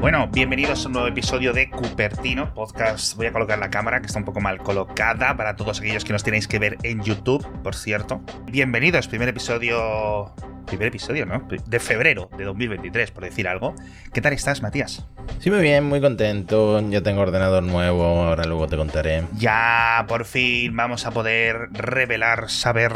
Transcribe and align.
Bueno, 0.00 0.28
bienvenidos 0.32 0.82
a 0.82 0.88
un 0.88 0.94
nuevo 0.94 1.08
episodio 1.08 1.52
de 1.52 1.68
Cupertino 1.68 2.54
Podcast. 2.54 3.16
Voy 3.16 3.26
a 3.26 3.32
colocar 3.32 3.58
la 3.58 3.68
cámara 3.68 4.00
que 4.00 4.06
está 4.06 4.18
un 4.18 4.24
poco 4.24 4.40
mal 4.40 4.56
colocada 4.56 5.36
para 5.36 5.56
todos 5.56 5.78
aquellos 5.80 6.06
que 6.06 6.14
nos 6.14 6.22
tenéis 6.22 6.48
que 6.48 6.58
ver 6.58 6.78
en 6.84 7.02
YouTube, 7.02 7.46
por 7.62 7.74
cierto. 7.74 8.22
Bienvenidos, 8.46 9.08
primer 9.08 9.28
episodio. 9.28 10.34
Primer 10.64 10.88
episodio, 10.88 11.26
¿no? 11.26 11.46
De 11.66 11.80
febrero 11.80 12.30
de 12.38 12.44
2023, 12.44 13.10
por 13.10 13.24
decir 13.24 13.46
algo. 13.46 13.74
¿Qué 14.14 14.22
tal 14.22 14.32
estás, 14.32 14.62
Matías? 14.62 15.06
Sí, 15.38 15.50
muy 15.50 15.60
bien, 15.60 15.84
muy 15.84 16.00
contento. 16.00 16.80
Ya 16.88 17.02
tengo 17.02 17.20
ordenador 17.20 17.62
nuevo, 17.62 18.22
ahora 18.22 18.44
luego 18.44 18.68
te 18.68 18.78
contaré. 18.78 19.24
Ya, 19.36 20.06
por 20.08 20.24
fin 20.24 20.74
vamos 20.74 21.04
a 21.04 21.10
poder 21.10 21.68
revelar, 21.72 22.48
saber 22.48 22.94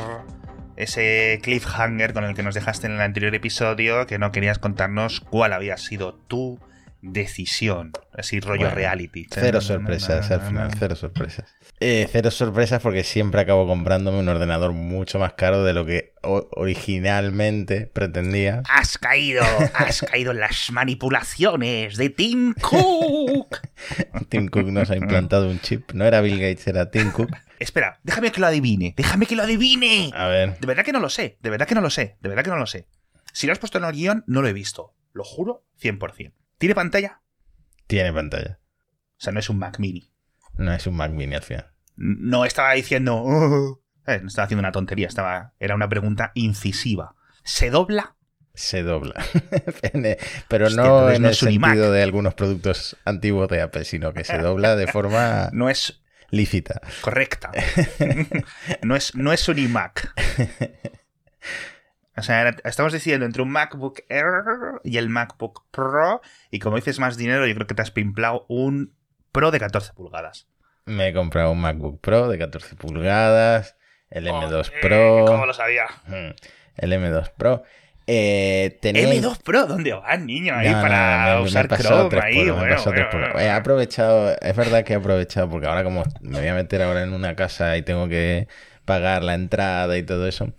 ese 0.77 1.39
cliffhanger 1.43 2.14
con 2.14 2.25
el 2.25 2.34
que 2.34 2.43
nos 2.43 2.55
dejaste 2.55 2.86
en 2.86 2.95
el 2.95 3.02
anterior 3.02 3.35
episodio, 3.35 4.07
que 4.07 4.18
no 4.18 4.32
querías 4.32 4.58
contarnos 4.58 5.21
cuál 5.21 5.52
había 5.52 5.77
sido 5.77 6.14
tu 6.14 6.58
decisión, 7.04 7.93
así 8.13 8.40
rollo 8.40 8.71
reality. 8.71 9.26
Cero 9.31 9.61
sorpresas 9.61 10.31
al 10.31 10.40
final, 10.40 10.71
cero 10.79 10.96
sorpresas. 10.96 11.54
Eh, 11.80 12.08
cero 12.11 12.30
sorpresas 12.30 12.80
porque 12.80 13.04
siempre 13.04 13.40
acabo 13.40 13.67
comprándome 13.67 14.18
un 14.18 14.29
ordenador 14.29 14.72
mucho 14.72 15.18
más 15.18 15.35
caro 15.35 15.64
de 15.64 15.75
lo 15.75 15.85
que 15.85 16.14
originalmente 16.22 17.86
pretendía. 17.86 18.63
Has 18.68 18.96
caído, 18.96 19.44
has 19.75 20.00
caído 20.03 20.32
en 20.32 20.40
las 20.40 20.71
manipulaciones 20.72 21.96
de 21.96 22.11
Tim 22.11 22.54
Cook. 22.54 23.61
Tim 24.29 24.49
Cook 24.49 24.66
nos 24.66 24.91
ha 24.91 24.96
implantado 24.96 25.49
un 25.49 25.61
chip, 25.61 25.93
no 25.93 26.05
era 26.07 26.21
Bill 26.21 26.39
Gates, 26.39 26.66
era 26.66 26.91
Tim 26.91 27.11
Cook. 27.11 27.30
Espera, 27.58 28.00
déjame 28.02 28.32
que 28.32 28.41
lo 28.41 28.46
adivine, 28.46 28.94
déjame 28.96 29.27
que 29.27 29.36
lo 29.36 29.43
adivine. 29.43 30.11
A 30.14 30.29
ver. 30.29 30.58
De 30.58 30.66
verdad 30.66 30.85
que 30.85 30.93
no 30.93 31.00
lo 31.00 31.11
sé, 31.11 31.39
de 31.41 31.50
verdad 31.50 31.68
que 31.68 31.75
no 31.75 31.80
lo 31.80 31.91
sé, 31.91 32.16
de 32.20 32.28
verdad 32.28 32.44
que 32.44 32.50
no 32.50 32.56
lo 32.56 32.66
sé. 32.66 32.89
Si 33.33 33.47
lo 33.47 33.52
has 33.52 33.58
puesto 33.58 33.78
en 33.78 33.84
el 33.84 33.92
guion, 33.92 34.25
no 34.27 34.42
lo 34.42 34.48
he 34.48 34.52
visto. 34.52 34.94
Lo 35.12 35.25
juro, 35.25 35.64
100%. 35.80 36.32
¿Tiene 36.58 36.74
pantalla? 36.74 37.20
Tiene 37.86 38.12
pantalla. 38.12 38.60
O 39.16 39.20
sea, 39.24 39.33
no 39.33 39.41
es 39.41 39.48
un 39.48 39.58
Mac 39.58 39.78
mini. 39.78 40.10
No 40.55 40.72
es 40.72 40.86
un 40.86 40.97
Mac 40.97 41.12
mini 41.12 41.34
al 41.34 41.42
final. 41.42 41.72
No 41.97 42.44
estaba 42.44 42.72
diciendo. 42.72 43.16
Oh". 43.16 43.80
Eh, 44.06 44.20
no 44.20 44.28
estaba 44.28 44.44
haciendo 44.44 44.60
una 44.60 44.72
tontería, 44.72 45.06
estaba. 45.06 45.55
Era 45.58 45.75
una 45.75 45.88
pregunta 45.88 46.32
incisiva. 46.34 47.14
¿Se 47.42 47.70
dobla? 47.70 48.16
Se 48.55 48.82
dobla. 48.82 49.25
Pero 50.48 50.70
no 50.77 51.10
en 51.10 51.25
el 51.25 51.34
sentido 51.34 51.91
de 51.91 52.02
algunos 52.02 52.34
productos 52.34 52.97
antiguos 53.05 53.48
de 53.48 53.62
Apple, 53.62 53.84
sino 53.84 54.12
que 54.12 54.25
se 54.25 54.38
dobla 54.38 54.77
de 54.77 54.86
forma. 54.86 55.50
No 55.52 55.69
es. 55.69 56.00
Lícita. 56.30 56.80
Correcta. 57.00 57.52
no, 58.82 58.97
es, 58.97 59.14
no 59.14 59.32
es 59.32 59.48
un 59.48 59.58
iMac. 59.58 60.12
O 62.16 62.22
sea, 62.22 62.54
estamos 62.64 62.92
diciendo 62.92 63.26
entre 63.26 63.42
un 63.42 63.50
MacBook 63.50 64.00
Air 64.08 64.80
y 64.84 64.98
el 64.98 65.08
MacBook 65.08 65.64
Pro. 65.70 66.20
Y 66.50 66.60
como 66.60 66.76
dices 66.76 67.00
más 67.00 67.16
dinero, 67.16 67.46
yo 67.46 67.54
creo 67.54 67.66
que 67.66 67.74
te 67.74 67.82
has 67.82 67.90
pimplado 67.90 68.46
un 68.48 68.94
Pro 69.32 69.50
de 69.50 69.58
14 69.58 69.92
pulgadas. 69.94 70.46
Me 70.84 71.08
he 71.08 71.12
comprado 71.12 71.50
un 71.50 71.60
MacBook 71.60 72.00
Pro 72.00 72.28
de 72.28 72.38
14 72.38 72.76
pulgadas. 72.76 73.76
El 74.10 74.28
M2 74.28 74.70
Pro. 74.80 75.24
¿Cómo 75.26 75.46
lo 75.46 75.54
sabía? 75.54 75.86
El 76.76 76.92
M2 76.92 77.32
Pro. 77.36 77.64
Eh, 78.06 78.78
M2 78.82 79.38
Pro, 79.42 79.66
¿dónde 79.66 79.92
vas, 79.94 80.20
niño? 80.20 80.54
Ahí 80.54 80.70
para 80.70 81.40
usar 81.40 81.68
Chrome. 81.68 82.20
Ahí, 82.20 82.50
bueno, 82.50 82.76
He 83.38 83.50
aprovechado, 83.50 84.36
es 84.40 84.56
verdad 84.56 84.84
que 84.84 84.92
he 84.92 84.96
aprovechado, 84.96 85.48
porque 85.48 85.66
ahora 85.66 85.82
como 85.84 86.04
me 86.20 86.38
voy 86.38 86.48
a 86.48 86.54
meter 86.54 86.82
ahora 86.82 87.02
en 87.02 87.14
una 87.14 87.34
casa 87.34 87.76
y 87.76 87.82
tengo 87.82 88.08
que 88.08 88.46
pagar 88.84 89.24
la 89.24 89.34
entrada 89.34 89.96
y 89.96 90.02
todo 90.02 90.28
eso, 90.28 90.52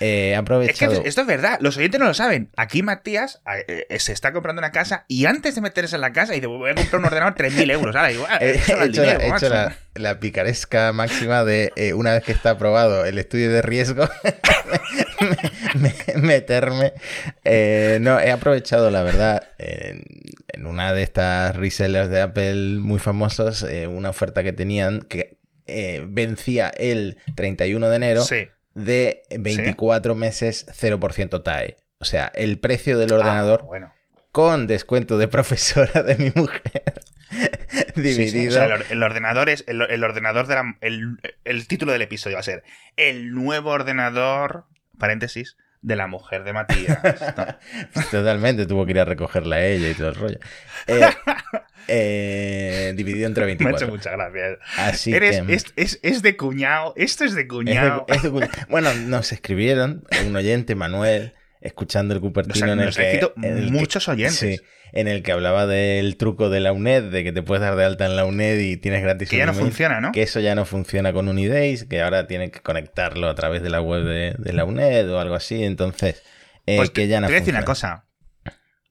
eh, 0.00 0.34
aprovechado. 0.34 0.92
Es 0.92 1.00
que 1.00 1.08
esto 1.08 1.20
es 1.20 1.26
verdad, 1.26 1.58
los 1.60 1.76
oyentes 1.76 2.00
no 2.00 2.06
lo 2.06 2.14
saben. 2.14 2.50
Aquí 2.56 2.82
Matías 2.82 3.42
eh, 3.68 3.86
eh, 3.88 3.98
se 3.98 4.12
está 4.12 4.32
comprando 4.32 4.60
una 4.60 4.72
casa 4.72 5.04
y 5.08 5.26
antes 5.26 5.54
de 5.54 5.60
meterse 5.60 5.96
en 5.96 6.00
la 6.00 6.12
casa 6.12 6.32
dice, 6.32 6.46
voy 6.46 6.70
a 6.70 6.74
comprar 6.74 7.00
un 7.00 7.04
ordenador 7.04 7.34
3.000 7.34 7.70
euros. 7.70 7.94
Ahora, 7.94 8.10
igual, 8.10 8.38
he, 8.40 8.54
hecho, 8.54 9.50
la, 9.94 10.18
picaresca 10.18 10.92
máxima 10.94 11.44
de 11.44 11.92
una 11.94 12.14
vez 12.14 12.24
que 12.24 12.32
está 12.32 12.50
aprobado 12.50 13.04
el 13.04 13.18
estudio 13.18 13.52
de 13.52 13.60
riesgo, 13.60 14.08
meterme. 16.16 16.94
no, 18.00 18.18
he 18.18 18.30
aprovechado, 18.30 18.90
la 18.90 19.02
verdad, 19.02 19.48
en, 19.58 20.64
una 20.64 20.94
de 20.94 21.02
estas 21.02 21.56
resellers 21.56 22.08
de 22.08 22.22
Apple 22.22 22.78
muy 22.78 23.00
famosos, 23.00 23.66
una 23.88 24.08
oferta 24.08 24.42
que 24.42 24.54
tenían 24.54 25.02
que 25.02 25.36
vencía 26.06 26.68
el 26.70 27.18
31 27.36 27.90
de 27.90 27.96
enero. 27.96 28.24
Sí 28.24 28.48
de 28.74 29.22
24 29.30 30.14
meses 30.14 30.66
0% 30.68 31.42
TAE. 31.42 31.76
O 31.98 32.04
sea, 32.04 32.32
el 32.34 32.58
precio 32.58 32.98
del 32.98 33.12
ordenador 33.12 33.64
bueno. 33.64 33.92
con 34.32 34.66
descuento 34.66 35.18
de 35.18 35.28
profesora 35.28 36.02
de 36.02 36.16
mi 36.16 36.32
mujer. 36.34 37.00
dividido. 37.94 38.62
el, 38.90 39.02
ordenador 39.02 39.48
es. 39.48 39.64
El, 39.66 40.04
ordenador 40.04 40.46
de 40.46 40.54
la, 40.54 40.76
el, 40.80 41.66
título 41.68 41.92
del 41.92 42.02
episodio 42.02 42.36
va 42.36 42.40
a 42.40 42.44
ser 42.44 42.64
El 42.96 43.32
nuevo 43.32 43.70
ordenador. 43.70 44.64
Paréntesis. 44.98 45.56
De 45.82 45.96
la 45.96 46.06
mujer 46.06 46.44
de 46.44 46.52
Matías. 46.52 46.98
Totalmente, 48.10 48.66
tuvo 48.66 48.84
que 48.84 48.92
ir 48.92 49.00
a 49.00 49.04
recogerla 49.04 49.64
ella 49.64 49.88
y 49.88 49.94
todo 49.94 50.08
el 50.08 50.14
rollo. 50.14 50.38
Eh, 50.86 51.08
eh, 51.88 52.92
dividido 52.96 53.26
entre 53.26 53.44
24. 53.46 53.86
Me 53.86 53.92
muchas 53.92 54.12
gracias. 54.12 54.58
Así 54.76 55.12
es, 55.14 56.22
de 56.22 56.36
cuñado. 56.36 56.92
Esto 56.96 57.24
es 57.24 57.34
de 57.34 57.48
cuñado. 57.48 58.06
bueno, 58.68 58.94
nos 58.94 59.32
escribieron 59.32 60.04
un 60.26 60.36
oyente, 60.36 60.74
Manuel, 60.74 61.34
escuchando 61.60 62.14
el 62.14 62.20
Cupertino 62.20 62.72
en 62.72 62.80
el 62.80 62.94
que. 62.94 63.30
muchos 63.70 64.08
oyentes. 64.08 64.62
en 64.92 65.08
el 65.08 65.22
que 65.22 65.32
hablaba 65.32 65.66
del 65.66 66.16
truco 66.16 66.50
de 66.50 66.60
la 66.60 66.72
UNED, 66.72 67.10
de 67.10 67.22
que 67.22 67.32
te 67.32 67.42
puedes 67.42 67.62
dar 67.62 67.76
de 67.76 67.84
alta 67.84 68.06
en 68.06 68.16
la 68.16 68.24
UNED 68.24 68.58
y 68.58 68.76
tienes 68.76 69.02
gratis 69.02 69.28
Que 69.28 69.38
ya 69.38 69.46
no 69.46 69.54
funciona, 69.54 70.00
¿no? 70.00 70.12
Que 70.12 70.22
eso 70.22 70.40
ya 70.40 70.54
no 70.54 70.64
funciona 70.64 71.12
con 71.12 71.28
Unidays, 71.28 71.84
que 71.84 72.02
ahora 72.02 72.26
tienen 72.26 72.50
que 72.50 72.60
conectarlo 72.60 73.28
a 73.28 73.34
través 73.34 73.62
de 73.62 73.70
la 73.70 73.80
web 73.80 74.04
de, 74.04 74.52
la 74.52 74.64
UNED 74.64 75.10
o 75.12 75.20
algo 75.20 75.34
así. 75.34 75.62
Entonces, 75.62 76.22
eh, 76.66 76.76
pues 76.76 76.90
que 76.90 77.06
ya 77.06 77.20
no 77.20 77.28
Te 77.28 77.32
voy 77.32 77.36
a 77.36 77.40
decir 77.40 77.54
una 77.54 77.64
cosa 77.64 78.09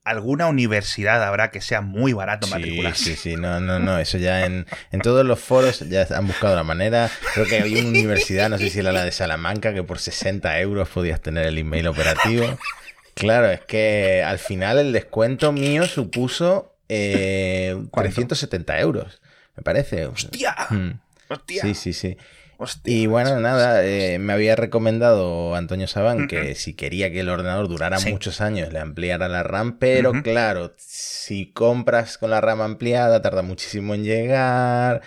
alguna 0.04 0.48
universidad 0.48 1.24
habrá 1.24 1.52
que 1.52 1.62
sea 1.62 1.82
muy 1.82 2.14
barato 2.14 2.48
matricularse. 2.48 3.04
Sí, 3.04 3.16
sí, 3.16 3.36
no, 3.36 3.60
no, 3.60 3.80
no, 3.80 4.00
eso 4.00 4.18
ya 4.18 4.46
en, 4.46 4.66
en 4.92 5.02
todos 5.02 5.26
los 5.26 5.40
foros 5.40 5.88
ya 5.90 6.08
han 6.16 6.28
buscado 6.28 6.56
la 6.56 6.64
manera. 6.64 7.10
Creo 7.34 7.46
que 7.46 7.58
hay 7.58 7.80
una 7.80 7.90
universidad, 7.90 8.50
no 8.50 8.58
sé 8.58 8.70
si 8.70 8.80
era 8.80 8.92
la 8.92 9.04
de 9.04 9.12
Salamanca, 9.12 9.74
que 9.74 9.84
por 9.84 10.00
60 10.00 10.60
euros 10.60 10.90
podías 10.90 11.22
tener 11.22 11.46
el 11.46 11.58
email 11.58 11.88
operativo. 11.88 12.58
Claro, 13.14 13.52
es 13.52 13.62
que 13.62 14.24
al 14.24 14.40
final 14.40 14.80
el 14.80 14.94
descuento 14.94 15.52
mío 15.52 15.86
supuso 15.86 16.76
eh, 16.88 17.76
370 17.94 18.80
euros, 18.80 19.22
me 19.56 19.64
parece. 19.64 20.06
¡Hostia! 20.06 20.56
Hmm. 20.70 20.92
¡Hostia! 21.28 21.62
Sí, 21.62 21.74
sí, 21.76 21.94
sí 21.94 22.18
y 22.84 23.08
bueno, 23.08 23.40
nada, 23.40 23.86
eh, 23.86 24.20
me 24.20 24.34
había 24.34 24.56
recomendado 24.56 25.56
Antonio 25.56 25.88
Sabán 25.88 26.28
que 26.28 26.56
si 26.56 26.74
quería 26.74 27.10
que 27.12 27.22
el 27.22 27.30
ordenador 27.30 27.70
durara 27.70 28.00
muchos 28.00 28.42
años 28.42 28.74
le 28.74 28.80
ampliara 28.80 29.30
la 29.30 29.44
RAM, 29.44 29.78
pero 29.80 30.12
claro, 30.24 30.74
si 30.78 31.52
compras 31.54 32.18
con 32.18 32.32
la 32.32 32.42
RAM 32.42 32.62
ampliada 32.62 33.22
tarda 33.22 33.42
muchísimo 33.42 33.94
en 33.94 34.04
llegar. 34.04 35.02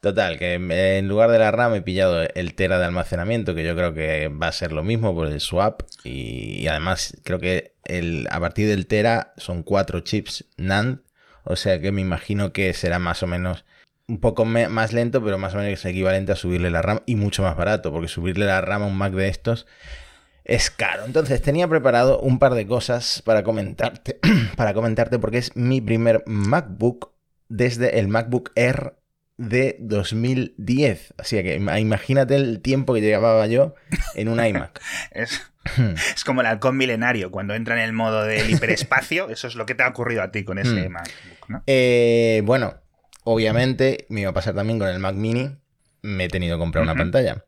Total, 0.00 0.38
que 0.38 0.54
en 0.54 1.08
lugar 1.08 1.30
de 1.30 1.38
la 1.38 1.50
RAM 1.50 1.74
he 1.74 1.80
pillado 1.80 2.28
el 2.34 2.54
Tera 2.54 2.78
de 2.78 2.84
almacenamiento, 2.84 3.54
que 3.54 3.64
yo 3.64 3.74
creo 3.74 3.94
que 3.94 4.28
va 4.28 4.48
a 4.48 4.52
ser 4.52 4.70
lo 4.72 4.82
mismo 4.82 5.14
por 5.14 5.28
el 5.28 5.40
swap. 5.40 5.80
Y, 6.04 6.66
además 6.66 7.16
creo 7.24 7.38
que 7.38 7.74
el, 7.86 8.28
a 8.30 8.38
partir 8.38 8.68
del 8.68 8.86
Tera 8.86 9.32
son 9.38 9.62
cuatro 9.62 10.00
chips 10.00 10.44
NAND, 10.58 11.00
o 11.44 11.56
sea 11.56 11.80
que 11.80 11.90
me 11.90 12.02
imagino 12.02 12.52
que 12.52 12.74
será 12.74 12.98
más 12.98 13.22
o 13.22 13.26
menos 13.26 13.64
un 14.06 14.20
poco 14.20 14.44
más 14.44 14.92
lento, 14.92 15.24
pero 15.24 15.38
más 15.38 15.54
o 15.54 15.58
menos 15.58 15.72
es 15.72 15.84
equivalente 15.84 16.32
a 16.32 16.36
subirle 16.36 16.70
la 16.70 16.82
RAM 16.82 17.00
y 17.06 17.16
mucho 17.16 17.42
más 17.42 17.56
barato, 17.56 17.92
porque 17.92 18.08
subirle 18.08 18.46
la 18.46 18.60
RAM 18.60 18.82
a 18.82 18.86
un 18.86 18.96
Mac 18.96 19.12
de 19.12 19.28
estos 19.28 19.66
es 20.44 20.70
caro. 20.70 21.04
Entonces 21.06 21.40
tenía 21.42 21.66
preparado 21.68 22.20
un 22.20 22.38
par 22.38 22.54
de 22.54 22.66
cosas 22.66 23.22
para 23.24 23.42
comentarte, 23.42 24.18
para 24.56 24.74
comentarte 24.74 25.18
porque 25.18 25.38
es 25.38 25.56
mi 25.56 25.80
primer 25.80 26.22
MacBook 26.26 27.12
desde 27.48 27.98
el 27.98 28.08
MacBook 28.08 28.52
Air 28.54 28.94
de 29.36 29.76
2010. 29.80 31.14
Así 31.18 31.42
que 31.42 31.56
imagínate 31.56 32.36
el 32.36 32.60
tiempo 32.60 32.94
que 32.94 33.00
llevaba 33.00 33.46
yo 33.46 33.74
en 34.14 34.28
un 34.28 34.44
iMac. 34.44 34.80
es, 35.12 35.50
es, 36.14 36.24
como 36.24 36.42
el 36.42 36.46
halcón 36.46 36.76
milenario, 36.76 37.30
cuando 37.30 37.54
entra 37.54 37.74
en 37.76 37.80
el 37.80 37.94
modo 37.94 38.22
del 38.24 38.50
hiperespacio, 38.50 39.28
eso 39.30 39.48
es 39.48 39.54
lo 39.54 39.64
que 39.66 39.74
te 39.74 39.82
ha 39.82 39.88
ocurrido 39.88 40.22
a 40.22 40.30
ti 40.30 40.44
con 40.44 40.58
ese 40.58 40.88
hmm. 40.88 40.92
MacBook, 40.92 41.48
¿no? 41.48 41.62
Eh, 41.66 42.42
bueno, 42.44 42.83
Obviamente, 43.24 44.06
me 44.08 44.20
iba 44.20 44.30
a 44.30 44.34
pasar 44.34 44.54
también 44.54 44.78
con 44.78 44.88
el 44.88 44.98
Mac 44.98 45.14
Mini. 45.14 45.56
Me 46.02 46.24
he 46.24 46.28
tenido 46.28 46.56
que 46.56 46.60
comprar 46.60 46.84
una 46.84 46.94
pantalla. 46.94 47.44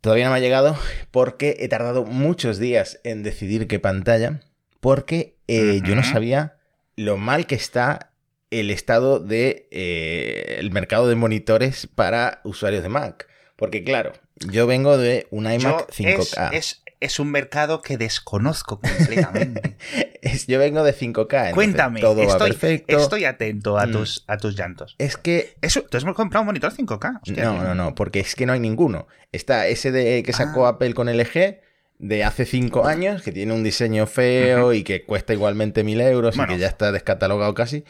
Todavía 0.00 0.24
no 0.26 0.30
me 0.30 0.36
ha 0.36 0.40
llegado 0.40 0.78
porque 1.10 1.56
he 1.58 1.68
tardado 1.68 2.04
muchos 2.04 2.58
días 2.58 3.00
en 3.02 3.24
decidir 3.24 3.66
qué 3.66 3.80
pantalla. 3.80 4.40
Porque 4.80 5.36
eh, 5.48 5.80
yo 5.84 5.96
no 5.96 6.04
sabía 6.04 6.56
lo 6.94 7.16
mal 7.16 7.46
que 7.46 7.56
está 7.56 8.12
el 8.50 8.70
estado 8.70 9.18
de 9.18 9.68
eh, 9.72 10.66
mercado 10.70 11.08
de 11.08 11.16
monitores 11.16 11.88
para 11.88 12.40
usuarios 12.44 12.84
de 12.84 12.88
Mac. 12.88 13.28
Porque 13.56 13.82
claro, 13.82 14.12
yo 14.36 14.68
vengo 14.68 14.96
de 14.96 15.26
un 15.30 15.50
iMac 15.50 15.90
5K. 15.90 16.50
Es, 16.52 16.82
es 16.86 16.87
un 17.20 17.30
mercado 17.30 17.80
que 17.82 17.96
desconozco 17.96 18.80
completamente. 18.80 19.76
yo 20.48 20.58
vengo 20.58 20.82
de 20.82 20.92
5K. 20.94 21.52
Cuéntame, 21.54 22.00
todo 22.00 22.22
estoy, 22.22 22.50
va 22.50 22.58
perfecto. 22.58 22.98
estoy 22.98 23.24
atento 23.24 23.78
a 23.78 23.86
Mm. 23.86 23.92
tus, 23.92 24.24
a 24.26 24.36
tus 24.36 24.56
llantos. 24.56 24.94
Es 24.98 25.16
que 25.16 25.54
Eso, 25.62 25.82
¿Tú 25.82 25.96
has 25.96 26.04
comprado 26.04 26.42
un 26.42 26.46
monitor 26.46 26.72
5K? 26.72 27.20
Hostia, 27.22 27.44
no, 27.44 27.62
no, 27.62 27.74
no, 27.74 27.94
porque 27.94 28.20
es 28.20 28.34
que 28.34 28.46
no 28.46 28.52
hay 28.52 28.60
ninguno. 28.60 29.06
Está 29.32 29.66
ese 29.68 29.92
de 29.92 30.22
que 30.22 30.32
sacó 30.32 30.66
Ah. 30.66 30.70
Apple 30.70 30.94
con 30.94 31.08
LG 31.08 31.60
de 31.98 32.24
hace 32.24 32.44
5 32.44 32.86
años, 32.86 33.22
que 33.22 33.32
tiene 33.32 33.52
un 33.52 33.62
diseño 33.64 34.06
feo 34.06 34.72
y 34.72 34.82
que 34.84 35.04
cuesta 35.04 35.32
igualmente 35.32 35.82
1000 35.84 36.00
euros 36.00 36.36
Bueno. 36.36 36.52
y 36.52 36.56
que 36.56 36.60
ya 36.62 36.68
está 36.68 36.92
descatalogado 36.92 37.54
casi. 37.54 37.84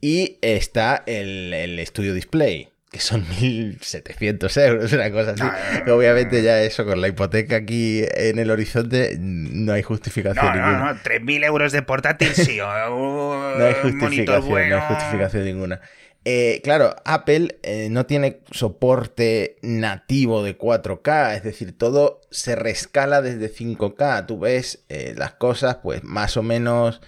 Y 0.00 0.38
está 0.42 1.02
el, 1.06 1.54
el 1.54 1.86
Studio 1.86 2.12
Display, 2.12 2.68
que 2.94 3.00
son 3.00 3.26
1700 3.40 4.56
euros, 4.58 4.92
una 4.92 5.10
cosa 5.10 5.32
así. 5.32 5.42
No, 5.42 5.52
no, 5.86 5.94
Obviamente 5.96 6.44
ya 6.44 6.62
eso, 6.62 6.84
con 6.84 7.00
la 7.00 7.08
hipoteca 7.08 7.56
aquí 7.56 8.04
en 8.14 8.38
el 8.38 8.52
horizonte, 8.52 9.16
no 9.18 9.72
hay 9.72 9.82
justificación 9.82 10.46
No, 10.46 10.52
ninguna. 10.54 10.78
no, 10.78 10.94
no, 10.94 11.00
3.000 11.00 11.44
euros 11.44 11.72
de 11.72 11.82
portátil, 11.82 12.28
sí. 12.34 12.60
o 12.60 12.66
un 12.94 13.58
No 13.58 13.64
hay 13.66 13.74
justificación, 13.82 14.48
bueno. 14.48 14.76
no 14.76 14.82
hay 14.82 14.94
justificación 14.94 15.44
ninguna. 15.44 15.80
Eh, 16.24 16.60
claro, 16.62 16.94
Apple 17.04 17.58
eh, 17.64 17.88
no 17.90 18.06
tiene 18.06 18.42
soporte 18.52 19.56
nativo 19.62 20.44
de 20.44 20.56
4K, 20.56 21.34
es 21.34 21.42
decir, 21.42 21.76
todo 21.76 22.20
se 22.30 22.54
rescala 22.54 23.22
desde 23.22 23.52
5K. 23.52 24.24
Tú 24.26 24.38
ves 24.38 24.84
eh, 24.88 25.14
las 25.18 25.32
cosas, 25.32 25.78
pues 25.82 26.04
más 26.04 26.36
o 26.36 26.44
menos 26.44 27.00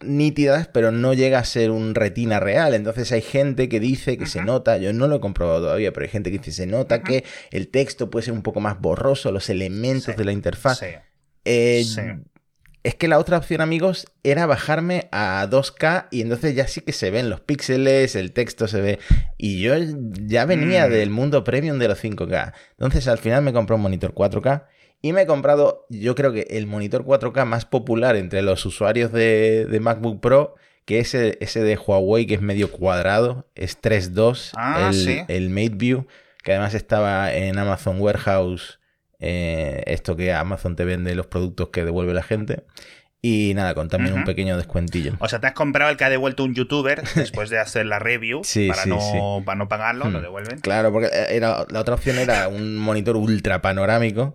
nítidas, 0.00 0.68
pero 0.68 0.90
no 0.92 1.14
llega 1.14 1.38
a 1.38 1.44
ser 1.44 1.70
un 1.70 1.94
retina 1.94 2.40
real. 2.40 2.74
Entonces 2.74 3.10
hay 3.12 3.22
gente 3.22 3.68
que 3.68 3.80
dice 3.80 4.18
que 4.18 4.26
se 4.26 4.42
nota, 4.42 4.76
yo 4.78 4.92
no 4.92 5.06
lo 5.08 5.16
he 5.16 5.20
comprobado 5.20 5.60
todavía, 5.62 5.92
pero 5.92 6.04
hay 6.04 6.10
gente 6.10 6.30
que 6.30 6.38
dice 6.38 6.52
se 6.52 6.66
nota 6.66 7.02
que 7.02 7.24
el 7.50 7.68
texto 7.68 8.10
puede 8.10 8.24
ser 8.24 8.34
un 8.34 8.42
poco 8.42 8.60
más 8.60 8.80
borroso, 8.80 9.32
los 9.32 9.48
elementos 9.50 10.04
Sí, 10.04 10.12
de 10.16 10.24
la 10.24 10.32
interfaz. 10.32 10.78
Sí. 10.78 10.86
Eh, 11.44 11.84
Sí. 11.84 12.00
Es 12.82 12.94
que 12.94 13.08
la 13.08 13.18
otra 13.18 13.38
opción, 13.38 13.62
amigos, 13.62 14.06
era 14.24 14.44
bajarme 14.44 15.08
a 15.10 15.46
2K 15.48 16.08
y 16.10 16.20
entonces 16.20 16.54
ya 16.54 16.66
sí 16.68 16.82
que 16.82 16.92
se 16.92 17.10
ven 17.10 17.30
los 17.30 17.40
píxeles, 17.40 18.14
el 18.14 18.32
texto 18.32 18.68
se 18.68 18.82
ve. 18.82 18.98
Y 19.38 19.62
yo 19.62 19.72
ya 20.26 20.44
venía 20.44 20.86
Mm. 20.86 20.90
del 20.90 21.08
mundo 21.08 21.44
premium 21.44 21.78
de 21.78 21.88
los 21.88 21.98
5K. 21.98 22.52
Entonces 22.72 23.08
al 23.08 23.16
final 23.16 23.42
me 23.42 23.54
compré 23.54 23.74
un 23.76 23.80
monitor 23.80 24.12
4K 24.12 24.66
y 25.04 25.12
me 25.12 25.22
he 25.22 25.26
comprado, 25.26 25.84
yo 25.90 26.14
creo 26.14 26.32
que 26.32 26.46
el 26.50 26.66
monitor 26.66 27.04
4K 27.04 27.44
más 27.44 27.64
popular 27.66 28.16
entre 28.16 28.40
los 28.42 28.64
usuarios 28.64 29.12
de, 29.12 29.66
de 29.68 29.80
MacBook 29.80 30.20
Pro, 30.20 30.54
que 30.86 30.98
es 31.00 31.14
el- 31.14 31.36
ese 31.40 31.62
de 31.62 31.76
Huawei 31.76 32.26
que 32.26 32.34
es 32.34 32.40
medio 32.40 32.70
cuadrado, 32.70 33.46
es 33.54 33.76
3.2, 33.80 34.52
Ah, 34.56 34.86
el, 34.88 34.94
sí. 34.94 35.20
el 35.28 35.50
MateView, 35.50 36.06
que 36.42 36.52
además 36.52 36.72
estaba 36.74 37.34
en 37.34 37.58
Amazon 37.58 38.00
Warehouse 38.00 38.78
eh, 39.20 39.82
esto 39.86 40.16
que 40.16 40.32
Amazon 40.32 40.76
te 40.76 40.84
vende 40.84 41.14
los 41.14 41.26
productos 41.26 41.68
que 41.68 41.84
devuelve 41.84 42.12
la 42.14 42.22
gente. 42.22 42.64
Y 43.22 43.52
nada, 43.54 43.72
con 43.74 43.88
también 43.88 44.12
un 44.14 44.24
pequeño 44.24 44.58
descuentillo. 44.58 45.14
O 45.18 45.28
sea, 45.28 45.40
te 45.40 45.46
has 45.46 45.54
comprado 45.54 45.90
el 45.90 45.96
que 45.96 46.04
ha 46.04 46.10
devuelto 46.10 46.44
un 46.44 46.54
youtuber 46.54 47.02
después 47.14 47.48
de 47.48 47.58
hacer 47.58 47.86
la 47.86 47.98
review 47.98 48.42
Sí, 48.44 48.68
para, 48.68 48.82
sí, 48.82 48.88
no, 48.90 49.00
sí. 49.00 49.18
para 49.46 49.56
no 49.56 49.66
pagarlo, 49.68 50.10
lo 50.10 50.18
Hmm. 50.18 50.22
devuelven. 50.22 50.58
Claro, 50.60 50.92
porque 50.92 51.08
era, 51.30 51.64
la 51.70 51.80
otra 51.80 51.94
opción 51.94 52.18
era 52.18 52.48
un 52.48 52.76
monitor 52.76 53.16
ultra 53.16 53.62
panorámico. 53.62 54.34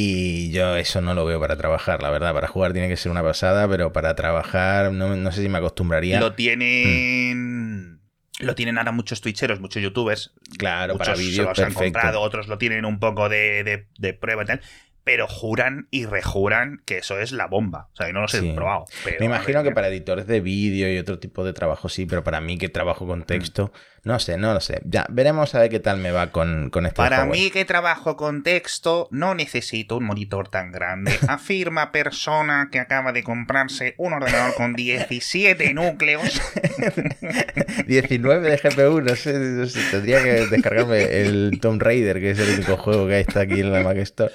Y 0.00 0.50
yo 0.52 0.76
eso 0.76 1.00
no 1.00 1.12
lo 1.14 1.24
veo 1.24 1.40
para 1.40 1.56
trabajar, 1.56 2.02
la 2.02 2.10
verdad. 2.10 2.32
Para 2.32 2.46
jugar 2.46 2.72
tiene 2.72 2.88
que 2.88 2.96
ser 2.96 3.10
una 3.10 3.22
pasada, 3.24 3.66
pero 3.68 3.92
para 3.92 4.14
trabajar 4.14 4.92
no, 4.92 5.16
no 5.16 5.32
sé 5.32 5.42
si 5.42 5.48
me 5.48 5.58
acostumbraría. 5.58 6.20
Lo 6.20 6.34
tienen. 6.34 8.00
Lo 8.40 8.54
tienen 8.54 8.78
ahora 8.78 8.92
muchos 8.92 9.20
twitcheros, 9.20 9.58
muchos 9.60 9.82
youtubers. 9.82 10.32
claro, 10.58 10.94
muchos 10.94 11.06
para 11.08 11.16
se 11.16 11.22
vídeos 11.24 11.58
han 11.58 11.72
comprado, 11.74 12.20
otros 12.20 12.46
lo 12.46 12.56
tienen 12.58 12.84
un 12.84 13.00
poco 13.00 13.28
de, 13.28 13.64
de- 13.64 13.88
de 13.98 14.14
prueba 14.14 14.44
y 14.44 14.46
tal. 14.46 14.60
Pero 15.08 15.26
juran 15.26 15.88
y 15.90 16.04
rejuran 16.04 16.82
que 16.84 16.98
eso 16.98 17.18
es 17.18 17.32
la 17.32 17.46
bomba. 17.46 17.88
O 17.94 17.96
sea, 17.96 18.08
yo 18.08 18.12
no 18.12 18.20
los 18.20 18.34
he 18.34 18.40
Sí. 18.40 18.52
probado. 18.54 18.84
pero, 19.04 19.16
Me 19.20 19.24
imagino 19.24 19.62
que 19.62 19.70
para 19.70 19.88
editores 19.88 20.26
de 20.26 20.40
vídeo 20.42 20.92
y 20.92 20.98
otro 20.98 21.18
tipo 21.18 21.44
de 21.46 21.54
trabajo 21.54 21.88
sí, 21.88 22.04
pero 22.04 22.22
para 22.22 22.42
mí 22.42 22.58
que 22.58 22.68
trabajo 22.68 23.06
con 23.06 23.22
texto, 23.24 23.72
no 24.04 24.18
sé, 24.18 24.36
no 24.36 24.52
lo 24.52 24.60
sé. 24.60 24.82
Ya, 24.84 25.06
veremos 25.08 25.54
a 25.54 25.60
ver 25.60 25.70
qué 25.70 25.80
tal 25.80 25.96
me 25.96 26.10
va 26.10 26.26
con, 26.30 26.68
con 26.68 26.84
este 26.84 26.96
Para 26.96 27.24
mí 27.24 27.50
que 27.50 27.64
trabajo 27.64 28.16
con 28.18 28.42
texto, 28.42 29.08
no 29.10 29.34
necesito 29.34 29.96
un 29.96 30.04
monitor 30.04 30.48
tan 30.50 30.72
grande. 30.72 31.10
Afirma 31.28 31.90
persona 31.90 32.68
que 32.70 32.78
acaba 32.78 33.12
de 33.12 33.22
comprarse 33.22 33.94
un 33.96 34.12
ordenador 34.12 34.54
con 34.56 34.74
17 34.74 35.72
núcleos. 35.72 36.38
19 37.86 38.50
de 38.50 38.56
GPU, 38.58 39.00
no 39.00 39.16
sé, 39.16 39.32
no 39.38 39.66
sé, 39.66 39.80
tendría 39.90 40.22
que 40.22 40.46
descargarme 40.46 41.02
el 41.22 41.58
Tomb 41.62 41.80
Raider, 41.82 42.20
que 42.20 42.32
es 42.32 42.38
el 42.38 42.54
único 42.56 42.76
juego 42.76 43.06
que 43.06 43.20
está 43.20 43.40
aquí 43.40 43.60
en 43.60 43.72
la 43.72 43.82
Mac 43.82 43.96
Store. 43.98 44.32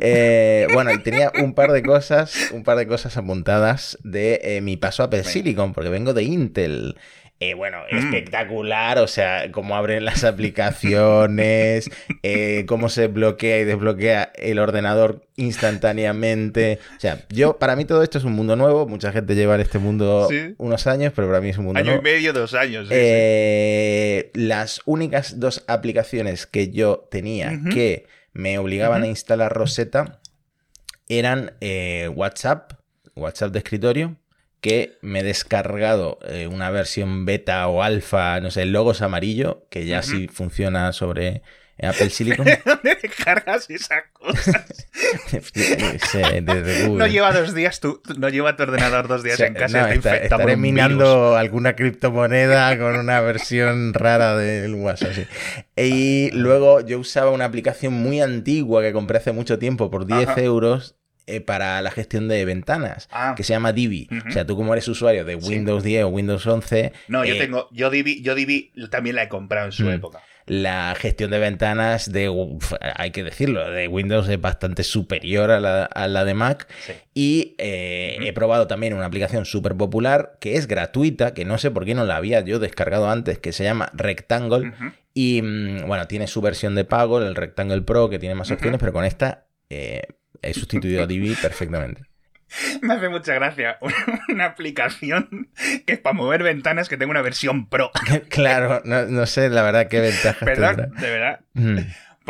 Eh, 0.00 0.66
bueno, 0.72 0.92
y 0.92 0.98
tenía 0.98 1.30
un 1.42 1.54
par 1.54 1.72
de 1.72 1.82
cosas, 1.82 2.50
un 2.52 2.64
par 2.64 2.76
de 2.78 2.86
cosas 2.86 3.16
apuntadas 3.16 3.98
de 4.02 4.40
eh, 4.42 4.60
mi 4.60 4.76
paso 4.76 5.02
a 5.02 5.06
Apple. 5.06 5.24
Silicon, 5.24 5.72
porque 5.74 5.90
vengo 5.90 6.14
de 6.14 6.22
Intel. 6.24 6.96
Eh, 7.42 7.54
bueno, 7.54 7.78
Mm. 7.90 7.96
espectacular, 7.96 8.98
o 8.98 9.06
sea, 9.08 9.50
cómo 9.50 9.74
abren 9.74 10.04
las 10.04 10.24
aplicaciones, 10.24 11.90
eh, 12.22 12.64
cómo 12.68 12.90
se 12.90 13.06
bloquea 13.06 13.58
y 13.60 13.64
desbloquea 13.64 14.30
el 14.34 14.58
ordenador 14.58 15.26
instantáneamente. 15.36 16.78
O 16.96 17.00
sea, 17.00 17.24
yo, 17.30 17.58
para 17.58 17.76
mí 17.76 17.86
todo 17.86 18.02
esto 18.02 18.18
es 18.18 18.24
un 18.24 18.32
mundo 18.32 18.56
nuevo, 18.56 18.86
mucha 18.86 19.10
gente 19.12 19.34
lleva 19.34 19.54
en 19.54 19.62
este 19.62 19.78
mundo 19.78 20.26
Sí. 20.30 20.54
unos 20.58 20.86
años, 20.86 21.12
pero 21.16 21.28
para 21.28 21.40
mí 21.40 21.48
es 21.48 21.56
un 21.58 21.64
mundo 21.64 21.78
Año 21.78 21.86
y 21.86 21.94
nuevo. 21.94 22.02
medio, 22.02 22.32
dos 22.34 22.52
años. 22.54 22.88
sí, 22.88 22.94
sí. 22.94 24.30
Las 24.34 24.80
únicas 24.84 25.40
dos 25.40 25.64
aplicaciones 25.66 26.46
que 26.46 26.70
yo 26.70 27.08
tenía 27.10 27.58
que 27.72 28.04
me 28.32 28.58
obligaban 28.58 29.02
a 29.02 29.06
instalar 29.06 29.52
Rosetta 29.52 30.20
eran 31.08 31.54
eh, 31.60 32.08
WhatsApp, 32.14 32.74
WhatsApp 33.16 33.52
de 33.52 33.58
escritorio, 33.58 34.16
que 34.60 34.98
me 35.02 35.20
he 35.20 35.22
descargado 35.22 36.18
eh, 36.26 36.46
una 36.46 36.70
versión 36.70 37.24
beta 37.24 37.66
o 37.66 37.82
alfa, 37.82 38.40
no 38.40 38.50
sé, 38.50 38.62
el 38.62 38.72
logo 38.72 38.92
es 38.92 39.02
amarillo, 39.02 39.66
que 39.70 39.86
ya 39.86 40.00
Ujú. 40.00 40.08
sí 40.08 40.28
funciona 40.28 40.92
sobre 40.92 41.42
Apple 41.82 42.10
Silicon. 42.10 42.46
¿Dónde 42.64 42.98
descargas 43.02 43.68
esas 43.70 44.02
cosas? 44.12 44.86
Sí, 45.52 46.18
No 46.90 47.06
lleva 47.06 47.32
dos 47.32 47.54
días 47.54 47.80
tu, 47.80 48.00
no 48.18 48.28
lleva 48.28 48.56
tu 48.56 48.64
ordenador 48.64 49.08
dos 49.08 49.22
días 49.22 49.34
O 49.34 49.38
sea, 49.38 49.46
en 49.46 49.54
casa. 49.54 49.82
no, 49.82 49.88
está 49.88 50.16
estaré 50.16 50.56
minando 50.56 51.36
alguna 51.36 51.74
criptomoneda 51.76 52.76
con 52.78 52.96
una 52.96 53.20
versión 53.20 53.94
rara 53.94 54.36
del 54.36 54.74
WhatsApp. 54.74 55.12
sí. 55.14 55.26
Y 55.76 56.30
luego 56.32 56.80
yo 56.80 56.98
usaba 56.98 57.30
una 57.30 57.44
aplicación 57.46 57.92
muy 57.94 58.20
antigua 58.20 58.82
que 58.82 58.92
compré 58.92 59.18
hace 59.18 59.32
mucho 59.32 59.58
tiempo 59.58 59.90
por 59.90 60.06
10 60.06 60.28
Ajá. 60.28 60.40
euros 60.42 60.96
eh, 61.26 61.40
para 61.40 61.80
la 61.80 61.90
gestión 61.90 62.28
de 62.28 62.44
ventanas, 62.44 63.08
Ah. 63.12 63.34
que 63.36 63.44
se 63.44 63.52
llama 63.52 63.72
Divi. 63.72 64.08
O 64.28 64.32
sea, 64.32 64.44
tú 64.46 64.56
como 64.56 64.72
eres 64.72 64.88
usuario 64.88 65.24
de 65.24 65.40
Sí. 65.40 65.48
Windows 65.48 65.82
10 65.84 66.04
o 66.04 66.08
Windows 66.08 66.44
11, 66.46 66.92
No, 67.08 67.24
yo 67.24 67.34
eh, 67.34 67.38
tengo, 67.38 67.68
yo 67.72 67.88
Divi, 67.90 68.20
yo 68.22 68.34
Divi 68.34 68.72
también 68.90 69.16
la 69.16 69.22
he 69.24 69.28
comprado 69.28 69.66
en 69.66 69.72
su 69.72 69.84
Mm. 69.84 69.90
época. 69.90 70.20
La 70.46 70.94
gestión 70.96 71.30
de 71.30 71.38
ventanas 71.38 72.10
de, 72.10 72.28
uf, 72.28 72.72
hay 72.80 73.10
que 73.10 73.22
decirlo, 73.22 73.70
de 73.70 73.88
Windows 73.88 74.28
es 74.28 74.40
bastante 74.40 74.82
superior 74.82 75.50
a 75.50 75.60
la, 75.60 75.84
a 75.84 76.08
la 76.08 76.24
de 76.24 76.34
Mac. 76.34 76.66
Sí. 76.84 76.92
Y 77.14 77.54
eh, 77.58 78.18
he 78.20 78.32
probado 78.32 78.66
también 78.66 78.94
una 78.94 79.06
aplicación 79.06 79.44
súper 79.44 79.76
popular 79.76 80.36
que 80.40 80.56
es 80.56 80.66
gratuita, 80.66 81.34
que 81.34 81.44
no 81.44 81.58
sé 81.58 81.70
por 81.70 81.84
qué 81.84 81.94
no 81.94 82.04
la 82.04 82.16
había 82.16 82.40
yo 82.40 82.58
descargado 82.58 83.10
antes, 83.10 83.38
que 83.38 83.52
se 83.52 83.64
llama 83.64 83.90
Rectangle. 83.94 84.72
Y 85.14 85.42
mm, 85.42 85.86
bueno, 85.86 86.06
tiene 86.06 86.26
su 86.26 86.40
versión 86.40 86.74
de 86.74 86.84
pago, 86.84 87.20
el 87.20 87.34
Rectangle 87.34 87.82
Pro, 87.82 88.08
que 88.08 88.18
tiene 88.18 88.34
más 88.34 88.50
opciones, 88.50 88.80
pero 88.80 88.92
con 88.92 89.04
esta 89.04 89.46
eh, 89.68 90.02
he 90.42 90.54
sustituido 90.54 91.02
a 91.02 91.06
Divi 91.06 91.34
perfectamente. 91.42 92.09
Me 92.82 92.94
hace 92.94 93.08
mucha 93.08 93.34
gracia 93.34 93.78
una 94.28 94.46
aplicación 94.46 95.50
que 95.86 95.94
es 95.94 95.98
para 95.98 96.14
mover 96.14 96.42
ventanas 96.42 96.88
que 96.88 96.96
tengo 96.96 97.10
una 97.10 97.22
versión 97.22 97.68
pro. 97.68 97.90
claro, 98.28 98.82
no, 98.84 99.06
no 99.06 99.26
sé 99.26 99.48
la 99.48 99.62
verdad 99.62 99.88
qué 99.88 100.00
ventajas 100.00 100.44
Perdón, 100.44 100.76
tendrá. 100.76 101.00
de 101.00 101.10
verdad. 101.10 101.40
Mm. 101.54 101.78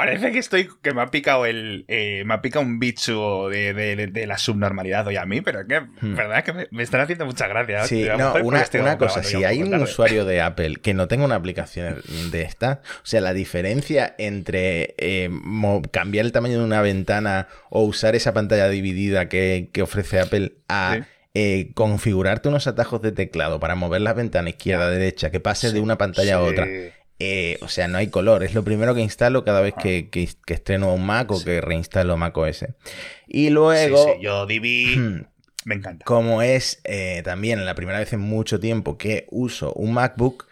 Parece 0.01 0.33
que 0.33 0.39
estoy. 0.39 0.69
que 0.83 0.93
me 0.95 1.03
ha 1.03 1.07
picado 1.07 1.47
el. 1.47 1.85
eh, 1.89 2.23
me 2.27 2.35
ha 2.35 2.41
picado 2.43 2.65
un 2.65 2.79
bicho 2.79 3.49
de, 3.49 3.75
de- 3.75 4.07
de 4.07 4.27
la 4.27 4.39
subnormalidad 4.39 5.07
hoy 5.07 5.17
a 5.17 5.27
mí, 5.27 5.41
pero 5.41 5.61
es 5.61 5.67
que. 5.67 5.81
Hmm. 5.81 6.15
verdad 6.17 6.43
que 6.45 6.53
me, 6.53 6.67
me 6.71 6.83
están 6.83 7.01
haciendo 7.01 7.27
mucha 7.27 7.47
gracia. 7.49 7.85
Sí, 7.85 8.07
no, 8.19 8.35
una, 8.43 8.99
cosa, 8.99 9.23
si 9.23 9.45
hay 9.45 9.63
un 9.63 9.71
tarde. 9.71 9.85
usuario 9.85 10.25
de 10.25 10.41
Apple 10.41 10.77
que 10.83 10.95
no 10.95 11.09
tenga 11.09 11.25
una 11.25 11.35
aplicación 11.37 11.97
de 12.31 12.43
esta, 12.43 12.81
o 12.97 13.07
sea, 13.07 13.21
la 13.21 13.33
diferencia 13.35 14.15
entre 14.19 14.95
eh, 14.99 15.31
cambiar 15.91 16.25
el 16.27 16.33
tamaño 16.33 16.59
de 16.59 16.65
una 16.65 16.83
ventana 16.83 17.49
o 17.69 17.83
usar 17.85 18.15
esa 18.17 18.33
pantalla 18.33 18.69
dividida 18.69 19.29
que, 19.29 19.69
que 19.73 19.83
ofrece 19.83 20.21
Apple 20.21 20.53
a 20.69 20.97
Sí. 20.99 21.03
eh, 21.35 21.71
configurarte 21.75 22.49
unos 22.49 22.67
atajos 22.67 23.01
de 23.03 23.13
teclado 23.13 23.61
para 23.61 23.75
mover 23.77 24.01
la 24.01 24.13
ventana 24.15 24.49
izquierda 24.51 24.87
a 24.87 24.91
derecha, 24.91 25.31
que 25.31 25.39
pase 25.41 25.73
de 25.73 25.81
una 25.81 25.97
pantalla 25.99 26.37
a 26.37 26.41
otra. 26.41 26.67
Eh, 27.21 27.59
o 27.61 27.69
sea, 27.69 27.87
no 27.87 27.99
hay 27.99 28.09
color. 28.09 28.43
Es 28.43 28.55
lo 28.55 28.65
primero 28.65 28.95
que 28.95 29.03
instalo 29.03 29.45
cada 29.45 29.61
vez 29.61 29.75
que, 29.81 30.09
que, 30.11 30.29
que 30.47 30.55
estreno 30.55 30.93
un 30.93 31.05
Mac 31.07 31.31
o 31.31 31.37
Sí. 31.37 31.45
que 31.45 31.61
reinstalo 31.61 32.17
Mac 32.17 32.37
OS. 32.37 32.65
Y 33.29 33.51
luego... 33.51 34.05
sí, 34.05 34.11
yo 34.23 34.47
Divi 34.47 34.97
me 35.65 35.75
encanta. 35.75 36.05
como 36.05 36.43
es 36.43 36.81
eh, 36.85 37.21
también 37.25 37.65
la 37.65 37.75
primera 37.75 37.99
vez 37.99 38.13
en 38.15 38.21
mucho 38.21 38.59
tiempo 38.59 38.97
que 38.99 39.27
uso 39.31 39.73
un 39.75 39.93
MacBook, 39.93 40.47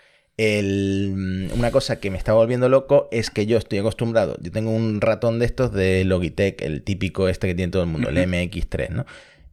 una 1.52 1.70
cosa 1.72 1.98
que 1.98 2.10
me 2.10 2.18
está 2.18 2.32
volviendo 2.32 2.68
loco 2.68 3.08
es 3.10 3.30
que 3.30 3.46
yo 3.46 3.58
estoy 3.58 3.78
acostumbrado, 3.78 4.36
yo 4.40 4.52
tengo 4.52 4.70
un 4.70 5.00
ratón 5.00 5.38
de 5.38 5.46
estos 5.46 5.72
de 5.72 6.04
Logitech, 6.04 6.62
el 6.62 6.82
típico 6.82 7.28
este 7.28 7.48
que 7.48 7.54
tiene 7.54 7.72
todo 7.72 7.82
el 7.82 7.88
mundo, 7.88 8.08
el 8.08 8.16
MX3, 8.18 8.90
¿no? 8.90 9.06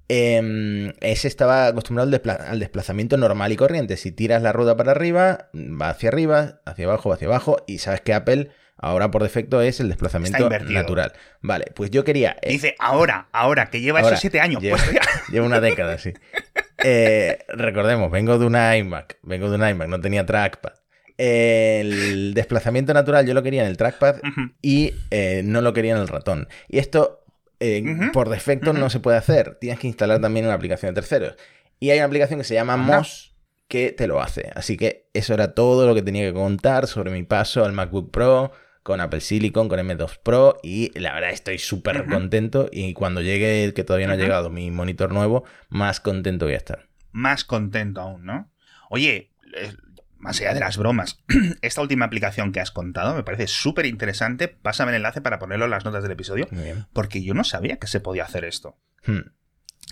Em, 0.08 0.94
ese 1.02 1.28
estaba 1.28 1.68
acostumbrado 1.68 2.12
al, 2.48 2.60
desplazamiento 2.60 3.18
normal 3.18 3.52
y 3.52 3.56
corriente. 3.56 3.98
Si 3.98 4.12
tiras 4.12 4.42
la 4.42 4.52
rueda 4.52 4.78
para 4.78 4.92
arriba, 4.92 5.50
va 5.54 5.90
hacia 5.90 6.10
arriba, 6.10 6.62
hacia 6.66 6.86
abajo, 6.86 7.10
va 7.10 7.16
hacia 7.16 7.28
abajo. 7.28 7.58
Y 7.66 7.80
sabes 7.80 8.02
que 8.02 8.14
Apple 8.14 8.52
ahora 8.78 9.10
por 9.10 9.24
defecto 9.24 9.62
es 9.62 9.80
el 9.80 9.88
desplazamiento 9.90 10.50
natural. 10.50 11.14
Vale, 11.42 11.66
pues 11.74 11.90
yo 11.90 12.04
quería. 12.04 12.38
Eh, 12.42 12.52
Dice 12.52 12.76
ahora, 12.80 13.30
ahora, 13.32 13.70
que 13.72 13.82
lleva 13.82 14.02
esos 14.02 14.20
siete 14.20 14.40
años. 14.40 14.62
Lleva, 14.62 14.78
pues 14.78 15.40
una 15.42 15.60
década, 15.60 15.98
sí. 15.98 16.14
Eh, 16.84 17.40
recordemos, 17.50 18.12
vengo 18.12 18.38
de 18.38 18.46
una 18.46 18.78
iMac, 18.78 19.18
vengo 19.24 19.50
de 19.50 19.56
una 19.56 19.72
iMac, 19.72 19.88
no 19.88 20.02
tenía 20.02 20.26
trackpad. 20.26 20.74
el 21.18 22.34
desplazamiento 22.36 22.94
natural 22.94 23.26
yo 23.26 23.34
lo 23.34 23.42
quería 23.42 23.64
en 23.64 23.70
el 23.70 23.78
trackpad 23.78 24.18
y 24.62 24.94
eh, 25.10 25.42
no 25.44 25.62
lo 25.62 25.74
quería 25.74 25.94
en 25.96 26.02
el 26.02 26.08
ratón. 26.08 26.48
Y 26.68 26.78
esto 26.78 27.25
por 28.14 28.30
defecto 28.30 28.74
no 28.74 28.90
se 28.90 29.00
puede 29.00 29.18
hacer. 29.18 29.58
Tienes 29.60 29.80
que 29.80 29.88
instalar 29.88 30.22
también 30.22 30.46
una 30.46 30.56
aplicación 30.56 30.94
de 30.94 31.02
terceros. 31.02 31.36
Y 31.80 31.90
hay 31.90 31.98
una 32.00 32.06
aplicación 32.06 32.40
que 32.40 32.46
se 32.46 32.54
llama 32.54 32.78
MOS 32.78 33.36
que 33.68 33.92
te 33.92 34.08
lo 34.08 34.22
hace. 34.22 34.52
Así 34.56 34.78
que 34.78 35.10
eso 35.14 35.34
era 35.34 35.54
todo 35.54 35.88
lo 35.88 35.96
que 35.96 36.02
tenía 36.02 36.24
que 36.24 36.34
contar 36.34 36.88
sobre 36.88 37.12
mi 37.12 37.24
paso 37.24 37.66
al 37.66 37.74
MacBook 37.74 38.12
Pro 38.12 38.52
con 38.84 39.02
Apple 39.02 39.22
Silicon, 39.22 39.68
con 39.68 39.80
M2 39.80 40.20
Pro 40.22 40.58
y 40.62 40.98
la 41.00 41.14
verdad 41.16 41.32
estoy 41.32 41.58
súper 41.58 42.06
contento 42.06 42.70
y 42.72 42.94
cuando 42.94 43.22
llegue, 43.22 43.64
el 43.64 43.74
que 43.74 43.84
todavía 43.84 44.06
no 44.06 44.14
ha 44.14 44.18
llegado, 44.18 44.52
mi 44.52 44.70
monitor 44.70 45.12
nuevo, 45.12 45.44
más 45.70 46.00
contento 46.00 46.46
voy 46.46 46.54
a 46.54 46.58
estar. 46.58 46.88
Más 47.12 47.46
contento 47.46 48.02
aún, 48.02 48.26
¿no? 48.26 48.52
Oye, 48.92 49.32
más 50.18 50.40
allá 50.40 50.54
de 50.54 50.60
las 50.60 50.78
bromas, 50.78 51.24
esta 51.62 51.82
última 51.82 52.06
aplicación 52.06 52.52
que 52.52 52.60
has 52.60 52.72
contado 52.72 53.16
me 53.16 53.24
parece 53.24 53.48
súper 53.48 53.86
interesante. 53.86 54.48
Pásame 54.48 54.92
el 54.92 54.98
enlace 54.98 55.22
para 55.22 55.40
ponerlo 55.40 55.66
en 55.66 55.72
las 55.72 55.86
notas 55.86 56.04
del 56.04 56.12
episodio. 56.12 56.48
Porque 56.94 57.24
yo 57.24 57.34
no 57.34 57.44
sabía 57.44 57.78
que 57.78 57.88
se 57.88 58.00
podía 58.00 58.24
hacer 58.24 58.46
esto. 58.46 58.78
Hmm. 59.06 59.32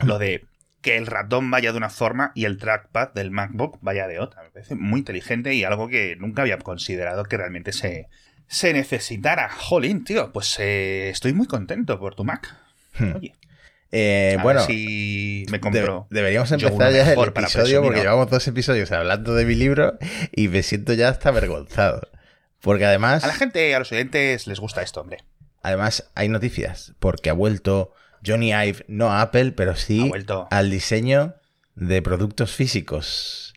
Lo 0.03 0.19
de 0.19 0.45
que 0.81 0.97
el 0.97 1.07
ratón 1.07 1.49
vaya 1.49 1.71
de 1.71 1.77
una 1.77 1.89
forma 1.89 2.31
y 2.35 2.45
el 2.45 2.57
trackpad 2.57 3.13
del 3.13 3.31
MacBook 3.31 3.79
vaya 3.81 4.07
de 4.07 4.19
otra. 4.19 4.43
Me 4.43 4.49
parece 4.49 4.75
muy 4.75 4.99
inteligente 4.99 5.53
y 5.53 5.63
algo 5.63 5.87
que 5.87 6.15
nunca 6.17 6.41
había 6.41 6.57
considerado 6.59 7.23
que 7.23 7.37
realmente 7.37 7.71
se, 7.71 8.09
se 8.47 8.73
necesitara. 8.73 9.49
Jolín, 9.49 10.03
tío, 10.03 10.31
pues 10.33 10.57
eh, 10.59 11.09
estoy 11.09 11.33
muy 11.33 11.47
contento 11.47 11.99
por 11.99 12.15
tu 12.15 12.23
Mac. 12.23 12.55
Hmm. 12.99 13.15
Oye. 13.15 13.33
Eh, 13.95 14.39
bueno, 14.41 14.65
si 14.65 15.45
me 15.51 15.59
compro. 15.59 16.07
deberíamos 16.09 16.51
empezar 16.51 16.91
ya 16.91 17.13
el 17.13 17.19
episodio 17.19 17.83
porque 17.83 17.99
llevamos 18.01 18.27
dos 18.27 18.47
episodios 18.47 18.91
hablando 18.91 19.35
de 19.35 19.45
mi 19.45 19.53
libro 19.53 19.99
y 20.31 20.47
me 20.47 20.63
siento 20.63 20.93
ya 20.93 21.09
hasta 21.09 21.29
avergonzado. 21.29 22.01
Porque 22.59 22.85
además. 22.85 23.23
A 23.23 23.27
la 23.27 23.35
gente, 23.35 23.75
a 23.75 23.79
los 23.79 23.91
oyentes 23.91 24.47
les 24.47 24.59
gusta 24.59 24.81
esto, 24.81 25.01
hombre. 25.01 25.19
Además, 25.61 26.09
hay 26.15 26.27
noticias 26.27 26.93
porque 26.99 27.29
ha 27.29 27.33
vuelto 27.33 27.93
Johnny 28.25 28.51
Ive, 28.51 28.83
no 28.87 29.11
a 29.11 29.21
Apple, 29.21 29.51
pero 29.51 29.75
sí 29.75 30.11
al 30.49 30.71
diseño 30.71 31.35
de 31.75 32.01
productos 32.01 32.51
físicos. 32.51 33.53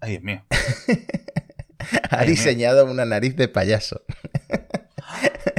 Ay, 0.00 0.12
Dios 0.12 0.22
mío. 0.22 0.44
ha 2.10 2.24
diseñado 2.24 2.84
una 2.86 3.04
nariz 3.04 3.34
de 3.34 3.48
payaso. 3.48 4.02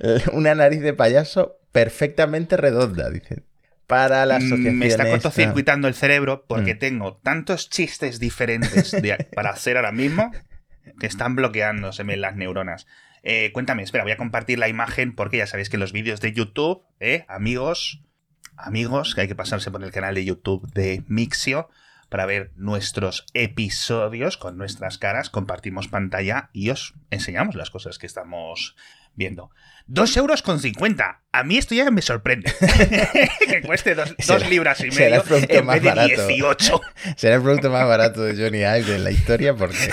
una 0.32 0.54
nariz 0.54 0.80
de 0.80 0.92
payaso 0.92 1.58
perfectamente 1.72 2.56
redonda, 2.56 3.10
dicen. 3.10 3.44
Para 3.86 4.24
la 4.24 4.36
asociación. 4.36 4.78
Me 4.78 4.86
está 4.86 5.08
cortocircuitando 5.08 5.88
el 5.88 5.94
cerebro 5.94 6.44
porque 6.46 6.76
mm. 6.76 6.78
tengo 6.78 7.16
tantos 7.16 7.70
chistes 7.70 8.20
diferentes 8.20 8.94
para 9.34 9.50
hacer 9.50 9.76
ahora 9.76 9.90
mismo 9.90 10.30
que 11.00 11.06
están 11.06 11.34
bloqueándose 11.34 12.04
las 12.04 12.36
neuronas. 12.36 12.86
Eh, 13.22 13.50
cuéntame, 13.52 13.82
espera, 13.82 14.04
voy 14.04 14.12
a 14.12 14.16
compartir 14.16 14.58
la 14.58 14.68
imagen 14.68 15.14
porque 15.14 15.38
ya 15.38 15.46
sabéis 15.46 15.70
que 15.70 15.76
los 15.76 15.92
vídeos 15.92 16.20
de 16.20 16.32
YouTube, 16.32 16.84
eh, 17.00 17.24
amigos, 17.28 18.02
amigos, 18.56 19.14
que 19.14 19.22
hay 19.22 19.28
que 19.28 19.34
pasarse 19.34 19.70
por 19.70 19.82
el 19.82 19.90
canal 19.90 20.14
de 20.14 20.24
YouTube 20.24 20.70
de 20.72 21.02
Mixio 21.08 21.68
para 22.08 22.26
ver 22.26 22.52
nuestros 22.56 23.26
episodios 23.34 24.36
con 24.36 24.56
nuestras 24.56 24.98
caras, 24.98 25.30
compartimos 25.30 25.88
pantalla 25.88 26.50
y 26.52 26.70
os 26.70 26.94
enseñamos 27.10 27.56
las 27.56 27.70
cosas 27.70 27.98
que 27.98 28.06
estamos 28.06 28.74
viendo. 29.20 29.50
Dos 29.86 30.16
euros 30.16 30.40
con 30.40 30.60
50. 30.60 31.20
A 31.32 31.44
mí 31.44 31.58
esto 31.58 31.74
ya 31.74 31.90
me 31.90 32.00
sorprende. 32.00 32.50
que 33.48 33.60
cueste 33.60 33.94
dos, 33.94 34.14
libras 34.50 34.80
y 34.80 34.90
medio 34.90 35.22
en 35.30 35.66
vez 35.66 35.82
de 35.82 36.16
18. 36.16 36.80
Será 37.16 37.34
el 37.34 37.42
producto 37.42 37.70
más 37.70 37.86
barato 37.86 38.22
de 38.22 38.34
Johnny 38.34 38.58
Ive 38.58 38.96
en 38.96 39.04
la 39.04 39.10
historia 39.10 39.54
porque 39.54 39.90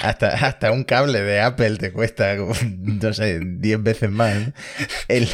hasta, 0.00 0.28
hasta 0.46 0.70
un 0.70 0.84
cable 0.84 1.22
de 1.22 1.40
Apple 1.40 1.76
te 1.78 1.92
cuesta, 1.92 2.36
no 2.36 3.12
sé, 3.12 3.40
10 3.42 3.82
veces 3.82 4.10
más. 4.10 4.36
El, 5.08 5.28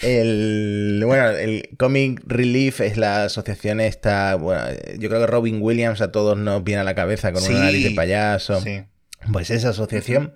el, 0.00 1.02
bueno, 1.04 1.28
el 1.30 1.68
Comic 1.78 2.22
Relief 2.24 2.80
es 2.80 2.96
la 2.96 3.24
asociación 3.24 3.80
esta, 3.80 4.36
bueno, 4.36 4.64
yo 4.98 5.08
creo 5.08 5.20
que 5.20 5.26
Robin 5.26 5.58
Williams 5.60 6.00
a 6.00 6.10
todos 6.10 6.38
nos 6.38 6.64
viene 6.64 6.80
a 6.80 6.84
la 6.84 6.94
cabeza 6.94 7.32
con 7.32 7.42
una 7.42 7.58
nariz 7.58 7.84
de 7.84 7.90
payaso. 7.90 8.60
Sí. 8.62 8.84
Pues 9.30 9.50
esa 9.50 9.70
asociación. 9.70 10.32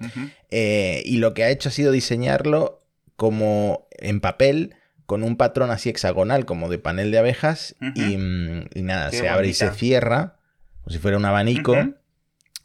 Eh, 0.51 1.03
y 1.05 1.17
lo 1.19 1.35
que 1.35 1.45
ha 1.45 1.51
hecho 1.51 1.71
ha 1.71 1.73
sido 1.73 1.93
diseñarlo 1.93 2.85
como 3.17 3.89
en 3.99 4.21
papel, 4.21 4.75
con 5.07 5.23
un 5.23 5.37
patrón 5.37 5.71
así 5.71 5.89
hexagonal, 5.89 6.45
como 6.45 6.69
de 6.69 6.79
panel 6.79 7.11
de 7.11 7.19
abejas. 7.19 7.77
y, 7.95 8.17
mm, 8.17 8.69
nada, 8.77 9.11
se 9.11 9.29
abre 9.29 9.49
y 9.49 9.55
se 9.55 9.71
cierra, 9.73 10.37
como 10.83 10.93
si 10.93 10.99
fuera 10.99 11.17
un 11.17 11.25
abanico. 11.25 11.75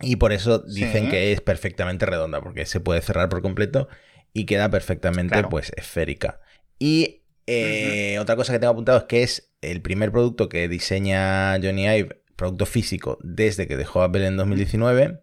Y 0.02 0.16
por 0.16 0.34
eso 0.34 0.60
dicen 0.60 1.10
que 1.10 1.32
es 1.32 1.42
perfectamente 1.42 2.06
redonda, 2.06 2.42
porque 2.42 2.66
se 2.66 2.80
puede 2.80 3.02
cerrar 3.02 3.30
por 3.30 3.42
completo 3.42 3.88
y 4.34 4.46
queda 4.46 4.70
perfectamente 4.70 5.44
pues 5.44 5.72
esférica. 5.76 6.40
Y 6.80 7.22
eh, 7.48 8.18
otra 8.20 8.36
cosa 8.36 8.54
que 8.54 8.60
tengo 8.60 8.72
apuntado 8.72 8.98
es 8.98 9.04
que 9.04 9.24
es 9.24 9.52
el 9.62 9.82
primer 9.82 10.12
producto 10.12 10.50
que 10.50 10.68
diseña 10.68 11.54
Johnny 11.62 11.86
Ive, 11.86 12.22
producto 12.36 12.66
físico, 12.66 13.20
desde 13.22 13.68
que 13.68 13.78
dejó 13.78 14.02
Apple 14.02 14.26
en 14.26 14.38
2019 14.38 15.22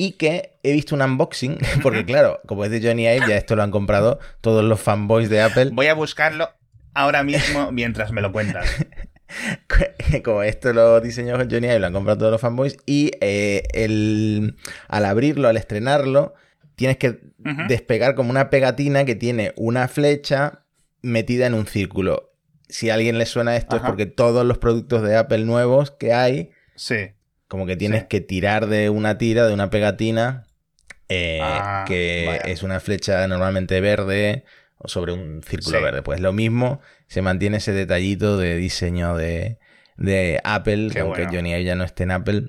y 0.00 0.12
que 0.12 0.56
he 0.62 0.72
visto 0.72 0.94
un 0.94 1.02
unboxing, 1.02 1.58
porque 1.82 2.06
claro, 2.06 2.40
como 2.46 2.64
es 2.64 2.70
de 2.70 2.80
Johnny 2.80 3.06
Ive, 3.06 3.28
ya 3.28 3.36
esto 3.36 3.54
lo 3.54 3.62
han 3.62 3.70
comprado 3.70 4.18
todos 4.40 4.64
los 4.64 4.80
fanboys 4.80 5.28
de 5.28 5.42
Apple. 5.42 5.68
Voy 5.74 5.88
a 5.88 5.94
buscarlo 5.94 6.48
ahora 6.94 7.22
mismo 7.22 7.70
mientras 7.70 8.10
me 8.10 8.22
lo 8.22 8.32
cuentas. 8.32 8.66
como 10.24 10.42
esto 10.42 10.72
lo 10.72 11.02
diseñó 11.02 11.36
Johnny 11.36 11.66
Ive, 11.66 11.80
lo 11.80 11.88
han 11.88 11.92
comprado 11.92 12.16
todos 12.16 12.32
los 12.32 12.40
fanboys 12.40 12.78
y 12.86 13.10
eh, 13.20 13.64
el, 13.74 14.56
al 14.88 15.04
abrirlo, 15.04 15.48
al 15.48 15.58
estrenarlo, 15.58 16.32
tienes 16.76 16.96
que 16.96 17.20
despegar 17.68 18.14
como 18.14 18.30
una 18.30 18.48
pegatina 18.48 19.04
que 19.04 19.16
tiene 19.16 19.52
una 19.56 19.86
flecha 19.86 20.64
metida 21.02 21.46
en 21.46 21.52
un 21.52 21.66
círculo. 21.66 22.32
Si 22.70 22.88
a 22.88 22.94
alguien 22.94 23.18
le 23.18 23.26
suena 23.26 23.54
esto 23.54 23.76
es 23.76 23.82
porque 23.82 24.06
todos 24.06 24.46
los 24.46 24.56
productos 24.56 25.02
de 25.02 25.16
Apple 25.16 25.44
nuevos 25.44 25.90
que 25.90 26.14
hay 26.14 26.52
sí 26.74 27.10
como 27.50 27.66
que 27.66 27.74
tienes 27.74 28.04
que 28.04 28.20
tirar 28.20 28.68
de 28.68 28.90
una 28.90 29.18
tira, 29.18 29.44
de 29.44 29.52
una 29.52 29.70
pegatina, 29.70 30.46
eh, 31.08 31.40
ah, 31.42 31.84
que 31.84 32.40
es 32.44 32.62
una 32.62 32.78
flecha 32.78 33.26
normalmente 33.26 33.80
verde 33.80 34.44
o 34.78 34.86
sobre 34.86 35.12
un 35.12 35.42
círculo 35.42 35.82
verde. 35.82 36.02
Pues 36.02 36.20
lo 36.20 36.32
mismo, 36.32 36.80
se 37.08 37.22
mantiene 37.22 37.56
ese 37.56 37.72
detallito 37.72 38.38
de 38.38 38.54
diseño 38.56 39.16
de, 39.16 39.58
Apple, 40.44 40.92
aunque 41.00 41.26
Johnny 41.26 41.50
Ive 41.50 41.64
ya 41.64 41.74
no 41.74 41.82
esté 41.82 42.04
en 42.04 42.12
Apple. 42.12 42.44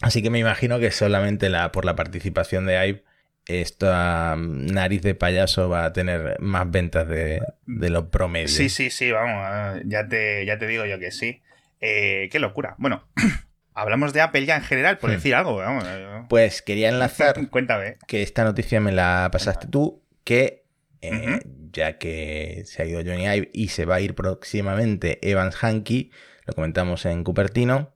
Así 0.00 0.22
que 0.22 0.30
me 0.30 0.38
imagino 0.38 0.80
que 0.80 0.90
solamente 0.92 1.50
la, 1.50 1.70
por 1.70 1.84
la 1.84 1.94
participación 1.94 2.64
de 2.64 2.88
Ive, 2.88 3.04
esta 3.44 4.34
nariz 4.38 5.02
de 5.02 5.14
payaso 5.14 5.68
va 5.68 5.84
a 5.84 5.92
tener 5.92 6.40
más 6.40 6.70
ventas 6.70 7.06
de, 7.06 7.42
de 7.66 7.90
los 7.90 8.04
promedios. 8.06 8.52
Sí, 8.52 8.70
sí, 8.70 8.88
sí, 8.88 9.12
vamos, 9.12 9.82
ya 9.84 10.08
te, 10.08 10.46
ya 10.46 10.56
te 10.56 10.66
digo 10.66 10.86
yo 10.86 10.98
que 10.98 11.10
sí. 11.10 11.42
Eh, 11.82 12.30
qué 12.32 12.38
locura. 12.38 12.76
Bueno, 12.78 13.06
Hablamos 13.74 14.12
de 14.12 14.20
Apple 14.20 14.44
ya 14.44 14.56
en 14.56 14.62
general, 14.62 14.98
por 14.98 15.10
hmm. 15.10 15.14
decir 15.14 15.34
algo. 15.34 15.62
Eh, 15.62 16.24
pues 16.28 16.62
quería 16.62 16.88
enlazar. 16.88 17.48
Cuéntame. 17.50 17.96
Que 18.06 18.22
esta 18.22 18.44
noticia 18.44 18.80
me 18.80 18.92
la 18.92 19.28
pasaste 19.32 19.66
tú, 19.66 20.02
que 20.24 20.64
eh, 21.00 21.40
ya 21.72 21.98
que 21.98 22.62
se 22.66 22.82
ha 22.82 22.86
ido 22.86 23.00
Johnny 23.00 23.26
Ive 23.26 23.50
y 23.52 23.68
se 23.68 23.84
va 23.84 23.96
a 23.96 24.00
ir 24.00 24.14
próximamente 24.14 25.18
Evans 25.28 25.56
Hankey, 25.62 26.10
lo 26.44 26.54
comentamos 26.54 27.06
en 27.06 27.24
Cupertino, 27.24 27.94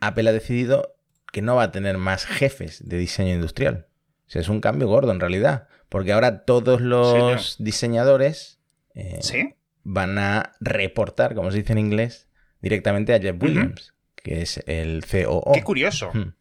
Apple 0.00 0.30
ha 0.30 0.32
decidido 0.32 0.94
que 1.30 1.42
no 1.42 1.56
va 1.56 1.64
a 1.64 1.72
tener 1.72 1.98
más 1.98 2.24
jefes 2.24 2.88
de 2.88 2.96
diseño 2.96 3.34
industrial. 3.34 3.86
O 4.26 4.30
sea, 4.30 4.40
es 4.40 4.48
un 4.48 4.60
cambio 4.60 4.88
gordo 4.88 5.12
en 5.12 5.20
realidad, 5.20 5.68
porque 5.88 6.12
ahora 6.12 6.44
todos 6.44 6.80
los 6.80 7.56
diseñadores 7.58 8.60
eh, 8.94 9.20
van 9.82 10.18
a 10.18 10.54
reportar, 10.60 11.34
como 11.34 11.50
se 11.50 11.58
dice 11.58 11.72
en 11.72 11.78
inglés, 11.78 12.28
directamente 12.60 13.14
a 13.14 13.20
Jeff 13.20 13.36
Williams 13.42 13.94
que 14.28 14.42
es 14.42 14.62
el 14.66 15.04
COO. 15.06 15.52
Qué 15.52 15.62
curioso. 15.62 16.10
Hmm. 16.12 16.34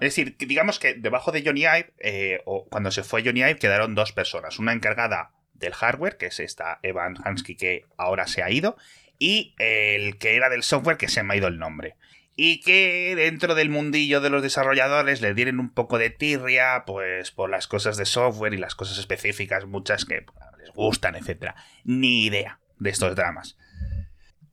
Es 0.00 0.16
decir, 0.16 0.36
digamos 0.38 0.78
que 0.78 0.94
debajo 0.94 1.32
de 1.32 1.42
Johnny 1.44 1.62
Ive, 1.62 1.92
eh, 1.98 2.40
o 2.46 2.66
cuando 2.68 2.90
se 2.90 3.02
fue 3.02 3.22
Johnny 3.24 3.40
Ive, 3.40 3.56
quedaron 3.56 3.94
dos 3.94 4.12
personas. 4.12 4.58
Una 4.58 4.72
encargada 4.72 5.32
del 5.52 5.74
hardware, 5.74 6.16
que 6.16 6.26
es 6.26 6.40
esta 6.40 6.78
Evan 6.82 7.16
Hansky, 7.22 7.56
que 7.56 7.84
ahora 7.98 8.26
se 8.26 8.42
ha 8.42 8.50
ido, 8.50 8.76
y 9.18 9.54
el 9.58 10.18
que 10.18 10.36
era 10.36 10.48
del 10.48 10.62
software, 10.62 10.96
que 10.96 11.08
se 11.08 11.22
me 11.22 11.34
ha 11.34 11.36
ido 11.36 11.48
el 11.48 11.58
nombre. 11.58 11.96
y 12.34 12.60
que 12.62 13.12
dentro 13.14 13.54
del 13.54 13.68
mundillo 13.68 14.22
de 14.22 14.30
los 14.30 14.42
desarrolladores 14.42 15.20
le 15.20 15.34
tienen 15.34 15.60
un 15.60 15.68
poco 15.68 15.98
de 15.98 16.08
tirria, 16.08 16.84
pues 16.86 17.30
por 17.30 17.50
las 17.50 17.66
cosas 17.66 17.98
de 17.98 18.06
software 18.06 18.54
y 18.54 18.56
las 18.56 18.74
cosas 18.74 18.96
específicas, 18.96 19.66
muchas 19.66 20.06
que 20.06 20.22
pues, 20.22 20.38
les 20.58 20.70
gustan, 20.70 21.14
etc. 21.14 21.52
Ni 21.84 22.24
idea 22.24 22.58
de 22.78 22.88
estos 22.88 23.14
dramas. 23.14 23.58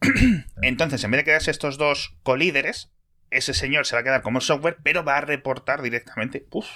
Entonces, 0.61 1.03
en 1.03 1.11
vez 1.11 1.19
de 1.19 1.25
quedarse 1.25 1.51
estos 1.51 1.77
dos 1.77 2.15
colíderes, 2.23 2.91
ese 3.31 3.53
señor 3.53 3.85
se 3.85 3.95
va 3.95 4.01
a 4.01 4.03
quedar 4.03 4.21
como 4.21 4.41
software, 4.41 4.77
pero 4.83 5.03
va 5.03 5.17
a 5.17 5.21
reportar 5.21 5.81
directamente. 5.81 6.47
Uf, 6.51 6.67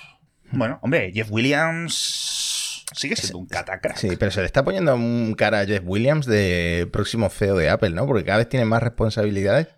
bueno, 0.52 0.80
hombre, 0.82 1.12
Jeff 1.14 1.32
Williams 1.32 2.86
sigue 2.94 3.16
siendo 3.16 3.40
un 3.40 3.48
catacrack. 3.48 3.98
Sí, 3.98 4.16
pero 4.18 4.32
se 4.32 4.42
le 4.42 4.46
está 4.46 4.64
poniendo 4.64 4.96
un 4.96 5.34
cara 5.36 5.62
a 5.62 5.66
Jeff 5.66 5.84
Williams 5.86 6.26
de 6.26 6.88
próximo 6.92 7.30
CEO 7.30 7.58
de 7.58 7.70
Apple, 7.70 7.92
¿no? 7.92 8.06
Porque 8.06 8.24
cada 8.24 8.38
vez 8.38 8.50
tiene 8.50 8.66
más 8.66 8.84
responsabilidades 8.84 9.70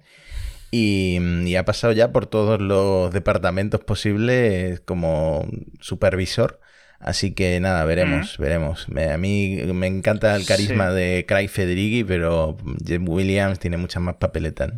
y, 0.72 1.56
ha 1.56 1.64
pasado 1.64 1.94
ya 1.94 2.12
por 2.12 2.26
todos 2.26 2.60
los 2.60 3.14
departamentos 3.14 3.82
posibles 3.82 4.82
como 4.82 5.48
supervisor. 5.80 6.60
Así 7.00 7.34
que 7.34 7.60
nada, 7.60 7.84
veremos, 7.86 8.38
veremos. 8.38 8.88
a 8.90 9.18
mí 9.18 9.58
me 9.74 9.88
encanta 9.88 10.36
el 10.36 10.46
carisma 10.46 10.92
de 10.92 11.26
Craig 11.28 11.50
Federighi, 11.50 12.04
pero 12.04 12.58
Jeff 12.86 13.02
Williams 13.06 13.60
tiene 13.60 13.78
muchas 13.78 14.02
más 14.02 14.16
papeletas. 14.16 14.74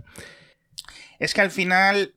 Es 1.19 1.33
que 1.33 1.41
al 1.41 1.51
final 1.51 2.15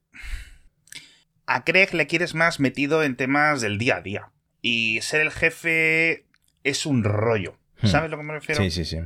a 1.47 1.65
Craig 1.65 1.93
le 1.93 2.07
quieres 2.07 2.35
más 2.35 2.61
metido 2.61 3.03
en 3.03 3.17
temas 3.17 3.61
del 3.61 3.79
día 3.79 3.97
a 3.97 4.01
día. 4.01 4.31
Y 4.63 5.01
ser 5.03 5.21
el 5.21 5.31
jefe 5.31 6.27
es 6.65 6.87
un 6.87 7.05
rollo. 7.05 7.59
Hmm. 7.81 7.87
¿Sabes 7.87 8.09
a 8.09 8.11
lo 8.11 8.19
que 8.19 8.25
me 8.25 8.35
refiero? 8.35 8.63
Sí, 8.63 8.71
sí, 8.71 8.85
sí. 8.85 8.99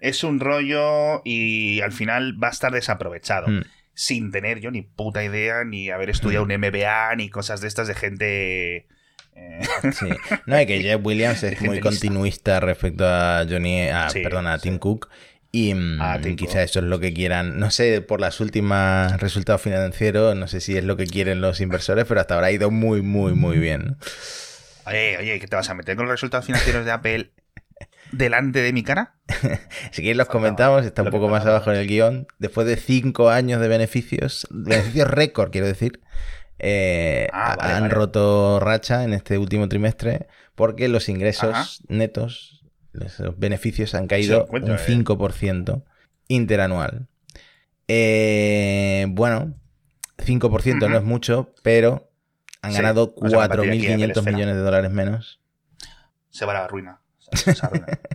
Es 0.00 0.24
un 0.24 0.40
rollo 0.40 1.22
y 1.24 1.80
al 1.80 1.92
final 1.92 2.42
va 2.42 2.48
a 2.48 2.52
estar 2.52 2.72
desaprovechado. 2.72 3.46
Hmm 3.46 3.62
sin 3.96 4.30
tener 4.30 4.60
yo 4.60 4.70
ni 4.70 4.82
puta 4.82 5.24
idea, 5.24 5.64
ni 5.64 5.88
haber 5.88 6.10
estudiado 6.10 6.44
un 6.44 6.52
MBA, 6.54 7.16
ni 7.16 7.30
cosas 7.30 7.60
de 7.62 7.66
estas 7.66 7.88
de 7.88 7.94
gente... 7.94 8.86
Eh, 9.36 9.60
sí. 9.92 10.06
No, 10.46 10.56
es 10.56 10.66
que 10.66 10.80
Jeff 10.80 11.00
Williams 11.02 11.42
es 11.42 11.60
muy 11.62 11.80
continuista 11.80 12.60
respecto 12.60 13.06
a 13.06 13.44
Johnny, 13.48 13.88
a, 13.88 14.08
perdón, 14.12 14.46
a 14.46 14.58
Tim 14.58 14.78
Cook. 14.78 15.08
Y 15.52 15.72
mm, 15.72 16.36
quizá 16.36 16.62
eso 16.62 16.80
es 16.80 16.84
lo 16.84 17.00
que 17.00 17.14
quieran, 17.14 17.58
no 17.58 17.70
sé, 17.70 18.02
por 18.02 18.20
las 18.20 18.40
últimas 18.40 19.18
resultados 19.20 19.62
financieros, 19.62 20.36
no 20.36 20.48
sé 20.48 20.60
si 20.60 20.76
es 20.76 20.84
lo 20.84 20.98
que 20.98 21.06
quieren 21.06 21.40
los 21.40 21.62
inversores, 21.62 22.04
pero 22.04 22.20
hasta 22.20 22.34
ahora 22.34 22.48
ha 22.48 22.52
ido 22.52 22.70
muy, 22.70 23.00
muy, 23.00 23.32
muy 23.32 23.58
bien. 23.58 23.96
Oye, 24.84 25.16
oye, 25.18 25.40
¿qué 25.40 25.46
te 25.46 25.56
vas 25.56 25.70
a 25.70 25.74
meter 25.74 25.96
con 25.96 26.06
los 26.06 26.12
resultados 26.12 26.44
financieros 26.44 26.84
de 26.84 26.92
Apple 26.92 27.30
delante 28.12 28.60
de 28.60 28.72
mi 28.72 28.82
cara? 28.82 29.14
si 29.92 30.02
quieres 30.02 30.16
los 30.16 30.28
comentamos, 30.28 30.84
está 30.84 31.02
un 31.02 31.10
poco 31.10 31.28
más 31.28 31.46
abajo 31.46 31.72
en 31.72 31.78
el 31.78 31.86
guion. 31.86 32.26
Después 32.38 32.66
de 32.66 32.76
cinco 32.76 33.30
años 33.30 33.60
de 33.60 33.68
beneficios, 33.68 34.46
beneficios 34.50 35.08
récord, 35.08 35.50
quiero 35.50 35.66
decir, 35.66 36.00
eh, 36.58 37.28
ah, 37.32 37.56
han 37.60 37.90
roto 37.90 38.60
racha 38.60 39.04
en 39.04 39.12
este 39.12 39.38
último 39.38 39.68
trimestre 39.68 40.28
porque 40.54 40.88
los 40.88 41.08
ingresos 41.08 41.82
netos, 41.88 42.64
los 42.92 43.38
beneficios 43.38 43.94
han 43.94 44.06
caído 44.06 44.46
un 44.50 44.62
5% 44.62 45.84
interanual. 46.28 47.08
Eh, 47.88 49.06
bueno, 49.10 49.54
5% 50.18 50.88
no 50.88 50.96
es 50.96 51.04
mucho, 51.04 51.54
pero 51.62 52.10
han 52.62 52.72
ganado 52.72 53.14
4.500 53.14 54.24
millones 54.24 54.56
de 54.56 54.62
dólares 54.62 54.90
menos. 54.90 55.40
Se 56.30 56.44
va 56.44 56.52
a 56.52 56.62
la 56.62 56.68
ruina. 56.68 57.00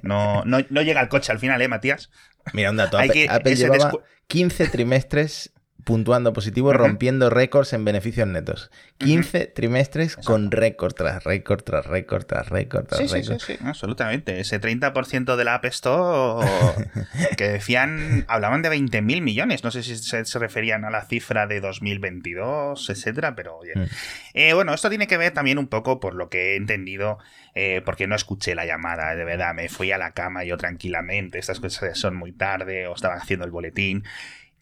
No, 0.03 0.43
no, 0.45 0.59
llega 0.81 1.01
el 1.01 1.09
coche 1.09 1.31
al 1.31 1.39
final, 1.39 1.61
¿eh, 1.61 1.67
Matías? 1.67 2.09
Mira, 2.53 2.71
un 2.71 2.77
dato. 2.77 2.97
Apple, 2.97 3.55
llevaba 3.55 3.91
15 4.27 4.67
trimestres 4.67 5.53
puntuando 5.83 6.33
positivo, 6.33 6.73
rompiendo 6.73 7.29
récords 7.29 7.73
en 7.73 7.85
beneficios 7.85 8.27
netos. 8.27 8.71
15 8.97 9.47
trimestres 9.47 10.15
con 10.15 10.51
récord 10.51 10.93
tras 10.93 11.23
récord, 11.23 11.63
tras 11.63 11.85
récord, 11.85 12.25
tras 12.25 12.49
récord, 12.49 12.85
tras 12.85 13.11
récord. 13.11 13.39
Sí, 13.39 13.45
sí, 13.45 13.57
sí, 13.57 13.65
absolutamente. 13.65 14.39
Ese 14.39 14.59
30% 14.59 15.35
de 15.35 15.43
la 15.43 15.55
App 15.55 15.65
Store 15.65 16.47
que 17.37 17.49
decían, 17.49 18.25
hablaban 18.27 18.61
de 18.61 18.69
20.000 18.69 19.21
millones. 19.21 19.63
No 19.63 19.71
sé 19.71 19.83
si 19.83 19.95
se, 19.97 20.23
referían 20.39 20.85
a 20.85 20.89
la 20.89 21.03
cifra 21.05 21.47
de 21.47 21.61
2022, 21.61 22.89
etcétera, 22.89 23.35
pero 23.35 23.57
oye. 23.57 23.73
Mm. 23.75 23.85
Eh, 24.33 24.53
bueno, 24.53 24.73
esto 24.73 24.89
tiene 24.89 25.07
que 25.07 25.17
ver 25.17 25.33
también 25.33 25.57
un 25.57 25.67
poco 25.67 25.99
por 25.99 26.15
lo 26.15 26.29
que 26.29 26.53
he 26.53 26.55
entendido, 26.55 27.17
eh, 27.55 27.81
porque 27.83 28.07
no 28.07 28.15
escuché 28.15 28.55
la 28.55 28.65
llamada, 28.65 29.15
de 29.15 29.25
verdad, 29.25 29.53
me 29.53 29.69
fui 29.69 29.91
a 29.91 29.97
la 29.97 30.11
cama 30.11 30.43
yo 30.43 30.57
tranquilamente, 30.57 31.39
estas 31.39 31.59
cosas 31.59 31.97
son 31.97 32.15
muy 32.15 32.31
tarde, 32.31 32.87
o 32.87 32.95
estaba 32.95 33.15
haciendo 33.15 33.45
el 33.45 33.51
boletín. 33.51 34.03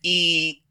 Y 0.02 0.64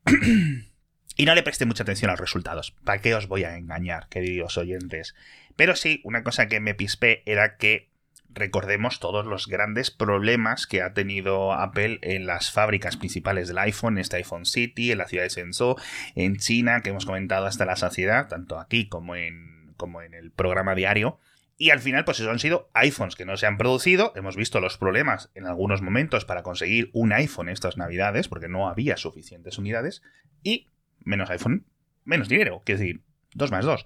y 1.17 1.25
no 1.25 1.35
le 1.35 1.43
presté 1.43 1.67
mucha 1.67 1.83
atención 1.83 2.11
a 2.11 2.13
los 2.13 2.21
resultados. 2.21 2.73
¿Para 2.85 3.01
qué 3.01 3.15
os 3.15 3.29
voy 3.29 3.45
a 3.45 3.57
engañar, 3.57 4.09
queridos 4.09 4.57
oyentes? 4.57 5.15
Pero 5.57 5.75
sí, 5.77 6.01
una 6.05 6.23
cosa 6.23 6.47
que 6.47 6.61
me 6.61 6.75
pispé 6.75 7.23
era 7.27 7.57
que 7.57 7.89
recordemos 8.31 9.01
todos 9.01 9.27
los 9.27 9.47
grandes 9.49 9.91
problemas 9.91 10.67
que 10.67 10.83
ha 10.83 10.95
tenido 10.95 11.53
Apple 11.53 11.99
en 12.03 12.27
las 12.27 12.51
fábricas 12.51 12.97
principales 12.97 13.49
del 13.49 13.59
iPhone, 13.59 13.95
en 13.95 14.03
este 14.03 14.17
iPhone 14.17 14.47
City, 14.47 14.93
en 14.93 14.99
la 14.99 15.09
ciudad 15.09 15.25
de 15.25 15.31
Shenzhou, 15.31 15.77
en 16.15 16.37
China, 16.37 16.81
que 16.83 16.91
hemos 16.91 17.07
comentado 17.07 17.47
hasta 17.47 17.65
la 17.65 17.77
saciedad, 17.77 18.29
tanto 18.29 18.59
aquí 18.59 18.89
como 18.89 19.17
en, 19.17 19.73
como 19.77 20.03
en 20.03 20.15
el 20.15 20.31
programa 20.31 20.75
diario. 20.75 21.19
Y 21.61 21.71
al 21.71 21.81
final, 21.81 22.05
pues 22.05 22.21
eso 22.21 22.31
han 22.31 22.39
sido 22.39 22.71
iPhones 22.73 23.17
que 23.17 23.25
no 23.25 23.37
se 23.37 23.47
han 23.47 23.59
producido. 23.59 24.13
Hemos 24.15 24.37
visto 24.37 24.61
los 24.61 24.79
problemas 24.79 25.31
en 25.35 25.45
algunos 25.45 25.83
momentos 25.83 26.25
para 26.25 26.45
conseguir 26.45 26.89
un 26.93 27.13
iPhone 27.13 27.49
estas 27.49 27.77
navidades, 27.77 28.29
porque 28.29 28.49
no 28.49 28.69
había 28.69 28.97
suficientes 28.97 29.59
unidades. 29.59 30.01
Y 30.45 30.69
menos 31.01 31.31
iPhone, 31.31 31.67
menos 32.05 32.29
dinero. 32.29 32.63
Quiero 32.65 32.79
decir, 32.79 33.01
dos 33.35 33.51
más 33.51 33.65
dos. 33.65 33.85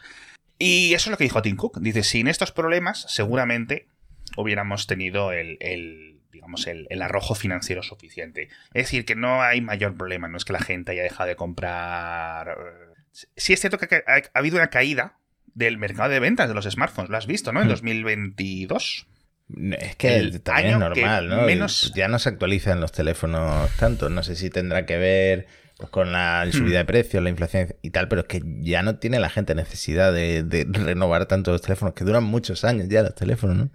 Y 0.58 0.92
eso 0.92 1.08
es 1.08 1.12
lo 1.12 1.16
que 1.16 1.24
dijo 1.24 1.40
Tim 1.40 1.56
Cook. 1.56 1.80
Dice, 1.80 2.02
sin 2.02 2.28
estos 2.28 2.52
problemas, 2.52 3.06
seguramente 3.08 3.88
hubiéramos 4.36 4.86
tenido 4.86 5.32
el, 5.32 6.20
digamos, 6.30 6.66
el, 6.66 7.00
arrojo 7.00 7.34
financiero 7.34 7.82
suficiente. 7.82 8.50
Es 8.74 8.84
decir, 8.84 9.06
que 9.06 9.16
no 9.16 9.42
hay 9.42 9.62
mayor 9.62 9.96
problema. 9.96 10.28
No 10.28 10.36
es 10.36 10.44
que 10.44 10.52
la 10.52 10.60
gente 10.60 10.92
haya 10.92 11.02
dejado 11.02 11.30
de 11.30 11.36
comprar. 11.36 12.54
Sí 13.12 13.54
es 13.54 13.60
cierto 13.60 13.78
que 13.78 14.04
ha 14.06 14.38
habido 14.38 14.56
una 14.56 14.68
caída 14.68 15.21
del 15.54 15.78
mercado 15.78 16.10
de 16.10 16.20
ventas 16.20 16.48
de 16.48 16.54
los 16.54 16.64
smartphones. 16.64 17.10
Lo 17.10 17.16
has 17.16 17.26
visto, 17.26 17.52
¿no? 17.52 17.62
En 17.62 17.68
2022. 17.68 19.06
Hmm. 19.48 19.72
Es 19.74 19.96
que 19.96 20.40
también 20.42 20.74
es 20.74 20.78
normal, 20.78 21.28
¿no? 21.28 21.42
Menos... 21.42 21.92
Ya 21.94 22.08
no 22.08 22.18
se 22.18 22.30
actualizan 22.30 22.80
los 22.80 22.92
teléfonos 22.92 23.70
tanto. 23.76 24.08
No 24.08 24.22
sé 24.22 24.36
si 24.36 24.50
tendrá 24.50 24.86
que 24.86 24.96
ver 24.96 25.46
pues, 25.76 25.90
con 25.90 26.12
la 26.12 26.44
hmm. 26.46 26.52
subida 26.52 26.78
de 26.78 26.84
precios, 26.84 27.22
la 27.22 27.30
inflación 27.30 27.74
y 27.82 27.90
tal, 27.90 28.08
pero 28.08 28.22
es 28.22 28.26
que 28.28 28.42
ya 28.60 28.82
no 28.82 28.96
tiene 28.96 29.20
la 29.20 29.30
gente 29.30 29.54
necesidad 29.54 30.12
de, 30.12 30.66
renovar 30.70 31.26
tanto 31.26 31.52
los 31.52 31.62
teléfonos, 31.62 31.94
que 31.94 32.04
duran 32.04 32.24
muchos 32.24 32.64
años 32.64 32.88
ya 32.88 33.02
los 33.02 33.14
teléfonos, 33.14 33.56
¿no? 33.56 33.70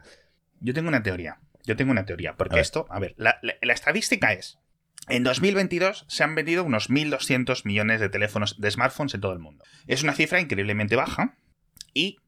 Yo 0.60 0.74
tengo 0.74 0.88
una 0.88 1.04
teoría. 1.04 1.40
Yo 1.66 1.76
tengo 1.76 1.92
una 1.92 2.06
teoría. 2.06 2.36
Porque 2.36 2.60
esto, 2.60 2.88
a 2.90 3.00
ver, 3.00 3.14
la, 3.18 3.40
la 3.42 3.74
estadística 3.74 4.34
es. 4.34 4.58
En 5.10 5.24
2022 5.24 6.06
se 6.08 6.24
han 6.24 6.36
vendido 6.36 6.64
unos 6.64 6.90
1.200 6.90 7.66
millones 7.66 8.02
de 8.02 8.10
teléfonos 8.10 8.60
de 8.60 8.72
smartphones 8.72 9.14
en 9.14 9.22
todo 9.22 9.32
el 9.32 9.40
mundo. 9.40 9.64
Es 9.86 10.04
una 10.04 10.14
cifra 10.14 10.42
increíblemente 10.42 10.98
baja, 10.98 11.38
y 11.98 12.20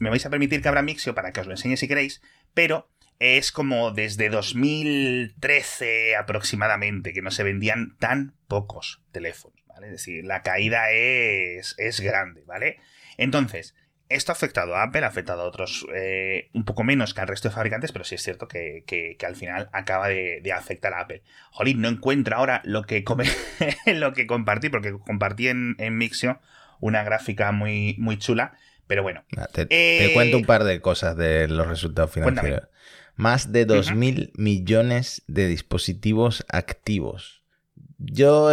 me 0.00 0.10
vais 0.10 0.26
a 0.26 0.30
permitir 0.30 0.62
que 0.62 0.68
abra 0.68 0.82
Mixio 0.82 1.14
para 1.14 1.32
que 1.32 1.40
os 1.40 1.46
lo 1.46 1.52
enseñe 1.52 1.76
si 1.76 1.86
queréis, 1.86 2.20
pero 2.54 2.90
es 3.20 3.52
como 3.52 3.92
desde 3.92 4.30
2013 4.30 6.16
aproximadamente 6.16 7.12
que 7.12 7.22
no 7.22 7.30
se 7.30 7.44
vendían 7.44 7.96
tan 7.98 8.34
pocos 8.48 9.00
teléfonos, 9.12 9.62
¿vale? 9.68 9.86
Es 9.86 9.92
decir, 9.92 10.24
la 10.24 10.42
caída 10.42 10.90
es, 10.90 11.76
es 11.78 12.00
grande, 12.00 12.42
¿vale? 12.46 12.80
Entonces, 13.16 13.76
esto 14.08 14.32
ha 14.32 14.34
afectado 14.34 14.74
a 14.74 14.82
Apple, 14.82 15.04
ha 15.04 15.08
afectado 15.08 15.42
a 15.42 15.44
otros 15.44 15.86
eh, 15.94 16.50
un 16.52 16.64
poco 16.64 16.82
menos 16.82 17.14
que 17.14 17.20
al 17.20 17.28
resto 17.28 17.48
de 17.48 17.54
fabricantes, 17.54 17.92
pero 17.92 18.04
sí 18.04 18.16
es 18.16 18.22
cierto 18.22 18.48
que, 18.48 19.16
al 19.24 19.36
final 19.36 19.70
acaba 19.72 20.08
de, 20.08 20.52
afectar 20.52 20.92
a 20.94 21.02
Apple. 21.02 21.22
Jolín, 21.52 21.80
no 21.80 21.88
encuentro 21.88 22.36
ahora 22.36 22.60
lo 22.64 22.82
que, 22.82 23.04
lo 23.86 24.12
que 24.14 24.26
compartí, 24.26 24.68
porque 24.68 24.98
compartí 24.98 25.46
en, 25.46 25.76
en 25.78 25.96
Mixio 25.96 26.40
una 26.80 27.04
gráfica 27.04 27.52
muy, 27.52 27.94
muy 27.98 28.18
chula 28.18 28.54
pero 28.92 29.02
bueno. 29.02 29.24
Te, 29.54 30.10
cuento 30.12 30.36
un 30.36 30.42
eh, 30.42 30.46
par 30.46 30.64
de 30.64 30.82
cosas 30.82 31.16
de 31.16 31.48
los 31.48 31.66
resultados 31.66 32.10
financieros. 32.10 32.68
Más 33.16 33.50
de 33.50 33.66
2.000 33.66 34.32
millones 34.34 35.22
de 35.28 35.48
dispositivos 35.48 36.44
activos. 36.50 37.42
Yo 37.96 38.50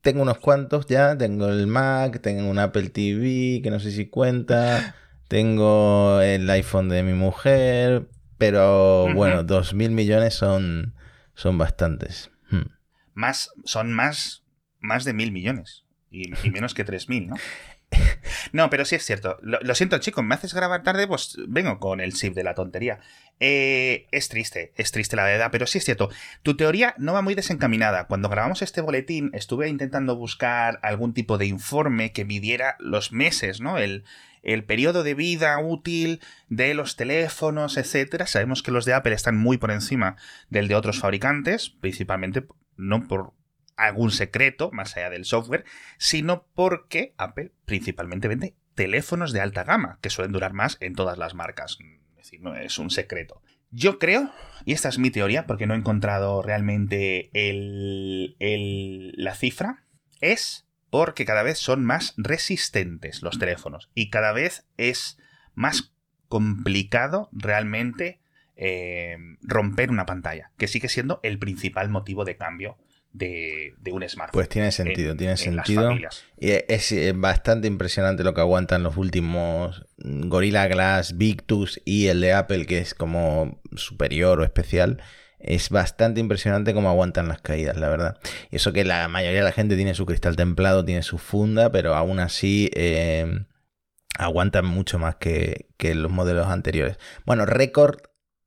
tengo 0.00 0.22
unos 0.22 0.38
cuantos 0.38 0.86
ya. 0.86 1.18
Tengo 1.18 1.46
el 1.50 1.66
Mac, 1.66 2.22
tengo 2.22 2.48
un 2.48 2.58
Apple 2.58 2.88
TV, 2.88 3.60
que 3.62 3.70
no 3.70 3.80
sé 3.80 3.90
si 3.90 4.06
cuenta. 4.06 4.94
Tengo 5.28 6.22
el 6.22 6.48
iPhone 6.48 6.88
de 6.88 7.02
mi 7.02 7.12
mujer. 7.12 8.08
Pero 8.38 9.12
bueno, 9.12 9.44
2.000 9.46 9.90
millones 9.90 10.32
son, 10.32 10.94
son 11.34 11.58
bastantes. 11.58 12.30
Hmm. 12.48 12.70
Más, 13.12 13.50
son 13.66 13.92
más, 13.92 14.42
más 14.80 15.04
de 15.04 15.12
mil 15.12 15.32
millones. 15.32 15.84
Y, 16.10 16.32
y 16.46 16.50
menos 16.50 16.72
que 16.72 16.86
3.000, 16.86 17.26
¿no? 17.26 17.36
no, 18.52 18.70
pero 18.70 18.84
sí 18.84 18.94
es 18.94 19.04
cierto. 19.04 19.38
Lo, 19.42 19.74
siento, 19.74 19.98
chicos, 19.98 20.24
me 20.24 20.34
haces 20.34 20.54
grabar 20.54 20.82
tarde, 20.82 21.06
pues 21.06 21.36
vengo 21.48 21.78
con 21.78 22.00
el 22.00 22.12
chip 22.12 22.34
de 22.34 22.44
la 22.44 22.54
tontería. 22.54 23.00
Eh, 23.40 24.06
es 24.12 24.28
triste, 24.28 24.72
es 24.76 24.92
triste 24.92 25.16
la 25.16 25.24
verdad, 25.24 25.48
pero 25.50 25.66
sí 25.66 25.78
es 25.78 25.84
cierto. 25.84 26.10
Tu 26.42 26.56
teoría 26.56 26.94
no 26.98 27.12
va 27.12 27.22
muy 27.22 27.34
desencaminada. 27.34 28.06
Cuando 28.06 28.28
grabamos 28.28 28.62
este 28.62 28.80
boletín, 28.80 29.30
estuve 29.34 29.68
intentando 29.68 30.16
buscar 30.16 30.78
algún 30.82 31.14
tipo 31.14 31.38
de 31.38 31.46
informe 31.46 32.12
que 32.12 32.24
midiera 32.24 32.76
los 32.78 33.12
meses, 33.12 33.60
¿no? 33.60 33.78
El, 33.78 34.04
el 34.42 34.64
periodo 34.64 35.02
de 35.02 35.14
vida 35.14 35.58
útil 35.58 36.20
de 36.48 36.74
los 36.74 36.96
teléfonos, 36.96 37.76
etcétera. 37.76 38.26
Sabemos 38.26 38.62
que 38.62 38.70
los 38.70 38.84
de 38.84 38.94
Apple 38.94 39.14
están 39.14 39.36
muy 39.36 39.58
por 39.58 39.70
encima 39.70 40.16
del 40.50 40.68
de 40.68 40.74
otros 40.74 40.98
fabricantes, 41.00 41.70
principalmente 41.70 42.46
no 42.76 43.06
por 43.06 43.32
algún 43.76 44.10
secreto 44.10 44.70
más 44.72 44.96
allá 44.96 45.10
del 45.10 45.24
software, 45.24 45.64
sino 45.98 46.46
porque 46.54 47.14
Apple 47.18 47.52
principalmente 47.64 48.28
vende 48.28 48.54
teléfonos 48.74 49.32
de 49.32 49.40
alta 49.40 49.64
gama, 49.64 49.98
que 50.00 50.10
suelen 50.10 50.32
durar 50.32 50.52
más 50.52 50.78
en 50.80 50.94
todas 50.94 51.18
las 51.18 51.34
marcas. 51.34 51.78
Es 52.10 52.16
decir, 52.16 52.40
no 52.40 52.54
es 52.54 52.78
un 52.78 52.90
secreto. 52.90 53.42
Yo 53.70 53.98
creo, 53.98 54.30
y 54.66 54.72
esta 54.72 54.88
es 54.88 54.98
mi 54.98 55.10
teoría, 55.10 55.46
porque 55.46 55.66
no 55.66 55.74
he 55.74 55.78
encontrado 55.78 56.42
realmente 56.42 57.30
el, 57.32 58.34
la 59.16 59.34
cifra, 59.34 59.84
es 60.20 60.68
porque 60.90 61.24
cada 61.24 61.42
vez 61.42 61.58
son 61.58 61.84
más 61.84 62.12
resistentes 62.18 63.22
los 63.22 63.38
teléfonos 63.38 63.90
y 63.94 64.10
cada 64.10 64.32
vez 64.32 64.66
es 64.76 65.18
más 65.54 65.94
complicado 66.28 67.30
realmente 67.32 68.20
eh, 68.56 69.16
romper 69.40 69.90
una 69.90 70.04
pantalla, 70.04 70.52
que 70.58 70.68
sigue 70.68 70.90
siendo 70.90 71.20
el 71.22 71.38
principal 71.38 71.88
motivo 71.88 72.26
de 72.26 72.36
cambio 72.36 72.76
de, 73.12 73.74
un 73.90 74.08
smartphone. 74.08 74.32
Pues 74.32 74.48
tiene 74.48 74.72
sentido, 74.72 75.16
tiene 75.16 75.36
sentido. 75.36 75.92
Y 76.38 76.50
es, 76.50 76.94
bastante 77.14 77.68
impresionante 77.68 78.24
lo 78.24 78.34
que 78.34 78.40
aguantan 78.40 78.82
los 78.82 78.96
últimos 78.96 79.84
Gorilla 79.98 80.66
Glass, 80.66 81.16
Victus 81.16 81.80
y 81.84 82.06
el 82.08 82.20
de 82.20 82.32
Apple, 82.32 82.66
que 82.66 82.78
es 82.78 82.94
como 82.94 83.60
superior 83.76 84.40
o 84.40 84.44
especial. 84.44 85.02
Es 85.38 85.70
bastante 85.70 86.20
impresionante 86.20 86.72
cómo 86.72 86.88
aguantan 86.88 87.28
las 87.28 87.40
caídas, 87.40 87.76
la 87.76 87.88
verdad. 87.88 88.18
Y 88.50 88.56
eso 88.56 88.72
que 88.72 88.84
la 88.84 89.08
mayoría 89.08 89.40
de 89.40 89.44
la 89.44 89.52
gente 89.52 89.76
tiene 89.76 89.94
su 89.94 90.06
cristal 90.06 90.36
templado, 90.36 90.84
tiene 90.84 91.02
su 91.02 91.18
funda, 91.18 91.72
pero 91.72 91.94
aún 91.96 92.20
así 92.20 92.70
eh, 92.74 93.44
aguantan 94.18 94.64
mucho 94.64 95.00
más 95.00 95.16
que, 95.16 95.66
que 95.78 95.96
los 95.96 96.12
modelos 96.12 96.46
anteriores. 96.46 96.96
Bueno, 97.26 97.44
récord, 97.44 98.02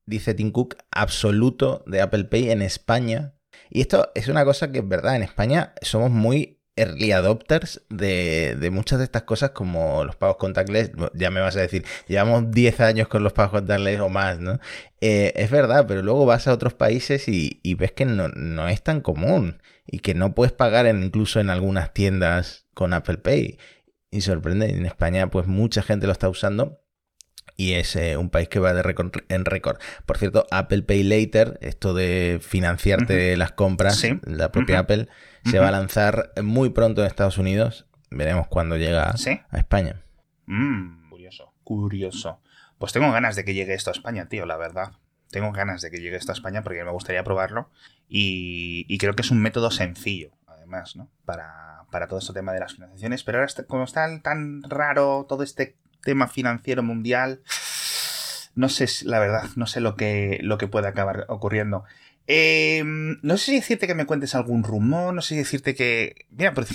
dice 0.06 0.34
Tim 0.34 0.52
Cook, 0.52 0.78
absoluto 0.90 1.84
de 1.86 2.02
Apple 2.02 2.24
Pay 2.26 2.52
en 2.52 2.62
España 2.62 3.36
y 3.70 3.82
esto 3.82 4.12
es 4.16 4.28
una 4.28 4.46
cosa 4.46 4.72
que 4.72 4.80
es 4.80 4.88
verdad, 4.88 5.16
en 5.16 5.24
España 5.24 5.74
somos 5.82 6.12
muy 6.12 6.60
early 6.76 7.12
adopters 7.12 7.82
de, 7.90 8.70
muchas 8.72 9.00
de 9.00 9.06
estas 9.06 9.24
cosas 9.24 9.52
como 9.52 10.04
los 10.04 10.16
pagos 10.16 10.38
contactless, 10.38 10.92
ya 11.14 11.32
me 11.32 11.40
vas 11.40 11.56
a 11.56 11.62
decir, 11.62 11.86
llevamos 12.08 12.52
10 12.52 12.80
años 12.82 13.08
con 13.08 13.24
los 13.24 13.34
pagos 13.34 13.62
contactless 13.62 14.00
o 14.02 14.10
más, 14.10 14.40
¿no? 14.40 14.60
Eh, 15.02 15.34
es 15.36 15.50
verdad, 15.50 15.86
pero 15.88 16.02
luego 16.02 16.26
vas 16.26 16.48
a 16.48 16.54
otros 16.54 16.74
países 16.74 17.28
y, 17.28 17.62
ves 17.76 17.92
que 17.94 18.06
no, 18.06 18.68
es 18.68 18.82
tan 18.84 19.02
común 19.02 19.62
y 19.86 20.00
que 20.00 20.14
no 20.14 20.36
puedes 20.36 20.52
pagar 20.54 20.88
incluso 20.88 21.40
en 21.40 21.50
algunas 21.50 21.94
tiendas 21.94 22.66
con 22.74 22.94
Apple 22.94 23.18
Pay. 23.18 23.58
Y 24.12 24.22
sorprende, 24.22 24.70
en 24.70 24.86
España 24.86 25.30
pues 25.30 25.48
mucha 25.48 25.82
gente 25.82 26.08
lo 26.08 26.14
está 26.14 26.30
usando 26.30 26.85
y 27.58 27.74
es 27.74 27.96
eh, 27.96 28.18
un 28.18 28.30
país 28.30 28.50
que 28.50 28.60
va 28.60 28.74
de 28.74 28.84
récord 28.84 29.12
en 29.30 29.46
récord. 29.46 29.78
Por 30.06 30.18
cierto, 30.18 30.46
Apple 30.52 30.84
Pay 30.84 31.04
Later, 31.04 31.58
esto 31.62 31.94
de 31.94 32.40
financiarte 32.42 33.38
las 33.38 33.52
compras, 33.52 34.06
la 34.24 34.52
propia 34.52 34.80
Apple, 34.80 35.08
se 35.46 35.60
va 35.60 35.70
a 35.70 35.72
lanzar 35.72 36.34
muy 36.42 36.70
pronto 36.70 37.02
en 37.02 37.08
Estados 37.08 37.38
Unidos. 37.38 37.86
Veremos 38.12 38.48
cuándo 38.48 38.78
llega 38.78 39.14
a 39.50 39.58
España. 39.58 40.02
Mm, 40.46 41.10
curioso, 41.10 41.54
curioso. 41.64 42.42
Pues 42.78 42.94
tengo 42.94 43.12
ganas 43.12 43.36
de 43.36 43.46
que 43.46 43.54
llegue 43.54 43.74
esto 43.74 43.90
a 43.90 43.94
España, 43.94 44.28
tío, 44.28 44.46
la 44.46 44.58
verdad. 44.58 44.92
Tengo 45.32 45.52
ganas 45.52 45.82
de 45.82 45.92
que 45.92 46.00
llegue 46.00 46.18
esto 46.18 46.32
a 46.32 46.36
España 46.36 46.62
porque 46.62 46.84
me 46.84 46.92
gustaría 46.92 47.24
probarlo. 47.24 47.70
Y, 48.08 48.98
creo 49.00 49.16
que 49.16 49.22
es 49.22 49.32
un 49.32 49.42
método 49.42 49.72
sencillo, 49.72 50.32
además, 50.46 50.96
¿no? 50.96 51.10
Para, 51.26 51.86
para 51.92 52.08
todo 52.08 52.20
este 52.20 52.34
tema 52.34 52.54
de 52.54 52.60
las 52.60 52.74
financiaciones. 52.74 53.24
Pero 53.24 53.40
ahora, 53.40 53.52
como 53.68 53.84
está 53.84 54.22
tan 54.22 54.62
raro 54.64 55.26
todo 55.28 55.44
este 55.44 55.78
tema 56.06 56.30
financiero 56.30 56.84
mundial, 56.84 57.42
no 58.56 58.70
sé, 58.70 58.88
la 59.04 59.20
verdad, 59.20 59.50
no 59.58 59.68
sé 59.68 59.82
lo 59.82 59.98
que, 59.98 60.40
lo 60.42 60.58
que 60.58 60.68
puede 60.68 60.88
acabar 60.88 61.26
ocurriendo. 61.28 61.84
Em, 62.28 63.20
no 63.22 63.38
sé 63.38 63.46
si 63.46 63.56
decirte 63.56 63.86
que 63.86 63.94
me 63.94 64.06
cuentes 64.06 64.34
algún 64.34 64.64
rumor, 64.64 65.14
no 65.14 65.22
sé 65.22 65.30
si 65.30 65.38
decirte 65.38 65.76
que... 65.76 66.26
Mira, 66.32 66.54
por 66.54 66.66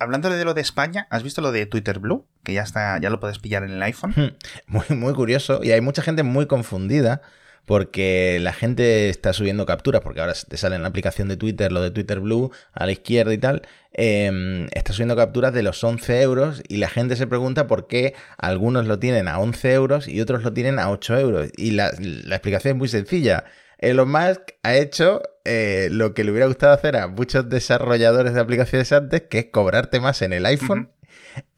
hablando 0.00 0.28
de 0.28 0.44
lo 0.44 0.52
de 0.52 0.60
España, 0.60 1.06
¿has 1.10 1.22
visto 1.22 1.40
lo 1.40 1.52
de 1.52 1.66
Twitter 1.66 1.98
Blue? 1.98 2.26
Que 2.42 2.52
ya 2.52 2.62
está, 2.62 2.98
ya 2.98 3.08
lo 3.08 3.20
puedes 3.20 3.38
pillar 3.38 3.62
en 3.62 3.70
el 3.70 3.82
iPhone. 3.82 4.12
Hmm, 4.16 4.36
muy, 4.66 4.84
muy 4.96 5.14
curioso. 5.14 5.60
Y 5.62 5.70
hay 5.70 5.80
mucha 5.80 6.02
gente 6.02 6.24
muy 6.24 6.46
confundida 6.46 7.22
porque 7.68 8.38
la 8.40 8.54
gente 8.54 9.10
está 9.10 9.34
subiendo 9.34 9.66
capturas, 9.66 10.00
porque 10.00 10.20
ahora 10.20 10.32
te 10.32 10.56
sale 10.56 10.76
en 10.76 10.82
la 10.82 10.88
aplicación 10.88 11.28
de 11.28 11.36
Twitter 11.36 11.70
lo 11.70 11.82
de 11.82 11.90
Twitter 11.90 12.18
Blue 12.18 12.50
a 12.72 12.86
la 12.86 12.92
izquierda 12.92 13.34
y 13.34 13.36
tal, 13.36 13.60
em, 13.92 14.68
está 14.72 14.94
subiendo 14.94 15.14
capturas 15.14 15.52
de 15.52 15.62
los 15.62 15.84
11 15.84 16.22
euros 16.22 16.62
y 16.66 16.78
la 16.78 16.88
gente 16.88 17.14
se 17.14 17.26
pregunta 17.26 17.66
por 17.66 17.86
qué 17.86 18.14
algunos 18.38 18.86
lo 18.86 18.98
tienen 18.98 19.28
a 19.28 19.38
11 19.38 19.74
euros 19.74 20.08
y 20.08 20.22
otros 20.22 20.42
lo 20.44 20.54
tienen 20.54 20.78
a 20.78 20.90
8 20.90 21.18
euros. 21.18 21.50
Y 21.58 21.72
la, 21.72 21.88
explicación 21.90 22.72
es 22.72 22.78
muy 22.78 22.88
sencilla. 22.88 23.44
Elon 23.76 24.10
Musk 24.10 24.52
ha 24.62 24.74
hecho 24.74 25.20
eh, 25.44 25.88
lo 25.92 26.14
que 26.14 26.24
le 26.24 26.30
hubiera 26.30 26.46
gustado 26.46 26.72
hacer 26.72 26.96
a 26.96 27.06
muchos 27.06 27.50
desarrolladores 27.50 28.32
de 28.32 28.40
aplicaciones 28.40 28.90
antes, 28.92 29.24
que 29.28 29.40
es 29.40 29.46
cobrarte 29.52 30.00
más 30.00 30.22
en 30.22 30.32
el 30.32 30.46
iPhone 30.46 30.90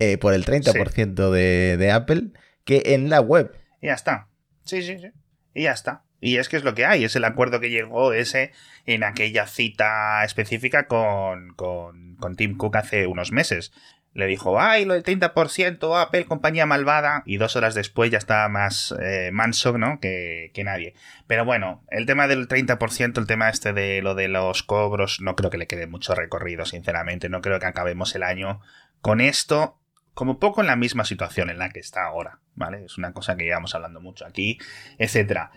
eh, 0.01 0.19
por 0.19 0.35
el 0.35 0.45
30% 0.45 1.31
de, 1.31 1.77
de 1.77 1.91
Apple 1.93 2.33
que 2.65 2.83
en 2.87 3.11
la 3.11 3.21
web. 3.21 3.53
Y 3.81 3.87
ya 3.87 3.95
está. 3.95 4.27
Sí, 4.65 4.83
sí, 4.83 4.99
sí. 4.99 5.13
Y 5.55 5.65
ya 5.65 5.73
está. 5.73 6.03
Y 6.21 6.37
es 6.37 6.49
que 6.49 6.57
es 6.57 6.65
lo 6.65 6.75
que 6.75 6.85
hay, 6.85 7.05
es 7.05 7.17
el 7.17 7.25
acuerdo 7.25 7.61
que 7.61 7.71
llegó 7.71 8.13
ese 8.13 8.53
en 8.85 9.05
aquella 9.05 9.47
cita 9.47 10.23
específica 10.25 10.87
con, 10.87 11.55
con, 11.55 12.17
con 12.17 12.37
Tim 12.37 12.57
Cook 12.57 12.77
hace 12.77 13.07
unos 13.07 13.33
meses. 13.33 13.73
Le 14.13 14.27
dijo, 14.27 14.61
ay, 14.61 14.85
lo 14.85 14.95
del 14.95 15.05
30%, 15.05 16.03
Apple, 16.03 16.25
compañía 16.25 16.67
malvada, 16.67 17.23
y 17.27 17.37
dos 17.37 17.55
horas 17.55 17.77
después 17.77 18.11
ya 18.11 18.19
está 18.19 18.49
más 18.49 18.93
eh, 19.01 19.31
manso, 19.33 19.79
¿no? 19.79 20.01
Que, 20.01 20.51
que, 20.53 20.65
nadie. 20.65 20.95
Pero 21.29 21.45
bueno, 21.45 21.85
el 21.91 22.07
tema 22.07 22.27
del 22.27 22.49
30%, 22.49 23.19
el 23.19 23.27
tema 23.27 23.49
este 23.49 23.73
de 23.73 24.03
lo 24.03 24.17
de 24.17 24.27
los 24.27 24.65
cobros, 24.65 25.21
no 25.21 25.37
creo 25.37 25.49
que 25.49 25.59
le 25.59 25.69
quede 25.69 25.87
mucho 25.87 26.17
recorrido, 26.17 26.67
sinceramente. 26.67 27.29
No 27.29 27.41
creo 27.41 27.61
que 27.61 27.67
acabemos 27.67 28.15
el 28.17 28.25
año 28.25 28.61
con 29.01 29.21
esto, 29.21 29.80
como 30.21 30.39
poco 30.39 30.61
en 30.61 30.67
la 30.67 30.77
misma 30.77 31.07
situación 31.07 31.49
en 31.49 31.59
la 31.59 31.71
que 31.71 31.81
está 31.81 32.05
ahora, 32.05 32.41
¿vale? 32.55 32.85
Es 32.85 32.99
una 32.99 33.15
cosa 33.15 33.37
que 33.37 33.45
llevamos 33.45 33.75
hablando 33.75 34.03
mucho 34.03 34.27
aquí, 34.27 34.59
etcétera. 34.99 35.51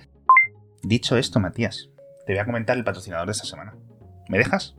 Dicho 0.82 1.18
esto, 1.18 1.42
Matías, 1.42 1.90
te 2.26 2.32
voy 2.32 2.40
a 2.40 2.46
comentar 2.46 2.78
el 2.78 2.86
patrocinador 2.86 3.26
de 3.26 3.34
esta 3.34 3.44
semana. 3.44 3.76
¿Me 4.30 4.38
dejas? 4.38 4.78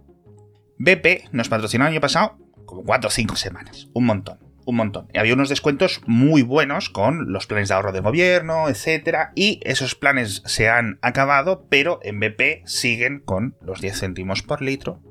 BP 0.78 1.28
nos 1.32 1.50
patrocinó 1.50 1.84
el 1.84 1.92
año 1.92 2.00
pasado 2.00 2.38
como 2.64 2.82
4 2.82 3.08
o 3.08 3.10
5 3.10 3.36
semanas. 3.36 3.90
Un 3.92 4.06
montón, 4.06 4.38
un 4.64 4.76
montón. 4.76 5.08
Y 5.12 5.18
había 5.18 5.34
unos 5.34 5.50
descuentos 5.50 6.00
muy 6.06 6.40
buenos 6.40 6.88
con 6.88 7.30
los 7.30 7.46
planes 7.46 7.68
de 7.68 7.74
ahorro 7.74 7.92
de 7.92 8.00
gobierno, 8.00 8.70
etc. 8.70 9.32
Y 9.34 9.60
esos 9.64 9.94
planes 9.94 10.42
se 10.46 10.70
han 10.70 10.98
acabado, 11.02 11.66
pero 11.68 12.00
en 12.02 12.20
BP 12.20 12.64
siguen 12.64 13.20
con 13.20 13.54
los 13.60 13.82
10 13.82 14.00
céntimos 14.00 14.42
por 14.42 14.62
litro, 14.62 15.02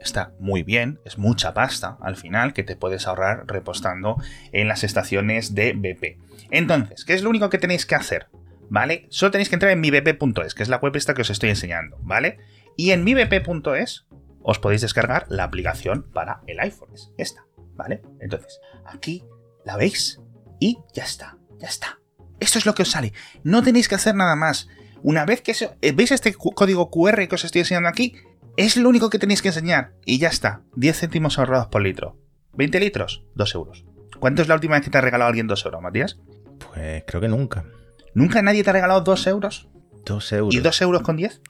está 0.00 0.32
muy 0.38 0.62
bien, 0.62 1.00
es 1.04 1.18
mucha 1.18 1.54
pasta 1.54 1.98
al 2.00 2.16
final 2.16 2.52
que 2.52 2.62
te 2.62 2.76
puedes 2.76 3.06
ahorrar 3.06 3.44
repostando 3.46 4.16
en 4.52 4.68
las 4.68 4.84
estaciones 4.84 5.54
de 5.54 5.72
BP. 5.72 6.18
Entonces, 6.50 7.04
¿qué 7.04 7.14
es 7.14 7.22
lo 7.22 7.30
único 7.30 7.50
que 7.50 7.58
tenéis 7.58 7.86
que 7.86 7.94
hacer? 7.94 8.28
¿vale? 8.70 9.06
Solo 9.10 9.30
tenéis 9.30 9.48
que 9.48 9.56
entrar 9.56 9.72
en 9.72 9.80
mibp.es, 9.80 10.54
que 10.54 10.62
es 10.62 10.68
la 10.68 10.78
web 10.78 10.94
esta 10.96 11.14
que 11.14 11.22
os 11.22 11.30
estoy 11.30 11.50
enseñando, 11.50 11.98
¿vale? 12.02 12.38
Y 12.76 12.90
en 12.90 13.04
mibp.es 13.04 14.06
os 14.42 14.58
podéis 14.58 14.80
descargar 14.80 15.26
la 15.28 15.44
aplicación 15.44 16.10
para 16.12 16.42
el 16.46 16.60
iPhone, 16.60 16.90
es 16.94 17.12
esta, 17.18 17.46
¿vale? 17.74 18.02
Entonces, 18.20 18.60
aquí 18.86 19.24
la 19.64 19.76
veis 19.76 20.20
y 20.60 20.78
ya 20.94 21.04
está, 21.04 21.38
ya 21.58 21.68
está. 21.68 22.00
Esto 22.40 22.58
es 22.58 22.66
lo 22.66 22.74
que 22.74 22.82
os 22.82 22.90
sale. 22.90 23.12
No 23.42 23.62
tenéis 23.62 23.88
que 23.88 23.96
hacer 23.96 24.14
nada 24.14 24.36
más. 24.36 24.68
Una 25.02 25.24
vez 25.24 25.42
que 25.42 25.54
eh, 25.80 25.92
veis 25.92 26.12
este 26.12 26.32
código 26.34 26.90
QR 26.90 27.26
que 27.28 27.34
os 27.34 27.44
estoy 27.44 27.60
enseñando 27.60 27.88
aquí, 27.88 28.16
es 28.58 28.76
lo 28.76 28.88
único 28.88 29.08
que 29.08 29.20
tenéis 29.20 29.40
que 29.40 29.48
enseñar. 29.48 29.92
Y 30.04 30.18
ya 30.18 30.28
está. 30.28 30.62
10 30.74 30.98
céntimos 30.98 31.38
ahorrados 31.38 31.68
por 31.68 31.80
litro. 31.80 32.18
20 32.54 32.80
litros, 32.80 33.22
2 33.36 33.54
euros. 33.54 33.84
¿Cuánto 34.18 34.42
es 34.42 34.48
la 34.48 34.54
última 34.54 34.74
vez 34.74 34.84
que 34.84 34.90
te 34.90 34.98
ha 34.98 35.00
regalado 35.00 35.28
alguien 35.28 35.46
2 35.46 35.64
euros, 35.64 35.80
Matías? 35.80 36.18
Pues 36.58 37.04
creo 37.06 37.20
que 37.20 37.28
nunca. 37.28 37.64
¿Nunca 38.14 38.42
nadie 38.42 38.64
te 38.64 38.70
ha 38.70 38.72
regalado 38.72 39.02
2 39.02 39.26
euros? 39.28 39.68
2 40.04 40.32
euros. 40.32 40.54
¿Y 40.54 40.58
2 40.58 40.82
euros 40.82 41.02
con 41.02 41.16
10? 41.16 41.40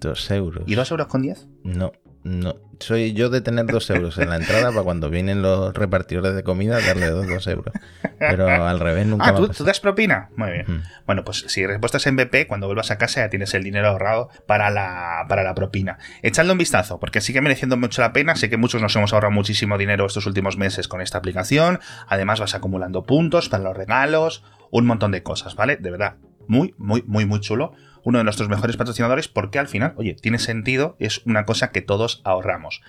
2 0.00 0.30
euros. 0.30 0.64
¿Y 0.66 0.74
2 0.74 0.90
euros 0.92 1.06
con 1.08 1.20
10? 1.20 1.46
No, 1.62 1.92
no, 2.26 2.56
soy 2.80 3.12
yo 3.12 3.30
de 3.30 3.40
tener 3.40 3.66
dos 3.66 3.88
euros 3.88 4.18
en 4.18 4.30
la 4.30 4.36
entrada 4.36 4.70
para 4.70 4.82
cuando 4.82 5.08
vienen 5.10 5.42
los 5.42 5.72
repartidores 5.72 6.34
de 6.34 6.42
comida 6.42 6.80
darle 6.80 7.06
dos, 7.06 7.28
dos 7.28 7.46
euros. 7.46 7.72
Pero 8.18 8.48
al 8.48 8.80
revés 8.80 9.06
nunca. 9.06 9.28
Ah, 9.28 9.34
¿tú, 9.36 9.48
¿tú 9.48 9.62
das 9.62 9.78
propina? 9.78 10.30
Muy 10.34 10.50
bien. 10.50 10.82
Bueno, 11.06 11.22
pues 11.24 11.44
si 11.46 11.64
respuestas 11.64 12.04
en 12.08 12.16
BP, 12.16 12.48
cuando 12.48 12.66
vuelvas 12.66 12.90
a 12.90 12.98
casa 12.98 13.20
ya 13.20 13.30
tienes 13.30 13.54
el 13.54 13.62
dinero 13.62 13.86
ahorrado 13.86 14.28
para 14.46 14.70
la, 14.70 15.24
para 15.28 15.44
la 15.44 15.54
propina. 15.54 15.98
Echadle 16.22 16.50
un 16.50 16.58
vistazo, 16.58 16.98
porque 16.98 17.20
sigue 17.20 17.40
mereciendo 17.40 17.76
mucho 17.76 18.02
la 18.02 18.12
pena. 18.12 18.34
Sé 18.34 18.50
que 18.50 18.56
muchos 18.56 18.82
nos 18.82 18.96
hemos 18.96 19.12
ahorrado 19.12 19.32
muchísimo 19.32 19.78
dinero 19.78 20.04
estos 20.04 20.26
últimos 20.26 20.56
meses 20.56 20.88
con 20.88 21.00
esta 21.00 21.18
aplicación. 21.18 21.78
Además, 22.08 22.40
vas 22.40 22.56
acumulando 22.56 23.04
puntos 23.04 23.48
para 23.48 23.62
los 23.62 23.76
regalos, 23.76 24.42
un 24.72 24.84
montón 24.84 25.12
de 25.12 25.22
cosas, 25.22 25.54
¿vale? 25.54 25.76
De 25.76 25.92
verdad, 25.92 26.16
muy, 26.48 26.74
muy, 26.76 27.04
muy, 27.06 27.24
muy 27.24 27.38
chulo 27.38 27.72
uno 28.06 28.18
de 28.18 28.24
nuestros 28.24 28.48
mejores 28.48 28.76
patrocinadores 28.76 29.26
porque 29.26 29.58
al 29.58 29.66
final, 29.66 29.92
oye, 29.96 30.14
tiene 30.14 30.38
sentido, 30.38 30.96
es 31.00 31.26
una 31.26 31.44
cosa 31.44 31.72
que 31.72 31.82
todos 31.82 32.22
ahorramos. 32.22 32.80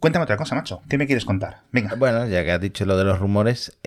Cuéntame 0.00 0.24
otra 0.24 0.36
cosa, 0.36 0.56
macho. 0.56 0.82
¿Qué 0.88 0.98
me 0.98 1.06
quieres 1.06 1.24
contar? 1.24 1.62
Venga. 1.70 1.94
Bueno, 1.94 2.26
ya 2.26 2.42
que 2.42 2.50
has 2.50 2.60
dicho 2.60 2.84
lo 2.84 2.96
de 2.96 3.04
los 3.04 3.20
rumores, 3.20 3.78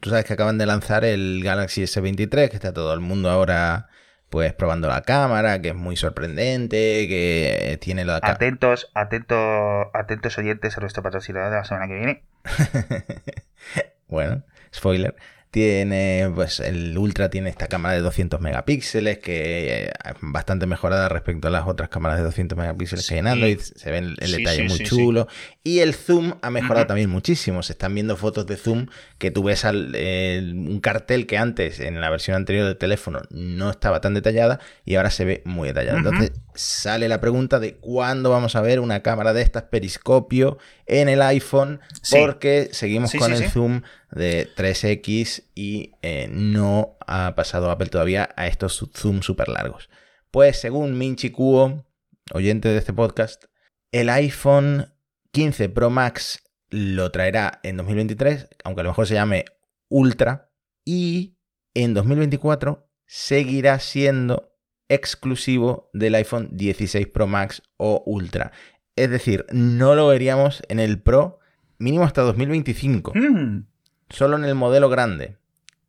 tú 0.00 0.10
sabes 0.10 0.24
que 0.24 0.32
acaban 0.32 0.58
de 0.58 0.66
lanzar 0.66 1.04
el 1.04 1.42
Galaxy 1.44 1.82
S23, 1.84 2.48
que 2.48 2.56
está 2.56 2.72
todo 2.72 2.92
el 2.92 2.98
mundo 2.98 3.30
ahora 3.30 3.86
pues 4.30 4.52
probando 4.52 4.88
la 4.88 5.02
cámara, 5.02 5.62
que 5.62 5.68
es 5.68 5.74
muy 5.76 5.94
sorprendente, 5.94 7.06
que 7.06 7.78
tiene 7.80 8.04
la 8.04 8.16
Atentos, 8.20 8.90
atentos, 8.94 9.86
atentos 9.94 10.38
oyentes 10.38 10.76
a 10.76 10.80
nuestro 10.80 11.04
patrocinador 11.04 11.50
de 11.50 11.56
la 11.56 11.64
semana 11.64 11.86
que 11.86 11.94
viene. 11.94 12.24
bueno, 14.08 14.42
spoiler. 14.74 15.14
Tiene, 15.54 16.32
pues 16.34 16.58
el 16.58 16.98
Ultra 16.98 17.30
tiene 17.30 17.48
esta 17.48 17.68
cámara 17.68 17.94
de 17.94 18.00
200 18.00 18.40
megapíxeles 18.40 19.18
que 19.18 19.84
es 19.84 19.88
eh, 19.88 19.92
bastante 20.20 20.66
mejorada 20.66 21.08
respecto 21.08 21.46
a 21.46 21.50
las 21.52 21.68
otras 21.68 21.90
cámaras 21.90 22.18
de 22.18 22.24
200 22.24 22.58
megapíxeles 22.58 23.06
que 23.06 23.14
hay 23.14 23.20
en 23.20 23.28
Android. 23.28 23.60
Se 23.60 23.88
ve 23.92 23.98
el, 23.98 24.16
detalle 24.16 24.64
muy 24.64 24.80
chulo. 24.80 25.28
Y 25.62 25.78
el 25.78 25.94
zoom 25.94 26.34
ha 26.42 26.50
mejorado 26.50 26.88
también 26.88 27.08
muchísimo. 27.08 27.62
Se 27.62 27.74
están 27.74 27.94
viendo 27.94 28.16
fotos 28.16 28.46
de 28.46 28.56
zoom 28.56 28.88
que 29.18 29.30
tú 29.30 29.44
ves 29.44 29.64
al, 29.64 29.94
un 29.94 30.80
cartel 30.80 31.28
que 31.28 31.38
antes 31.38 31.78
en 31.78 32.00
la 32.00 32.10
versión 32.10 32.34
anterior 32.34 32.66
del 32.66 32.76
teléfono 32.76 33.22
no 33.30 33.70
estaba 33.70 34.00
tan 34.00 34.14
detallada 34.14 34.58
y 34.84 34.96
ahora 34.96 35.12
se 35.12 35.24
ve 35.24 35.42
muy 35.44 35.68
detallada. 35.68 35.98
Entonces 35.98 36.32
sale 36.54 37.08
la 37.08 37.20
pregunta 37.20 37.60
de 37.60 37.76
cuándo 37.76 38.30
vamos 38.30 38.56
a 38.56 38.60
ver 38.60 38.80
una 38.80 39.02
cámara 39.02 39.32
de 39.32 39.42
estas 39.42 39.64
periscopio 39.64 40.58
en 40.86 41.08
el 41.08 41.22
iPhone 41.22 41.80
porque 42.10 42.68
seguimos 42.72 43.12
con 43.12 43.32
el 43.32 43.50
zoom 43.50 43.82
de 44.10 44.48
3X 44.56 45.44
y 45.54 45.92
eh, 46.02 46.28
no 46.30 46.96
ha 47.06 47.34
pasado 47.34 47.70
Apple 47.70 47.88
todavía 47.88 48.30
a 48.36 48.46
estos 48.46 48.88
zoom 48.94 49.22
súper 49.22 49.48
largos. 49.48 49.90
Pues 50.30 50.60
según 50.60 50.96
Minchi 50.98 51.30
Kuo, 51.30 51.84
oyente 52.32 52.68
de 52.68 52.78
este 52.78 52.92
podcast, 52.92 53.44
el 53.92 54.08
iPhone 54.08 54.92
15 55.32 55.68
Pro 55.68 55.90
Max 55.90 56.42
lo 56.70 57.10
traerá 57.10 57.60
en 57.62 57.76
2023, 57.76 58.48
aunque 58.64 58.80
a 58.80 58.84
lo 58.84 58.90
mejor 58.90 59.06
se 59.06 59.14
llame 59.14 59.44
Ultra, 59.88 60.50
y 60.84 61.36
en 61.74 61.94
2024 61.94 62.88
seguirá 63.06 63.78
siendo 63.78 64.53
exclusivo 64.88 65.90
del 65.92 66.14
iPhone 66.14 66.48
16 66.52 67.06
Pro 67.08 67.26
Max 67.26 67.62
o 67.76 68.02
Ultra. 68.06 68.52
Es 68.96 69.10
decir, 69.10 69.46
no 69.50 69.94
lo 69.94 70.08
veríamos 70.08 70.62
en 70.68 70.80
el 70.80 71.00
Pro 71.00 71.40
mínimo 71.78 72.04
hasta 72.04 72.22
2025. 72.22 73.12
Mm. 73.14 73.66
Solo 74.10 74.36
en 74.36 74.44
el 74.44 74.54
modelo 74.54 74.88
grande. 74.88 75.36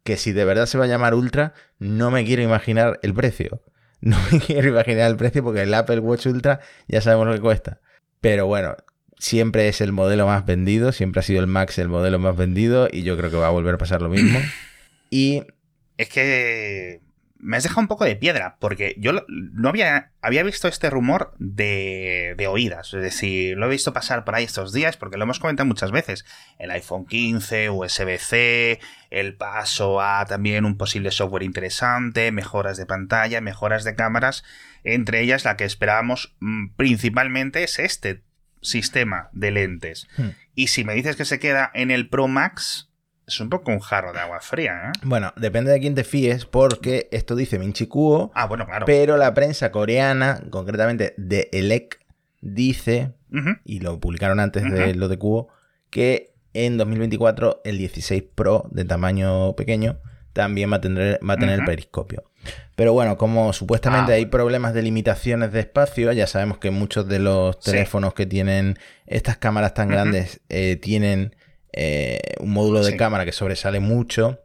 Que 0.03 0.17
si 0.17 0.31
de 0.31 0.45
verdad 0.45 0.65
se 0.65 0.77
va 0.77 0.85
a 0.85 0.87
llamar 0.87 1.15
Ultra, 1.15 1.53
no 1.79 2.11
me 2.11 2.25
quiero 2.25 2.41
imaginar 2.41 2.99
el 3.03 3.13
precio. 3.13 3.61
No 4.01 4.17
me 4.31 4.39
quiero 4.39 4.67
imaginar 4.67 5.09
el 5.09 5.17
precio 5.17 5.41
porque 5.43 5.63
el 5.63 5.73
Apple 5.73 5.97
Watch 5.97 6.27
Ultra 6.27 6.59
ya 6.87 7.01
sabemos 7.01 7.25
lo 7.25 7.33
que 7.33 7.39
cuesta. 7.39 7.79
Pero 8.21 8.45
bueno, 8.45 8.75
siempre 9.17 9.67
es 9.67 9.81
el 9.81 9.93
modelo 9.93 10.27
más 10.27 10.45
vendido, 10.45 10.91
siempre 10.91 11.21
ha 11.21 11.23
sido 11.23 11.39
el 11.39 11.47
Max 11.47 11.79
el 11.79 11.89
modelo 11.89 12.19
más 12.19 12.35
vendido 12.35 12.87
y 12.91 13.01
yo 13.01 13.17
creo 13.17 13.31
que 13.31 13.37
va 13.37 13.47
a 13.47 13.51
volver 13.51 13.75
a 13.75 13.77
pasar 13.79 14.03
lo 14.03 14.09
mismo. 14.09 14.39
y... 15.09 15.43
Es 15.97 16.09
que 16.09 17.01
me 17.45 17.57
has 17.57 17.63
dejado 17.63 17.81
un 17.81 17.87
poco 17.87 18.05
de 18.05 18.15
piedra, 18.15 18.57
porque 18.59 18.95
yo 18.97 19.11
no 19.27 19.69
había, 19.69 20.11
había 20.21 20.41
visto 20.41 20.67
este 20.67 20.89
rumor 20.89 21.35
de, 21.37 22.33
de 22.37 22.47
oídas, 22.47 22.93
es 22.93 23.01
decir, 23.03 23.55
lo 23.55 23.67
he 23.67 23.69
visto 23.69 23.93
pasar 23.93 24.25
por 24.25 24.33
ahí 24.33 24.43
estos 24.43 24.73
días, 24.73 24.97
porque 24.97 25.17
lo 25.17 25.23
hemos 25.23 25.39
comentado 25.39 25.67
muchas 25.67 25.91
veces. 25.91 26.25
El 26.57 26.71
iPhone 26.71 27.05
15, 27.05 27.69
USB-C, 27.69 28.79
el 29.11 29.35
paso 29.35 30.01
a 30.01 30.25
también 30.25 30.65
un 30.65 30.75
posible 30.75 31.11
software 31.11 31.43
interesante, 31.43 32.31
mejoras 32.31 32.77
de 32.77 32.87
pantalla, 32.87 33.41
mejoras 33.41 33.83
de 33.83 33.95
cámaras, 33.95 34.43
entre 34.83 35.21
ellas 35.21 35.45
la 35.45 35.55
que 35.55 35.65
esperábamos 35.65 36.35
mm, 36.39 36.69
principalmente 36.75 37.63
es 37.63 37.77
este 37.77 38.23
sistema 38.61 39.29
de 39.33 39.51
lentes. 39.51 40.07
Hmm. 40.17 40.29
Y 40.55 40.67
si 40.67 40.83
me 40.83 40.95
dices 40.95 41.15
que 41.15 41.25
se 41.25 41.39
queda 41.39 41.69
en 41.75 41.91
el 41.91 42.09
Pro 42.09 42.27
Max, 42.27 42.89
es 43.27 43.39
un 43.39 43.49
poco 43.49 43.71
un 43.71 43.79
jarro 43.79 44.13
de 44.13 44.19
agua 44.19 44.39
fría, 44.39 44.89
¿eh? 44.89 44.99
Bueno, 45.03 45.33
depende 45.35 45.71
de 45.71 45.79
quién 45.79 45.95
te 45.95 46.03
fíes, 46.03 46.45
porque 46.45 47.07
esto 47.11 47.35
dice 47.35 47.57
Minchi 47.59 47.87
Kuo. 47.87 48.31
Ah, 48.35 48.45
bueno, 48.45 48.65
claro. 48.65 48.85
Pero 48.85 49.17
la 49.17 49.33
prensa 49.33 49.71
coreana, 49.71 50.41
concretamente 50.49 51.13
de 51.17 51.49
Elec, 51.51 51.99
dice, 52.41 53.13
y 53.63 53.79
lo 53.79 53.99
publicaron 53.99 54.39
antes 54.39 54.63
de 54.63 54.95
lo 54.95 55.07
de 55.07 55.17
Kuo, 55.17 55.49
que 55.89 56.35
en 56.53 56.77
2024 56.77 57.61
el 57.65 57.77
16 57.77 58.23
Pro 58.35 58.67
de 58.71 58.85
tamaño 58.85 59.55
pequeño 59.55 59.99
también 60.31 60.71
va 60.71 60.77
a 60.77 60.81
tener, 60.81 61.19
va 61.27 61.33
a 61.33 61.37
tener 61.37 61.59
el 61.59 61.65
periscopio. 61.65 62.23
Pero 62.75 62.93
bueno, 62.93 63.17
como 63.17 63.53
supuestamente 63.53 64.11
ah. 64.11 64.15
hay 64.15 64.25
problemas 64.25 64.73
de 64.73 64.81
limitaciones 64.81 65.51
de 65.51 65.61
espacio, 65.61 66.11
ya 66.11 66.27
sabemos 66.27 66.59
que 66.59 66.71
muchos 66.71 67.07
de 67.07 67.19
los 67.19 67.59
teléfonos 67.59 68.13
que 68.13 68.25
tienen 68.25 68.77
estas 69.05 69.37
cámaras 69.37 69.73
tan 69.73 69.87
grandes 69.87 70.41
eh, 70.49 70.75
tienen 70.75 71.35
eh, 71.77 72.19
un 72.39 72.51
módulo 72.51 72.83
de 72.83 72.95
cámara 72.95 73.25
que 73.25 73.33
sobresale 73.33 73.81
mucho, 73.81 74.39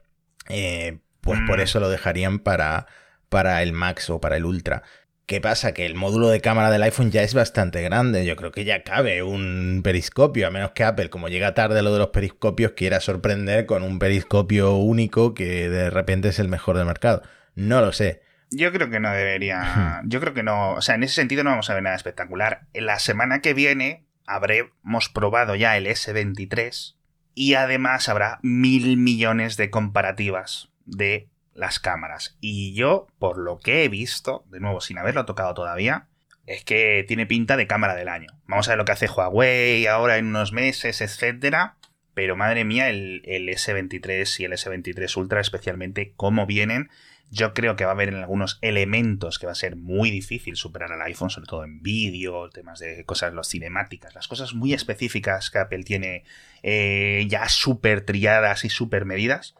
eh, 0.49 0.99
pues 1.21 1.39
por 1.47 1.59
mm. 1.59 1.63
eso 1.63 1.79
lo 1.79 1.89
dejarían 1.89 2.41
para, 2.41 2.87
para 3.29 3.63
el 3.63 3.73
Max 3.73 4.11
o 4.11 4.21
para 4.21 4.37
el 4.37 4.45
Ultra. 4.45 4.83
¿Qué 5.27 5.41
pasa? 5.41 5.73
Que 5.73 5.87
el 5.87 5.95
módulo 5.95 6.29
de 6.29 6.41
cámara 6.41 6.73
del 6.73 6.83
iPhone 6.83 7.13
ya 7.13 7.23
es 7.23 7.35
bastante 7.35 7.83
grande. 7.83 8.27
Yo 8.27 8.35
creo 8.35 8.51
que 8.51 8.65
ya 8.65 8.83
cabe 8.83 9.23
un 9.23 9.81
periscopio, 9.85 10.49
a 10.49 10.51
menos 10.51 10.73
que 10.73 10.83
Apple, 10.83 11.09
como 11.09 11.29
llega 11.29 11.55
tarde 11.55 11.83
lo 11.83 11.93
de 11.93 12.01
los 12.01 12.09
periscopios, 12.09 12.73
quiera 12.73 12.99
sorprender 12.99 13.65
con 13.65 13.85
un 13.85 14.01
periscopio 14.01 14.75
único 14.75 15.33
que 15.33 15.69
de 15.69 15.89
repente 15.89 16.31
es 16.31 16.41
el 16.41 16.49
mejor 16.49 16.77
del 16.77 16.87
mercado. 16.87 17.23
No 17.55 17.81
lo 17.81 17.93
sé. 17.93 18.23
Yo 18.51 18.73
creo 18.73 18.91
que 18.91 18.99
no 18.99 19.13
debería. 19.13 20.03
Yo 20.05 20.19
creo 20.19 20.35
que 20.35 20.43
no. 20.43 20.73
O 20.73 20.83
sea, 20.83 20.97
en 20.97 21.05
ese 21.05 21.15
sentido 21.15 21.45
no 21.45 21.51
vamos 21.51 21.71
a 21.71 21.75
ver 21.75 21.85
nada 21.85 21.95
espectacular. 21.95 22.63
En 22.73 22.87
la 22.87 22.99
semana 22.99 23.41
que 23.41 23.55
viene 23.55 24.09
habremos 24.27 25.09
probado 25.11 25.55
ya 25.55 25.77
el 25.77 25.87
S23 25.87 26.97
y 27.35 27.55
además 27.55 28.09
habrá 28.09 28.39
mil 28.43 28.97
millones 28.97 29.57
de 29.57 29.71
comparativas 29.71 30.71
de 30.85 31.29
las 31.55 31.79
cámaras. 31.79 32.37
Y 32.41 32.75
yo, 32.75 33.07
por 33.19 33.39
lo 33.39 33.59
que 33.59 33.85
he 33.85 33.89
visto, 33.89 34.45
de 34.51 34.61
nuevo, 34.61 34.81
sin 34.81 34.99
haberlo 34.99 35.25
tocado 35.25 35.55
todavía, 35.55 36.09
es 36.47 36.65
que 36.65 37.05
tiene 37.07 37.27
pinta 37.27 37.57
de 37.57 37.67
cámara 37.67 37.95
del 37.95 38.09
año. 38.09 38.29
Vamos 38.47 38.69
a 38.69 38.73
ver 38.73 38.79
lo 38.79 38.85
que 38.85 38.93
hace 38.93 39.09
Huawei 39.09 39.87
ahora 39.87 40.17
en 40.17 40.27
unos 40.27 40.53
meses, 40.53 41.01
etcétera. 41.01 41.77
Pero 42.15 42.35
madre 42.35 42.65
mía, 42.65 42.89
el, 42.89 43.23
el 43.25 43.49
S23 43.49 44.41
y 44.41 44.45
el 44.45 44.53
S23 44.53 45.17
Ultra 45.17 45.41
especialmente, 45.41 46.13
cómo 46.17 46.47
vienen 46.47 46.91
yo 47.31 47.55
creo 47.55 47.77
que 47.77 47.85
va 47.85 47.93
a 47.93 47.95
haber 47.95 48.09
en 48.09 48.17
algunos 48.17 48.59
elementos 48.61 49.39
que 49.39 49.47
va 49.47 49.53
a 49.53 49.57
ser 49.57 49.77
muy 49.77 50.11
difícil 50.11 50.57
superar 50.57 50.93
al 50.93 51.03
iPhone, 51.03 51.31
sobre 51.31 51.47
todo 51.47 51.65
en 51.65 51.81
vídeo, 51.81 52.51
temas 52.51 52.81
de 52.81 53.05
cosas, 53.05 53.33
los 53.33 53.49
cinemáticas, 53.49 54.15
las 54.15 54.27
cosas 54.27 54.53
muy 54.53 54.75
específicas 54.75 55.51
que 55.51 55.59
Apple 55.59 55.85
tiene 55.85 56.25
eh, 56.65 57.25
ya 57.29 57.49
súper 57.49 58.05
triadas 58.05 58.65
y 58.65 58.69
súper 58.69 59.05
medidas. 59.05 59.55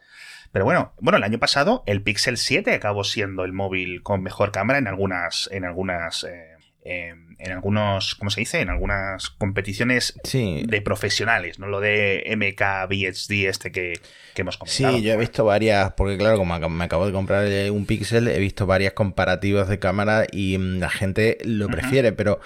Pero 0.51 0.65
bueno, 0.65 0.93
bueno, 1.01 1.19
el 1.19 1.23
año 1.23 1.39
pasado 1.39 1.85
el 1.87 2.03
Pixel 2.03 2.37
7 2.37 2.75
acabó 2.75 3.05
siendo 3.05 3.45
el 3.45 3.53
móvil 3.53 4.03
con 4.03 4.21
mejor 4.23 4.51
cámara 4.51 4.81
en 4.81 4.89
algunas, 4.89 5.49
en 5.53 5.65
algunas 5.65 6.25
eh, 6.25 6.57
Em, 6.83 7.37
en 7.39 7.53
algunos, 7.53 8.15
¿cómo 8.15 8.31
se 8.31 8.41
dice? 8.41 8.61
En 8.61 8.71
algunas 8.71 9.31
competiciones 9.31 10.15
de 10.33 10.83
profesionales, 10.83 11.59
no 11.59 11.67
lo 11.67 11.81
de 11.81 12.25
MK 12.27 12.89
VHD 12.89 13.49
este 13.49 13.71
que, 13.71 14.01
hemos 14.37 14.57
comentado. 14.57 14.97
Sí, 14.97 15.03
yo 15.03 15.13
he 15.13 15.17
visto 15.19 15.45
varias, 15.45 15.93
porque 15.93 16.17
claro, 16.17 16.39
como 16.39 16.59
me 16.59 16.85
acabo 16.85 17.05
de 17.05 17.13
comprar 17.13 17.71
un 17.71 17.85
Pixel, 17.85 18.29
he 18.29 18.39
visto 18.39 18.65
varias 18.65 18.95
comparativas 18.95 19.69
de 19.69 19.79
cámara 19.79 20.27
y 20.33 20.57
mm, 20.57 20.79
la 20.79 20.89
gente 20.89 21.37
lo 21.45 21.69
prefiere, 21.69 22.13
pero 22.13 22.41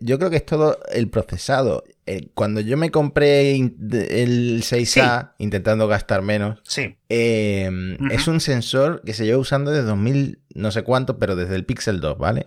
yo 0.00 0.18
creo 0.18 0.30
que 0.30 0.36
es 0.36 0.46
todo 0.46 0.78
el 0.92 1.08
procesado. 1.08 1.84
Eh, 2.08 2.28
cuando 2.34 2.60
yo 2.60 2.76
me 2.76 2.90
compré 2.90 3.56
el 3.56 4.62
6A, 4.62 5.32
intentando 5.38 5.88
gastar 5.88 6.22
menos, 6.22 6.60
sí. 6.62 6.96
Em, 7.08 7.96
es 8.10 8.28
un 8.28 8.40
sensor 8.40 9.02
que 9.04 9.14
se 9.14 9.24
lleva 9.24 9.38
usando 9.38 9.70
desde 9.70 9.86
2000, 9.86 10.38
no 10.54 10.70
sé 10.70 10.82
cuánto, 10.82 11.18
pero 11.18 11.34
desde 11.34 11.56
el 11.56 11.64
Pixel 11.64 12.00
2, 12.00 12.18
¿vale? 12.18 12.46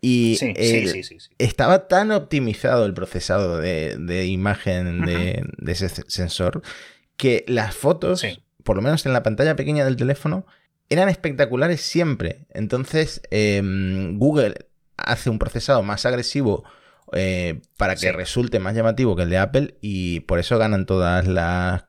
Y 0.00 0.38
estaba 1.38 1.86
tan 1.88 2.10
optimizado 2.10 2.86
el 2.86 2.94
procesado 2.94 3.58
de, 3.58 4.26
imagen 4.26 5.04
de, 5.04 5.44
ese 5.66 5.88
sensor 6.08 6.62
que 7.16 7.44
las 7.46 7.74
fotos, 7.74 8.24
por 8.64 8.76
lo 8.76 8.82
menos 8.82 9.04
en 9.04 9.12
la 9.12 9.22
pantalla 9.22 9.56
pequeña 9.56 9.84
del 9.84 9.96
teléfono, 9.96 10.46
eran 10.88 11.08
espectaculares 11.08 11.80
siempre. 11.82 12.46
Entonces, 12.50 13.20
em, 13.30 14.18
Google 14.18 14.66
hace 14.96 15.30
un 15.30 15.38
procesado 15.38 15.82
más 15.82 16.06
agresivo 16.06 16.64
eh, 17.12 17.60
para 17.76 17.96
que 17.96 18.12
resulte 18.12 18.58
más 18.58 18.74
llamativo 18.74 19.16
que 19.16 19.22
el 19.22 19.30
de 19.30 19.38
Apple 19.38 19.74
y 19.80 20.20
por 20.20 20.38
eso 20.38 20.58
ganan 20.58 20.86
todas 20.86 21.26
las 21.26 21.84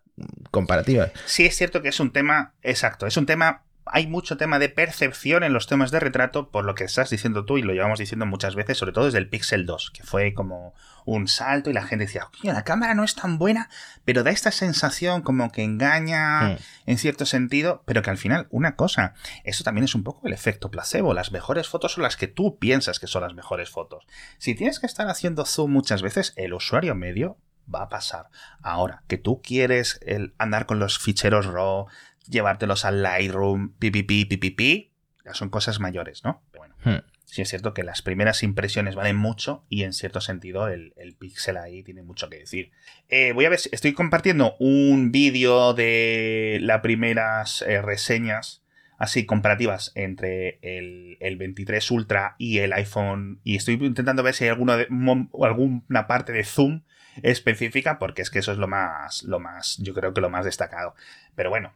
comparativas. 0.51 1.11
Sí, 1.25 1.45
es 1.45 1.55
cierto 1.55 1.81
que 1.81 1.89
es 1.89 1.99
un 1.99 2.11
tema, 2.11 2.53
exacto, 2.61 3.07
es 3.07 3.17
un 3.17 3.25
tema 3.25 3.63
hay 3.91 4.07
mucho 4.07 4.37
tema 4.37 4.57
de 4.57 4.69
percepción 4.69 5.43
en 5.43 5.51
los 5.51 5.67
temas 5.67 5.91
de 5.91 5.99
retrato, 5.99 6.49
por 6.49 6.63
lo 6.63 6.75
que 6.75 6.85
estás 6.85 7.09
diciendo 7.09 7.43
tú 7.43 7.57
y 7.57 7.61
lo 7.61 7.73
llevamos 7.73 7.99
diciendo 7.99 8.25
muchas 8.25 8.55
veces, 8.55 8.77
sobre 8.77 8.93
todo 8.93 9.05
desde 9.05 9.17
el 9.17 9.27
Pixel 9.27 9.65
2, 9.65 9.91
que 9.91 10.03
fue 10.03 10.33
como 10.33 10.73
un 11.05 11.27
salto 11.27 11.69
y 11.69 11.73
la 11.73 11.83
gente 11.83 12.05
decía, 12.05 12.29
la 12.43 12.63
cámara 12.63 12.93
no 12.93 13.03
es 13.03 13.15
tan 13.15 13.37
buena, 13.37 13.69
pero 14.05 14.23
da 14.23 14.31
esta 14.31 14.51
sensación 14.51 15.21
como 15.23 15.51
que 15.51 15.63
engaña 15.63 16.41
hmm. 16.41 16.57
en 16.85 16.97
cierto 16.97 17.25
sentido, 17.25 17.83
pero 17.85 18.01
que 18.01 18.09
al 18.09 18.17
final, 18.17 18.47
una 18.49 18.77
cosa, 18.77 19.13
eso 19.43 19.65
también 19.65 19.83
es 19.83 19.93
un 19.93 20.03
poco 20.03 20.25
el 20.25 20.33
efecto 20.33 20.71
placebo, 20.71 21.13
las 21.13 21.33
mejores 21.33 21.67
fotos 21.67 21.91
son 21.91 22.03
las 22.03 22.15
que 22.15 22.27
tú 22.27 22.59
piensas 22.59 22.97
que 22.97 23.07
son 23.07 23.23
las 23.23 23.33
mejores 23.33 23.69
fotos. 23.69 24.05
Si 24.37 24.55
tienes 24.55 24.79
que 24.79 24.85
estar 24.85 25.09
haciendo 25.09 25.45
zoom 25.45 25.71
muchas 25.71 26.01
veces, 26.01 26.33
el 26.37 26.53
usuario 26.53 26.95
medio 26.95 27.37
va 27.73 27.83
a 27.83 27.89
pasar. 27.89 28.29
Ahora, 28.61 29.03
que 29.07 29.17
tú 29.17 29.41
quieres 29.41 29.99
el 30.01 30.33
andar 30.37 30.65
con 30.65 30.79
los 30.79 30.99
ficheros 30.99 31.45
RAW, 31.45 31.87
llevártelos 32.27 32.85
al 32.85 33.01
Lightroom, 33.01 33.73
pipipi, 33.77 34.25
pipipi, 34.25 34.91
ya 35.25 35.33
son 35.33 35.49
cosas 35.49 35.79
mayores, 35.79 36.23
¿no? 36.23 36.43
bueno, 36.57 36.75
hmm. 36.83 37.05
sí 37.25 37.41
es 37.41 37.49
cierto 37.49 37.73
que 37.73 37.83
las 37.83 38.01
primeras 38.01 38.43
impresiones 38.43 38.95
valen 38.95 39.15
mucho 39.15 39.65
y 39.69 39.83
en 39.83 39.93
cierto 39.93 40.21
sentido 40.21 40.67
el, 40.67 40.93
pixel 41.19 41.57
ahí 41.57 41.83
tiene 41.83 42.03
mucho 42.03 42.29
que 42.29 42.39
decir. 42.39 42.71
Eh, 43.09 43.33
voy 43.33 43.45
a 43.45 43.49
ver, 43.49 43.59
si 43.59 43.69
estoy 43.71 43.93
compartiendo 43.93 44.55
un 44.59 45.11
vídeo 45.11 45.73
de 45.73 46.59
las 46.61 46.81
primeras 46.81 47.61
eh, 47.63 47.81
reseñas 47.81 48.63
así 48.97 49.25
comparativas 49.25 49.91
entre 49.95 50.59
el, 50.61 51.35
23 51.37 51.89
Ultra 51.89 52.35
y 52.37 52.59
el 52.59 52.71
iPhone 52.73 53.39
y 53.43 53.55
estoy 53.55 53.73
intentando 53.75 54.21
ver 54.21 54.35
si 54.35 54.43
hay 54.43 54.51
alguno 54.51 54.77
de, 54.77 54.87
alguna 55.43 56.05
parte 56.05 56.31
de 56.33 56.43
zoom 56.43 56.83
específica 57.23 57.97
porque 57.97 58.21
es 58.21 58.29
que 58.29 58.39
eso 58.39 58.51
es 58.51 58.59
lo 58.59 58.67
más 58.67 59.23
lo 59.23 59.39
más 59.39 59.77
yo 59.79 59.95
creo 59.95 60.13
que 60.13 60.21
lo 60.21 60.29
más 60.29 60.45
destacado 60.45 60.93
pero 61.35 61.49
bueno. 61.49 61.73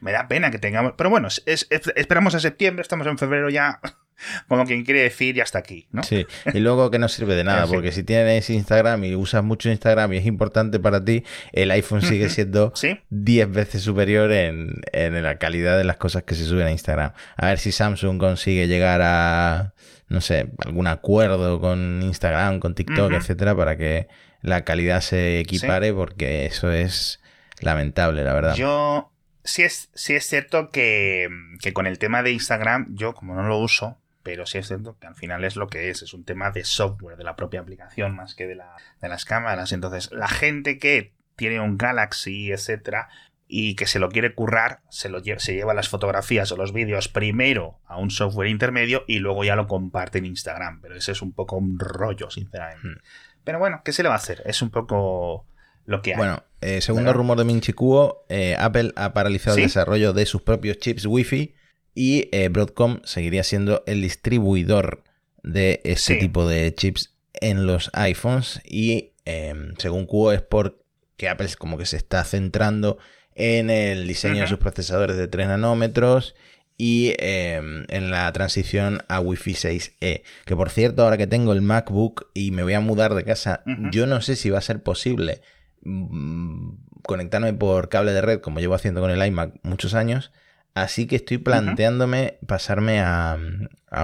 Me 0.00 0.12
da 0.12 0.28
pena 0.28 0.50
que 0.50 0.58
tengamos. 0.58 0.94
Pero 0.96 1.10
bueno, 1.10 1.28
esperamos 1.46 2.34
a 2.34 2.40
septiembre, 2.40 2.82
estamos 2.82 3.06
en 3.06 3.18
febrero 3.18 3.50
ya. 3.50 3.80
Como 4.48 4.66
quien 4.66 4.84
quiere 4.84 5.00
decir, 5.00 5.34
ya 5.34 5.44
está 5.44 5.60
aquí, 5.60 5.88
¿no? 5.92 6.02
Sí, 6.02 6.26
y 6.52 6.58
luego 6.58 6.90
que 6.90 6.98
no 6.98 7.08
sirve 7.08 7.34
de 7.36 7.44
nada, 7.44 7.66
porque 7.72 7.90
si 7.90 8.02
tienes 8.02 8.50
Instagram 8.50 9.02
y 9.04 9.14
usas 9.14 9.42
mucho 9.42 9.70
Instagram 9.70 10.12
y 10.12 10.18
es 10.18 10.26
importante 10.26 10.78
para 10.78 11.02
ti, 11.02 11.24
el 11.52 11.70
iPhone 11.70 12.02
sigue 12.02 12.28
siendo 12.28 12.74
10 13.08 13.50
veces 13.50 13.82
superior 13.82 14.30
en, 14.32 14.82
la 14.92 15.38
calidad 15.38 15.78
de 15.78 15.84
las 15.84 15.96
cosas 15.96 16.24
que 16.24 16.34
se 16.34 16.44
suben 16.44 16.66
a 16.66 16.70
Instagram. 16.70 17.12
A 17.36 17.46
ver 17.46 17.58
si 17.58 17.72
Samsung 17.72 18.18
consigue 18.18 18.68
llegar 18.68 19.00
a, 19.02 19.72
no 20.08 20.20
sé, 20.20 20.50
algún 20.66 20.86
acuerdo 20.86 21.58
con 21.58 22.02
Instagram, 22.02 22.60
con 22.60 22.74
TikTok, 22.74 23.12
etcétera, 23.12 23.56
para 23.56 23.78
que 23.78 24.08
la 24.42 24.64
calidad 24.64 25.00
se 25.00 25.40
equipare, 25.40 25.94
porque 25.94 26.44
eso 26.44 26.70
es 26.70 27.20
lamentable, 27.60 28.24
la 28.24 28.32
verdad. 28.32 28.54
Yo 28.54 29.12
sí 29.44 29.62
es, 29.62 29.90
sí 29.94 30.14
es 30.14 30.26
cierto 30.26 30.70
que, 30.70 31.28
con 31.72 31.86
el 31.86 31.98
tema 31.98 32.22
de 32.22 32.32
Instagram, 32.32 32.94
yo 32.94 33.14
como 33.14 33.34
no 33.34 33.46
lo 33.46 33.58
uso, 33.58 33.98
pero 34.22 34.46
sí 34.46 34.58
es 34.58 34.68
cierto 34.68 34.98
que 34.98 35.06
al 35.06 35.14
final 35.14 35.44
es 35.44 35.56
lo 35.56 35.68
que 35.68 35.90
es, 35.90 36.02
es 36.02 36.14
un 36.14 36.24
tema 36.24 36.50
de 36.50 36.64
software, 36.64 37.16
de 37.16 37.24
la 37.24 37.36
propia 37.36 37.60
aplicación, 37.60 38.14
más 38.14 38.34
que 38.34 38.46
de, 38.46 38.54
la, 38.54 38.76
de 39.00 39.08
las 39.08 39.24
cámaras. 39.24 39.72
Entonces, 39.72 40.10
la 40.12 40.28
gente 40.28 40.78
que 40.78 41.12
tiene 41.36 41.60
un 41.60 41.78
Galaxy, 41.78 42.52
etcétera, 42.52 43.08
y 43.52 43.74
que 43.74 43.86
se 43.86 43.98
lo 43.98 44.10
quiere 44.10 44.34
currar, 44.34 44.80
se, 44.90 45.08
lo 45.08 45.20
se 45.24 45.54
lleva 45.54 45.74
las 45.74 45.88
fotografías 45.88 46.52
o 46.52 46.56
los 46.56 46.72
vídeos 46.72 47.08
primero 47.08 47.80
a 47.86 47.96
un 47.96 48.10
software 48.10 48.48
intermedio 48.48 49.04
y 49.08 49.18
luego 49.18 49.42
ya 49.42 49.56
lo 49.56 49.66
comparte 49.66 50.18
en 50.18 50.26
Instagram. 50.26 50.80
Pero 50.80 50.94
ese 50.94 51.12
es 51.12 51.22
un 51.22 51.32
poco 51.32 51.56
un 51.56 51.78
rollo, 51.78 52.30
sinceramente. 52.30 52.86
Hmm. 52.86 53.02
Pero 53.42 53.58
bueno, 53.58 53.82
¿qué 53.84 53.92
se 53.92 54.02
le 54.02 54.08
va 54.08 54.14
a 54.14 54.18
hacer? 54.18 54.42
Es 54.44 54.62
un 54.62 54.70
poco 54.70 55.46
lo 55.90 56.02
que 56.02 56.12
hay. 56.12 56.16
Bueno, 56.16 56.44
eh, 56.60 56.80
segundo 56.80 57.12
rumor 57.12 57.36
de 57.36 57.44
Minchi 57.44 57.72
Kuo, 57.72 58.24
eh, 58.28 58.54
Apple 58.58 58.92
ha 58.94 59.12
paralizado 59.12 59.56
el 59.56 59.64
desarrollo 59.64 60.12
de 60.12 60.24
sus 60.24 60.42
propios 60.42 60.78
chips 60.78 61.04
Wi-Fi 61.04 61.54
y 61.94 62.28
eh, 62.30 62.48
Broadcom 62.48 63.00
seguiría 63.02 63.42
siendo 63.42 63.82
el 63.86 64.00
distribuidor 64.00 65.02
de 65.42 65.80
ese 65.84 66.16
tipo 66.16 66.48
de 66.48 66.72
chips 66.74 67.14
en 67.34 67.66
los 67.66 67.90
iPhones 67.94 68.60
y 68.64 69.14
em, 69.24 69.74
según 69.78 70.06
Kuo 70.06 70.32
es 70.32 70.42
porque 70.42 71.28
Apple 71.28 71.48
como 71.58 71.76
que 71.76 71.86
se 71.86 71.96
está 71.96 72.22
centrando 72.22 72.98
en 73.34 73.68
el 73.68 74.06
diseño 74.06 74.42
de 74.42 74.46
sus 74.46 74.58
procesadores 74.58 75.16
de 75.16 75.26
3 75.26 75.48
nanómetros 75.48 76.36
y 76.76 77.14
em, 77.18 77.84
en 77.88 78.10
la 78.10 78.30
transición 78.32 79.02
a 79.08 79.18
Wi-Fi 79.18 79.52
6E. 79.54 80.22
Que 80.44 80.56
por 80.56 80.70
cierto, 80.70 81.02
ahora 81.02 81.16
que 81.16 81.26
tengo 81.26 81.52
el 81.52 81.62
MacBook 81.62 82.30
y 82.32 82.52
me 82.52 82.62
voy 82.62 82.74
a 82.74 82.80
mudar 82.80 83.14
de 83.14 83.24
casa, 83.24 83.64
yo 83.90 84.06
no 84.06 84.20
sé 84.20 84.36
si 84.36 84.50
va 84.50 84.58
a 84.58 84.62
ser 84.62 84.82
posible 84.82 85.40
Mm, 85.82 86.72
conectarme 87.02 87.52
por 87.54 87.88
cable 87.88 88.12
de 88.12 88.20
red, 88.20 88.40
como 88.40 88.60
llevo 88.60 88.74
haciendo 88.74 89.00
con 89.00 89.10
el 89.10 89.24
iMac 89.24 89.54
muchos 89.62 89.94
años. 89.94 90.32
Así 90.74 91.06
que 91.06 91.16
estoy 91.16 91.38
planteándome 91.38 92.38
pasarme 92.46 93.00
a, 93.00 93.36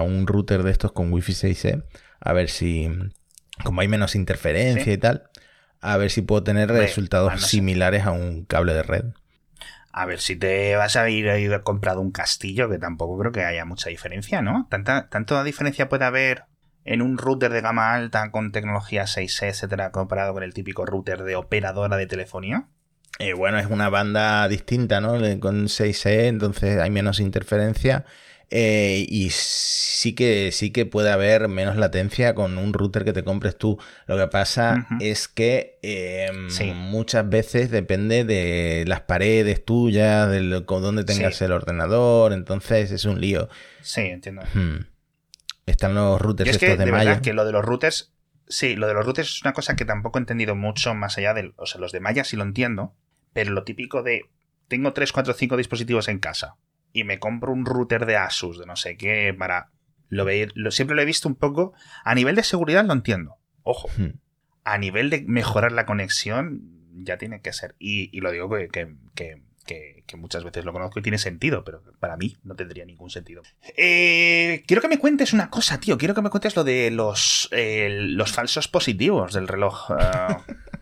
un 0.02 0.26
router 0.26 0.62
de 0.62 0.72
estos 0.72 0.92
con 0.92 1.12
Wi-Fi 1.12 1.32
6E. 1.32 1.84
A 2.18 2.32
ver 2.32 2.48
si, 2.48 2.90
como 3.62 3.80
hay 3.80 3.88
menos 3.88 4.16
interferencia 4.16 4.92
y 4.92 4.98
tal, 4.98 5.30
a 5.80 5.96
ver 5.96 6.10
si 6.10 6.22
puedo 6.22 6.42
tener 6.42 6.68
resultados 6.68 7.40
similares 7.42 8.04
a 8.04 8.10
un 8.10 8.44
cable 8.44 8.74
de 8.74 8.82
red. 8.82 9.04
A 9.92 10.06
ver 10.06 10.20
si 10.20 10.36
te 10.36 10.74
vas 10.76 10.96
a 10.96 11.08
ir 11.08 11.30
a 11.30 11.38
ir 11.38 11.60
comprado 11.62 12.00
un 12.00 12.10
castillo, 12.10 12.68
que 12.68 12.78
tampoco 12.78 13.18
creo 13.18 13.32
que 13.32 13.44
haya 13.44 13.64
mucha 13.64 13.88
diferencia, 13.88 14.42
¿no? 14.42 14.66
¿Tanta, 14.68 15.08
¿Tanta 15.08 15.42
diferencia 15.44 15.88
puede 15.88 16.04
haber 16.04 16.44
en 16.86 17.02
un 17.02 17.18
router 17.18 17.52
de 17.52 17.60
gama 17.60 17.92
alta 17.92 18.30
con 18.30 18.52
tecnología 18.52 19.04
6C, 19.04 19.48
etcétera, 19.48 19.90
comparado 19.90 20.32
con 20.32 20.42
el 20.42 20.54
típico 20.54 20.86
router 20.86 21.24
de 21.24 21.36
operadora 21.36 21.96
de 21.96 22.06
telefonía? 22.06 22.68
Eh, 23.18 23.32
bueno, 23.32 23.58
es 23.58 23.66
una 23.66 23.88
banda 23.88 24.46
distinta, 24.48 25.00
¿no? 25.00 25.18
Con 25.40 25.66
6C, 25.66 26.28
entonces 26.28 26.78
hay 26.80 26.90
menos 26.90 27.20
interferencia. 27.20 28.04
Eh, 28.48 29.04
y 29.08 29.30
sí 29.30 30.14
que, 30.14 30.52
sí 30.52 30.70
que 30.70 30.86
puede 30.86 31.10
haber 31.10 31.48
menos 31.48 31.76
latencia 31.76 32.36
con 32.36 32.58
un 32.58 32.72
router 32.72 33.04
que 33.04 33.12
te 33.12 33.24
compres 33.24 33.58
tú. 33.58 33.78
Lo 34.06 34.16
que 34.16 34.28
pasa 34.28 34.86
es 35.00 35.26
que 35.26 35.80
em, 35.82 36.48
muchas 36.76 37.28
veces 37.28 37.72
depende 37.72 38.24
de 38.24 38.84
las 38.86 39.00
paredes 39.00 39.64
tuyas, 39.64 40.30
de 40.30 40.64
con 40.64 40.82
dónde 40.82 41.02
tengas 41.02 41.42
el 41.42 41.50
ordenador, 41.50 42.32
entonces 42.32 42.92
es 42.92 43.04
un 43.04 43.20
lío. 43.20 43.48
Sí, 43.80 44.02
entiendo. 44.02 44.42
Hmm. 44.54 44.95
Están 45.66 45.94
los 45.94 46.20
routers 46.20 46.50
es 46.50 46.58
que, 46.58 46.76
de, 46.76 46.90
Verdad 46.90 47.20
que 47.20 47.32
lo 47.32 47.44
de 47.44 47.52
los 47.52 47.64
routers, 47.64 48.14
sí, 48.48 48.76
lo 48.76 48.86
de 48.86 48.94
los 48.94 49.04
routers 49.04 49.28
es 49.28 49.42
una 49.42 49.52
cosa 49.52 49.74
que 49.74 49.84
tampoco 49.84 50.18
he 50.18 50.22
entendido 50.22 50.54
mucho 50.54 50.94
más 50.94 51.18
allá 51.18 51.34
de, 51.34 51.52
o 51.56 51.66
sea, 51.66 51.80
los 51.80 51.92
de 51.92 52.00
Maya 52.00 52.24
sí 52.24 52.36
lo 52.36 52.44
entiendo, 52.44 52.94
pero 53.32 53.50
lo 53.50 53.64
típico 53.64 54.02
de 54.02 54.30
tengo 54.68 54.92
3, 54.92 55.12
4, 55.12 55.34
5 55.34 55.56
dispositivos 55.56 56.08
en 56.08 56.20
casa 56.20 56.56
y 56.92 57.04
me 57.04 57.18
compro 57.18 57.52
un 57.52 57.66
router 57.66 58.06
de 58.06 58.16
Asus, 58.16 58.58
de 58.58 58.66
no 58.66 58.76
sé 58.76 58.96
qué, 58.96 59.34
para 59.36 59.70
lo 60.08 60.24
ver, 60.24 60.52
lo, 60.54 60.70
siempre 60.70 60.94
lo 60.94 61.02
he 61.02 61.06
visto 61.06 61.28
un 61.28 61.34
poco 61.34 61.74
a 62.04 62.14
nivel 62.14 62.36
de 62.36 62.44
seguridad 62.44 62.84
lo 62.84 62.92
entiendo. 62.92 63.36
Ojo. 63.62 63.88
Hmm. 63.96 64.20
A 64.64 64.78
nivel 64.78 65.10
de 65.10 65.22
mejorar 65.26 65.72
la 65.72 65.86
conexión 65.86 66.62
ya 66.94 67.18
tiene 67.18 67.40
que 67.40 67.52
ser 67.52 67.74
y, 67.78 68.18
lo 68.20 68.30
digo 68.30 68.48
que 68.48 68.94
que, 69.14 69.42
muchas 70.16 70.44
veces 70.44 70.64
lo 70.64 70.72
conozco 70.72 70.98
y 70.98 71.02
tiene 71.02 71.18
sentido, 71.18 71.64
pero 71.64 71.82
para 72.00 72.16
mí 72.16 72.36
no 72.44 72.54
tendría 72.54 72.84
ningún 72.84 73.10
sentido. 73.10 73.42
Eh, 73.76 74.64
quiero 74.66 74.80
que 74.80 74.88
me 74.88 74.98
cuentes 74.98 75.32
una 75.32 75.50
cosa, 75.50 75.78
tío. 75.78 75.98
Quiero 75.98 76.14
que 76.14 76.22
me 76.22 76.30
cuentes 76.30 76.56
lo 76.56 76.64
de 76.64 76.90
los, 76.90 77.48
eh, 77.52 77.88
los 77.90 78.32
falsos 78.32 78.68
positivos 78.68 79.32
del 79.32 79.48
reloj. 79.48 79.90
Eh, 79.90 80.36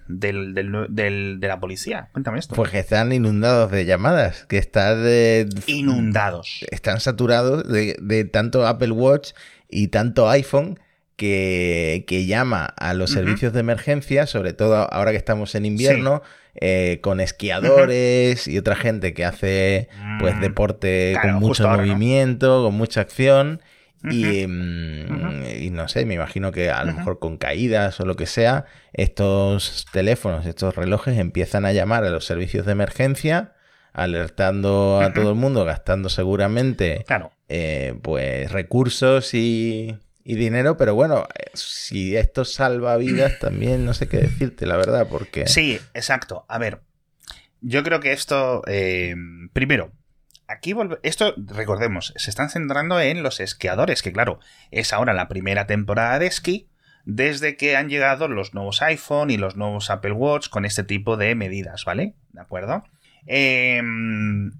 del, 0.09 0.55
de 0.55 1.49
la 1.49 1.61
policía. 1.61 2.09
Cuéntame 2.13 2.39
esto. 2.39 2.55
Pues 2.55 2.71
que 2.71 2.79
están 2.79 3.13
inundados 3.13 3.71
de 3.71 3.87
llamadas, 3.87 4.45
que 4.47 4.59
están 4.59 5.03
de, 5.03 5.49
inundados. 5.67 6.65
Están 6.71 7.01
saturados 7.01 7.67
de, 7.67 7.97
de 8.01 8.25
tanto 8.25 8.67
Apple 8.67 8.91
Watch 8.91 9.33
y 9.69 9.89
tanto 9.89 10.29
iPhone 10.29 10.79
que, 11.17 12.05
que 12.07 12.27
llama 12.27 12.65
a 12.65 12.95
los 12.95 13.11
servicios 13.11 13.53
de 13.53 13.61
emergencia, 13.61 14.27
sobre 14.27 14.53
todo 14.53 14.93
ahora 14.93 15.11
que 15.13 15.17
estamos 15.17 15.55
en 15.55 15.67
invierno. 15.67 16.23
Eh, 16.57 17.01
con 17.03 17.19
esquiadores 17.19 18.47
y 18.47 18.59
otra 18.59 18.77
gente 18.77 19.13
que 19.13 19.25
hace 19.25 19.89
pues 20.21 20.37
mm, 20.37 20.41
deporte 20.41 21.17
con 21.21 21.35
mucho 21.35 21.69
movimiento, 21.69 22.63
con 22.63 22.77
mucha 22.77 23.01
acción. 23.01 23.61
y, 24.09 24.47
mm, 24.47 25.45
y, 25.63 25.71
no 25.71 25.89
sé, 25.89 26.07
me 26.07 26.15
imagino 26.15 26.53
que 26.53 26.71
a 26.71 26.85
lo 26.85 26.93
mejor 26.93 27.19
con 27.19 27.39
caídas 27.39 27.99
o 27.99 28.07
lo 28.07 28.15
que 28.15 28.27
sea, 28.27 28.67
estos 28.93 29.87
teléfonos, 29.93 30.47
estos 30.47 30.77
relojes 30.77 31.19
empiezan 31.19 31.65
a 31.65 31.73
llamar 31.73 32.05
a 32.05 32.11
los 32.11 32.25
servicios 32.25 32.67
de 32.67 32.73
emergencia, 32.73 33.55
alertando 33.93 35.01
a 35.01 35.13
todo 35.13 35.31
el 35.31 35.37
mundo, 35.37 35.65
gastando 35.65 36.09
seguramente 36.09 37.05
eh, 37.49 37.95
pues 38.01 38.53
recursos 38.53 39.35
y, 39.35 39.97
y 40.25 40.37
dinero, 40.37 40.77
pero 40.79 40.95
bueno, 40.95 41.29
eh, 41.35 41.51
si 41.53 42.17
esto 42.17 42.47
salva 42.47 42.97
vidas 42.97 43.39
también 43.39 43.85
no 43.85 43.93
sé 43.93 44.09
qué 44.09 44.17
decirte, 44.17 44.67
la 44.67 44.77
verdad, 44.77 45.07
porque... 45.09 45.47
Sí, 45.47 45.79
exacto. 45.93 46.47
A 46.49 46.59
ver, 46.59 46.81
yo 47.61 47.83
creo 47.85 48.01
que 48.01 48.13
esto, 48.13 48.63
eh, 48.67 49.15
primero, 49.53 49.93
aquí 50.49 50.75
esto, 51.03 51.35
recordemos, 51.37 52.15
se 52.17 52.31
están 52.31 52.49
centrando 52.49 53.01
en 53.01 53.23
los 53.23 53.39
esquiadores, 53.39 54.03
que 54.03 54.13
claro, 54.13 54.41
es 54.71 54.95
ahora 54.95 55.13
la 55.13 55.29
primera 55.29 55.67
temporada 55.67 56.19
de 56.19 56.27
esquí, 56.27 56.69
desde 57.05 57.57
que 57.57 57.77
han 57.77 57.91
llegado 57.91 58.29
los 58.29 58.55
nuevos 58.55 58.81
iPhone 58.81 59.31
y 59.31 59.37
los 59.37 59.57
nuevos 59.57 59.91
Apple 59.91 60.13
Watch 60.13 60.49
con 60.49 60.65
este 60.65 60.85
tipo 60.85 61.19
de 61.19 61.35
medidas, 61.35 61.85
¿vale? 61.85 62.15
¿De 62.33 62.41
acuerdo? 62.41 62.83
Em, 63.27 64.53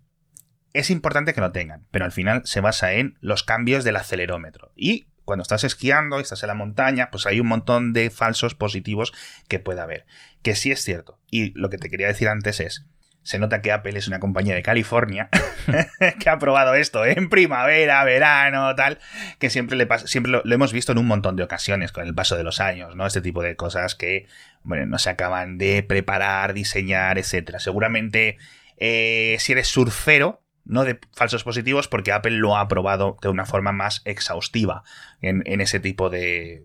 es 0.75 0.91
importante 0.91 1.33
que 1.33 1.41
lo 1.41 1.53
tengan, 1.53 1.87
pero 1.91 2.05
al 2.05 2.13
final 2.13 2.43
se 2.45 2.61
basa 2.61 2.93
en 2.93 3.17
los 3.21 3.45
cambios 3.45 3.83
del 3.83 3.97
acelerómetro. 3.97 4.73
Y 4.77 5.07
cuando 5.25 5.43
estás 5.43 5.65
esquiando 5.65 6.19
y 6.19 6.23
estás 6.23 6.43
en 6.43 6.49
la 6.49 6.55
montaña, 6.55 7.11
pues 7.11 7.27
hay 7.27 7.41
un 7.41 7.47
montón 7.47 7.93
de 7.93 8.11
falsos 8.11 8.55
positivos 8.55 9.13
que 9.49 9.59
puede 9.59 9.81
haber. 9.81 10.07
Que 10.43 10.55
sí 10.55 10.71
es 10.71 10.83
cierto. 10.83 11.19
Y 11.31 11.53
lo 11.59 11.71
que 11.71 11.79
te 11.79 11.89
quería 11.89 12.09
decir 12.09 12.29
antes 12.29 12.61
es, 12.61 12.87
se 13.25 13.39
nota 13.39 13.63
que 13.63 13.73
Apple 13.73 13.99
es 13.99 14.07
una 14.07 14.21
compañía 14.21 14.55
de 14.55 14.63
California 14.63 15.31
que 16.21 16.31
ha 16.31 16.39
probado 16.39 16.75
esto 16.75 17.05
en 17.07 17.31
primavera, 17.31 18.05
verano, 18.05 18.75
tal, 18.75 18.99
que 19.39 19.49
siempre 19.49 19.77
le 19.77 19.87
pasa, 19.87 20.07
siempre 20.07 20.31
lo, 20.31 20.43
hemos 20.45 20.73
visto 20.75 20.93
en 20.93 20.99
un 20.99 21.07
montón 21.07 21.35
de 21.35 21.43
ocasiones 21.43 21.91
con 21.91 22.07
el 22.07 22.15
paso 22.15 22.37
de 22.37 22.45
los 22.45 22.61
años, 22.61 22.95
¿no? 22.95 23.07
Este 23.07 23.23
tipo 23.23 23.43
de 23.43 23.57
cosas 23.57 23.95
que, 23.95 24.27
bueno, 24.63 24.85
no 24.85 24.99
se 24.99 25.09
acaban 25.09 25.57
de 25.57 25.83
preparar, 25.83 26.53
diseñar, 26.53 27.17
etcétera. 27.17 27.61
Seguramente, 27.61 28.37
eh, 28.77 29.37
si 29.41 29.53
eres 29.53 29.69
surfero, 29.69 30.44
no 30.65 30.85
de 30.85 30.99
falsos 31.13 31.45
positivos, 31.45 31.89
porque 31.89 32.13
Apple 32.13 32.39
lo 32.39 32.57
ha 32.57 32.69
probado 32.69 33.19
de 33.21 33.29
una 33.29 33.47
forma 33.47 33.73
más 33.73 34.03
exhaustiva 34.05 34.83
en, 35.21 35.61
ese 35.61 35.81
tipo 35.81 36.11
de, 36.11 36.65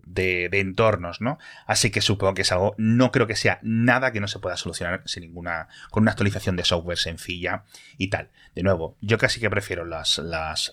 entornos, 0.51 1.21
¿no? 1.21 1.37
Así 1.65 1.91
que 1.91 2.01
supongo 2.01 2.33
que 2.33 2.41
es 2.43 2.51
algo, 2.51 2.75
no 2.77 3.11
creo 3.11 3.27
que 3.27 3.35
sea 3.35 3.59
nada 3.61 4.11
que 4.11 4.19
no 4.19 4.27
se 4.27 4.39
pueda 4.39 4.57
solucionar 4.57 5.01
sin 5.05 5.23
ninguna, 5.23 5.67
con 5.91 6.03
una 6.03 6.11
actualización 6.11 6.55
de 6.55 6.65
software 6.65 6.97
sencilla 6.97 7.63
y 7.97 8.09
tal. 8.09 8.29
De 8.55 8.63
nuevo, 8.63 8.97
yo 9.01 9.17
casi 9.17 9.39
que 9.39 9.49
prefiero 9.49 9.85
las, 9.85 10.19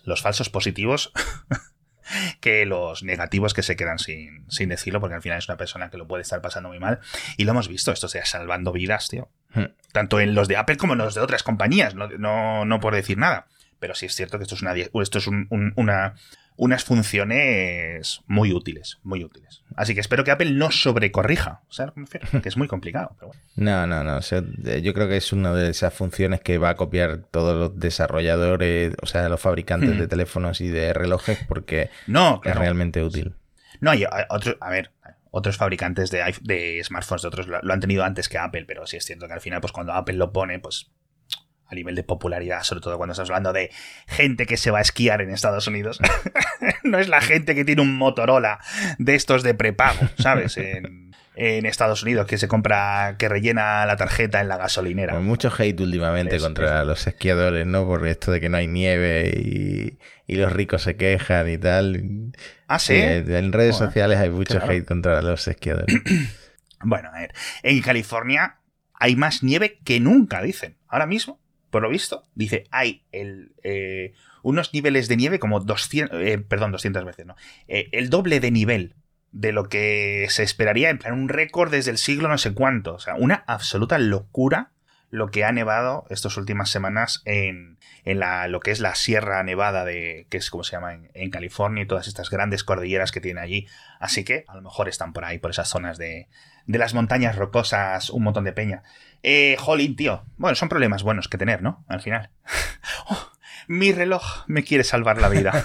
los 0.04 0.22
falsos 0.22 0.50
positivos 0.50 1.12
que 2.40 2.66
los 2.66 3.02
negativos 3.02 3.54
que 3.54 3.62
se 3.62 3.76
quedan 3.76 3.98
sin, 3.98 4.44
sin 4.50 4.68
decirlo, 4.68 5.00
porque 5.00 5.16
al 5.16 5.22
final 5.22 5.38
es 5.38 5.48
una 5.48 5.56
persona 5.56 5.90
que 5.90 5.98
lo 5.98 6.06
puede 6.06 6.22
estar 6.22 6.40
pasando 6.40 6.68
muy 6.68 6.78
mal. 6.78 7.00
Y 7.36 7.44
lo 7.44 7.52
hemos 7.52 7.68
visto, 7.68 7.92
esto 7.92 8.08
sea 8.08 8.24
salvando 8.24 8.72
vidas, 8.72 9.08
tío. 9.08 9.30
Hmm. 9.56 9.72
Tanto 9.92 10.20
en 10.20 10.34
los 10.34 10.46
de 10.46 10.56
Apple 10.56 10.76
como 10.76 10.92
en 10.92 11.00
los 11.00 11.14
de 11.14 11.20
otras 11.20 11.42
compañías, 11.42 11.94
no, 11.94 12.08
no, 12.08 12.64
no 12.64 12.80
por 12.80 12.94
decir 12.94 13.18
nada. 13.18 13.46
Pero 13.78 13.94
sí 13.94 14.06
es 14.06 14.14
cierto 14.14 14.38
que 14.38 14.44
esto 14.44 14.54
es 14.54 14.62
una, 14.62 14.74
esto 14.74 15.18
es 15.18 15.26
una, 15.26 16.14
unas 16.56 16.84
funciones 16.84 18.20
muy 18.26 18.52
útiles, 18.52 18.98
muy 19.02 19.22
útiles. 19.22 19.62
Así 19.76 19.94
que 19.94 20.00
espero 20.00 20.24
que 20.24 20.30
Apple 20.30 20.52
no 20.52 20.70
sobrecorrija, 20.70 21.62
Que 22.42 22.48
es 22.48 22.56
muy 22.56 22.68
complicado. 22.68 23.16
No, 23.56 23.86
no, 23.86 24.02
no. 24.02 24.20
yo 24.20 24.94
creo 24.94 25.08
que 25.08 25.16
es 25.16 25.32
una 25.32 25.52
de 25.52 25.70
esas 25.70 25.92
funciones 25.92 26.40
que 26.40 26.58
va 26.58 26.70
a 26.70 26.76
copiar 26.76 27.18
todos 27.30 27.56
los 27.56 27.78
desarrolladores, 27.78 28.94
o 29.02 29.06
sea, 29.06 29.28
los 29.28 29.40
fabricantes 29.40 29.98
de 29.98 30.08
teléfonos 30.08 30.60
y 30.60 30.68
de 30.68 30.92
relojes, 30.92 31.38
porque 31.46 31.90
no, 32.06 32.40
es 32.44 32.54
realmente 32.54 33.02
útil. 33.02 33.34
No, 33.80 33.94
y 33.94 34.06
otro, 34.30 34.56
a 34.60 34.70
ver, 34.70 34.90
otros 35.36 35.58
fabricantes 35.58 36.10
de, 36.10 36.34
de 36.40 36.82
smartphones 36.82 37.20
de 37.20 37.28
otros 37.28 37.46
lo, 37.46 37.72
han 37.72 37.80
tenido 37.80 38.04
antes 38.04 38.30
que 38.30 38.38
Apple, 38.38 38.64
pero 38.66 38.86
sí 38.86 38.96
es 38.96 39.04
cierto 39.04 39.26
que 39.26 39.34
al 39.34 39.42
final, 39.42 39.60
pues 39.60 39.70
cuando 39.70 39.92
Apple 39.92 40.14
lo 40.14 40.32
pone, 40.32 40.58
pues 40.58 40.90
a 41.66 41.74
nivel 41.74 41.94
de 41.94 42.04
popularidad, 42.04 42.62
sobre 42.62 42.80
todo 42.80 42.96
cuando 42.96 43.12
estás 43.12 43.28
hablando 43.28 43.52
de 43.52 43.70
gente 44.06 44.46
que 44.46 44.56
se 44.56 44.70
va 44.70 44.78
a 44.78 44.82
esquiar 44.82 45.20
en 45.20 45.30
Estados 45.30 45.66
Unidos. 45.66 46.00
no 46.84 46.98
es 46.98 47.08
la 47.08 47.20
gente 47.20 47.54
que 47.54 47.66
tiene 47.66 47.82
un 47.82 47.98
Motorola 47.98 48.60
de 48.98 49.14
estos 49.14 49.42
de 49.42 49.52
prepago, 49.52 50.08
¿sabes? 50.18 50.56
En, 50.56 51.05
Estados 51.36 52.02
Unidos, 52.02 52.26
que 52.26 52.38
se 52.38 52.48
compra, 52.48 53.16
que 53.18 53.28
rellena 53.28 53.84
la 53.86 53.96
tarjeta 53.96 54.40
en 54.40 54.48
la 54.48 54.56
gasolinera. 54.56 55.12
Pues 55.12 55.24
mucho 55.24 55.52
hate 55.56 55.80
últimamente 55.80 56.38
contra 56.38 56.84
los 56.84 57.06
esquiadores, 57.06 57.66
¿no? 57.66 57.86
Por 57.86 58.06
esto 58.06 58.32
de 58.32 58.40
que 58.40 58.48
no 58.48 58.56
hay 58.56 58.66
nieve 58.66 59.30
y, 59.36 59.98
los 60.34 60.52
ricos 60.52 60.82
se 60.82 60.96
quejan 60.96 61.48
y 61.48 61.58
tal. 61.58 62.32
Ah, 62.66 62.78
sí. 62.78 62.94
en 62.94 63.52
redes 63.52 63.76
sociales 63.76 64.18
hay 64.18 64.30
mucho 64.30 64.60
hate 64.62 64.86
contra 64.86 65.22
los 65.22 65.46
esquiadores. 65.46 65.94
bueno, 66.82 67.10
a 67.12 67.20
ver. 67.20 67.34
En 67.62 67.80
California 67.82 68.56
hay 68.94 69.14
más 69.16 69.42
nieve 69.42 69.78
que 69.84 70.00
nunca, 70.00 70.42
dicen. 70.42 70.76
Ahora 70.88 71.06
mismo 71.06 71.38
por 71.70 71.82
lo 71.82 71.90
visto, 71.90 72.24
dice, 72.34 72.64
hay 72.70 73.02
el, 73.12 73.52
eh, 73.62 74.14
unos 74.42 74.72
niveles 74.72 75.08
de 75.08 75.16
nieve 75.18 75.38
como 75.38 75.60
200, 75.60 76.20
eh, 76.22 76.38
perdón, 76.38 76.72
200 76.72 77.04
veces, 77.04 77.26
¿no? 77.26 77.36
Eh, 77.68 77.88
el 77.92 78.08
doble 78.08 78.40
de 78.40 78.50
nivel 78.50 78.94
de 79.36 79.52
lo 79.52 79.68
que 79.68 80.26
se 80.30 80.42
esperaría, 80.42 80.88
en 80.88 80.98
plan 80.98 81.12
un 81.12 81.28
récord 81.28 81.70
desde 81.70 81.90
el 81.90 81.98
siglo 81.98 82.28
no 82.28 82.38
sé 82.38 82.54
cuánto. 82.54 82.94
O 82.94 82.98
sea, 82.98 83.16
una 83.16 83.44
absoluta 83.46 83.98
locura 83.98 84.70
lo 85.10 85.30
que 85.30 85.44
ha 85.44 85.52
nevado 85.52 86.04
estas 86.10 86.36
últimas 86.36 86.70
semanas 86.70 87.22
en, 87.26 87.78
en 88.04 88.18
la, 88.18 88.48
lo 88.48 88.60
que 88.60 88.70
es 88.70 88.80
la 88.80 88.94
Sierra 88.94 89.42
Nevada 89.42 89.84
de, 89.84 90.26
que 90.30 90.38
es 90.38 90.50
como 90.50 90.64
se 90.64 90.72
llama 90.72 90.98
en, 91.12 91.30
California 91.30 91.84
y 91.84 91.86
todas 91.86 92.08
estas 92.08 92.30
grandes 92.30 92.64
cordilleras 92.64 93.12
que 93.12 93.20
tiene 93.20 93.40
allí. 93.40 93.68
Así 94.00 94.24
que 94.24 94.44
a 94.48 94.56
lo 94.56 94.62
mejor 94.62 94.88
están 94.88 95.12
por 95.12 95.24
ahí, 95.24 95.38
por 95.38 95.50
esas 95.50 95.68
zonas 95.68 95.98
de, 95.98 96.28
de 96.66 96.78
las 96.78 96.94
montañas 96.94 97.36
rocosas, 97.36 98.08
un 98.10 98.24
montón 98.24 98.44
de 98.44 98.52
peña. 98.52 98.82
Eh, 99.22 99.56
jolín, 99.58 99.96
tío. 99.96 100.24
Bueno, 100.38 100.54
son 100.56 100.70
problemas 100.70 101.02
buenos 101.02 101.28
que 101.28 101.38
tener, 101.38 101.62
¿no? 101.62 101.84
Al 101.88 102.00
final. 102.00 102.30
Oh, 103.08 103.32
mi 103.68 103.92
reloj 103.92 104.22
me 104.46 104.64
quiere 104.64 104.84
salvar 104.84 105.20
la 105.20 105.28
vida. 105.28 105.64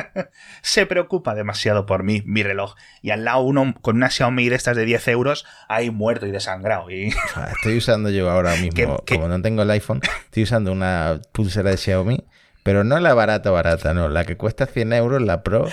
Se 0.62 0.86
preocupa 0.86 1.34
demasiado 1.34 1.86
por 1.86 2.02
mí, 2.02 2.22
mi 2.26 2.42
reloj. 2.42 2.74
Y 3.02 3.10
al 3.10 3.24
lado 3.24 3.42
uno 3.42 3.74
con 3.80 3.96
una 3.96 4.10
Xiaomi 4.10 4.48
de 4.48 4.56
estas 4.56 4.76
de 4.76 4.84
10 4.84 5.08
euros, 5.08 5.46
ahí 5.68 5.90
muerto 5.90 6.26
y 6.26 6.30
desangrado. 6.30 6.90
Y... 6.90 7.14
Estoy 7.56 7.78
usando 7.78 8.10
yo 8.10 8.30
ahora 8.30 8.56
mismo, 8.60 9.02
como 9.06 9.28
no 9.28 9.40
tengo 9.42 9.62
el 9.62 9.70
iPhone, 9.70 10.00
estoy 10.24 10.44
usando 10.44 10.72
una 10.72 11.20
pulsera 11.32 11.70
de 11.70 11.76
Xiaomi, 11.76 12.24
pero 12.62 12.84
no 12.84 12.98
la 12.98 13.14
barata 13.14 13.50
barata, 13.50 13.94
no, 13.94 14.08
la 14.08 14.24
que 14.24 14.36
cuesta 14.36 14.66
100 14.66 14.92
euros, 14.94 15.22
la 15.22 15.42
Pro. 15.42 15.68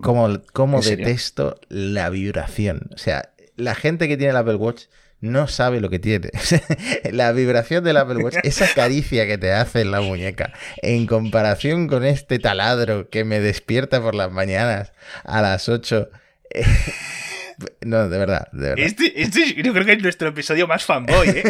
Como, 0.00 0.40
como 0.52 0.80
detesto 0.80 1.58
la 1.68 2.08
vibración. 2.08 2.88
O 2.94 2.98
sea, 2.98 3.30
la 3.56 3.74
gente 3.74 4.06
que 4.06 4.16
tiene 4.16 4.30
el 4.30 4.36
Apple 4.36 4.54
Watch 4.54 4.84
no 5.20 5.48
sabe 5.48 5.80
lo 5.80 5.90
que 5.90 5.98
tiene. 5.98 6.30
la 7.12 7.32
vibración 7.32 7.84
del 7.84 7.96
Apple 7.96 8.18
Watch, 8.18 8.36
esa 8.42 8.66
caricia 8.74 9.26
que 9.26 9.38
te 9.38 9.52
hace 9.52 9.80
en 9.82 9.90
la 9.90 10.00
muñeca, 10.00 10.52
en 10.82 11.06
comparación 11.06 11.88
con 11.88 12.04
este 12.04 12.38
taladro 12.38 13.08
que 13.08 13.24
me 13.24 13.40
despierta 13.40 14.00
por 14.00 14.14
las 14.14 14.30
mañanas 14.30 14.92
a 15.24 15.42
las 15.42 15.68
8. 15.68 16.08
no, 17.84 18.08
de 18.08 18.18
verdad, 18.18 18.48
de 18.52 18.68
verdad. 18.68 18.84
Este, 18.84 19.20
este, 19.20 19.54
yo 19.62 19.72
creo 19.72 19.84
que 19.84 19.92
es 19.92 20.02
nuestro 20.02 20.28
episodio 20.28 20.66
más 20.66 20.84
fanboy, 20.84 21.28
¿eh? 21.28 21.42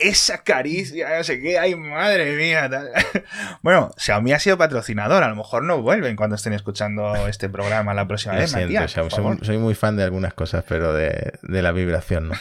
Esa 0.00 0.42
caricia, 0.42 1.18
no 1.18 1.24
sé 1.24 1.40
qué, 1.40 1.58
ay 1.58 1.74
madre 1.74 2.36
mía. 2.36 2.68
Bueno, 3.62 3.90
Xiaomi 3.96 4.32
ha 4.32 4.38
sido 4.38 4.58
patrocinador, 4.58 5.22
a 5.22 5.28
lo 5.28 5.36
mejor 5.36 5.64
no 5.64 5.82
vuelven 5.82 6.16
cuando 6.16 6.36
estén 6.36 6.52
escuchando 6.52 7.26
este 7.28 7.48
programa 7.48 7.94
la 7.94 8.06
próxima 8.06 8.34
vez. 8.34 8.50
soy, 8.50 9.58
muy 9.58 9.74
fan 9.74 9.96
de 9.96 10.04
algunas 10.04 10.34
cosas, 10.34 10.64
pero 10.66 10.92
de, 10.92 11.38
la 11.42 11.72
vibración 11.72 12.28
no. 12.28 12.34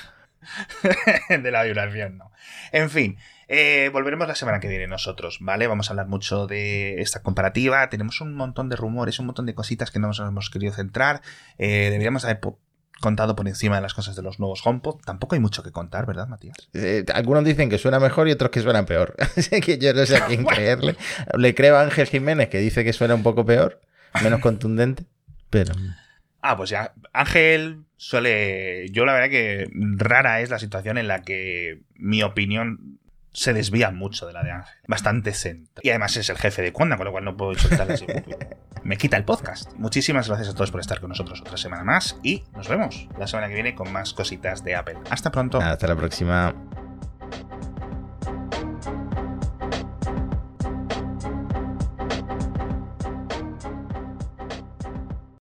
de 1.29 1.51
la 1.51 1.63
vibración 1.63 2.17
no. 2.17 2.31
En 2.71 2.89
fin, 2.89 3.17
eh, 3.47 3.89
volveremos 3.91 4.27
la 4.27 4.35
semana 4.35 4.59
que 4.59 4.67
viene 4.67 4.87
nosotros, 4.87 5.39
¿vale? 5.41 5.67
Vamos 5.67 5.89
a 5.89 5.93
hablar 5.93 6.07
mucho 6.07 6.47
de 6.47 7.01
esta 7.01 7.21
comparativa. 7.21 7.89
Tenemos 7.89 8.21
un 8.21 8.35
montón 8.35 8.69
de 8.69 8.75
rumores, 8.75 9.19
un 9.19 9.25
montón 9.25 9.45
de 9.45 9.55
cositas 9.55 9.91
que 9.91 9.99
no 9.99 10.07
nos 10.07 10.19
hemos 10.19 10.49
querido 10.49 10.73
centrar. 10.73 11.21
Eh, 11.57 11.89
deberíamos 11.89 12.23
haber 12.23 12.39
contado 12.99 13.35
por 13.35 13.47
encima 13.47 13.75
de 13.75 13.81
las 13.81 13.93
cosas 13.93 14.15
de 14.15 14.21
los 14.21 14.39
nuevos 14.39 14.61
HomePod. 14.65 15.01
Tampoco 15.05 15.35
hay 15.35 15.41
mucho 15.41 15.63
que 15.63 15.71
contar, 15.71 16.05
¿verdad, 16.05 16.27
Matías? 16.27 16.57
Eh, 16.73 17.05
algunos 17.13 17.43
dicen 17.43 17.69
que 17.69 17.77
suena 17.77 17.99
mejor 17.99 18.27
y 18.27 18.31
otros 18.31 18.51
que 18.51 18.61
suenan 18.61 18.85
peor. 18.85 19.15
Así 19.37 19.61
que 19.61 19.77
yo 19.77 19.93
no 19.93 20.05
sé 20.05 20.17
a 20.17 20.25
quién 20.25 20.45
creerle. 20.45 20.95
Le 21.37 21.55
creo 21.55 21.77
a 21.77 21.81
Ángel 21.81 22.07
Jiménez 22.07 22.49
que 22.49 22.59
dice 22.59 22.83
que 22.83 22.93
suena 22.93 23.15
un 23.15 23.23
poco 23.23 23.45
peor, 23.45 23.81
menos 24.23 24.39
contundente, 24.41 25.05
pero... 25.49 25.73
Ah, 26.41 26.55
pues 26.55 26.69
ya, 26.69 26.93
Ángel 27.11 27.83
suele... 27.97 28.89
Yo 28.91 29.05
la 29.05 29.13
verdad 29.13 29.29
que 29.29 29.69
rara 29.73 30.41
es 30.41 30.49
la 30.49 30.59
situación 30.59 30.97
en 30.97 31.07
la 31.07 31.21
que 31.21 31.81
mi 31.95 32.23
opinión 32.23 32.98
se 33.31 33.53
desvía 33.53 33.91
mucho 33.91 34.27
de 34.27 34.33
la 34.33 34.43
de 34.43 34.51
Ángel. 34.51 34.73
Bastante 34.87 35.33
centro. 35.33 35.81
Y 35.83 35.89
además 35.89 36.15
es 36.17 36.29
el 36.29 36.37
jefe 36.37 36.61
de 36.61 36.73
Conda, 36.73 36.97
con 36.97 37.05
lo 37.05 37.11
cual 37.11 37.25
no 37.25 37.37
puedo 37.37 37.51
así. 37.51 38.05
Me 38.83 38.97
quita 38.97 39.17
el 39.17 39.25
podcast. 39.25 39.73
Muchísimas 39.75 40.27
gracias 40.27 40.49
a 40.49 40.53
todos 40.53 40.71
por 40.71 40.79
estar 40.79 40.99
con 40.99 41.09
nosotros 41.09 41.41
otra 41.41 41.57
semana 41.57 41.83
más 41.83 42.17
y 42.23 42.43
nos 42.55 42.67
vemos 42.67 43.07
la 43.17 43.27
semana 43.27 43.47
que 43.47 43.53
viene 43.53 43.75
con 43.75 43.91
más 43.91 44.13
cositas 44.13 44.63
de 44.63 44.75
Apple. 44.75 44.97
Hasta 45.09 45.31
pronto. 45.31 45.59
Hasta 45.59 45.87
la 45.87 45.95
próxima. 45.95 46.55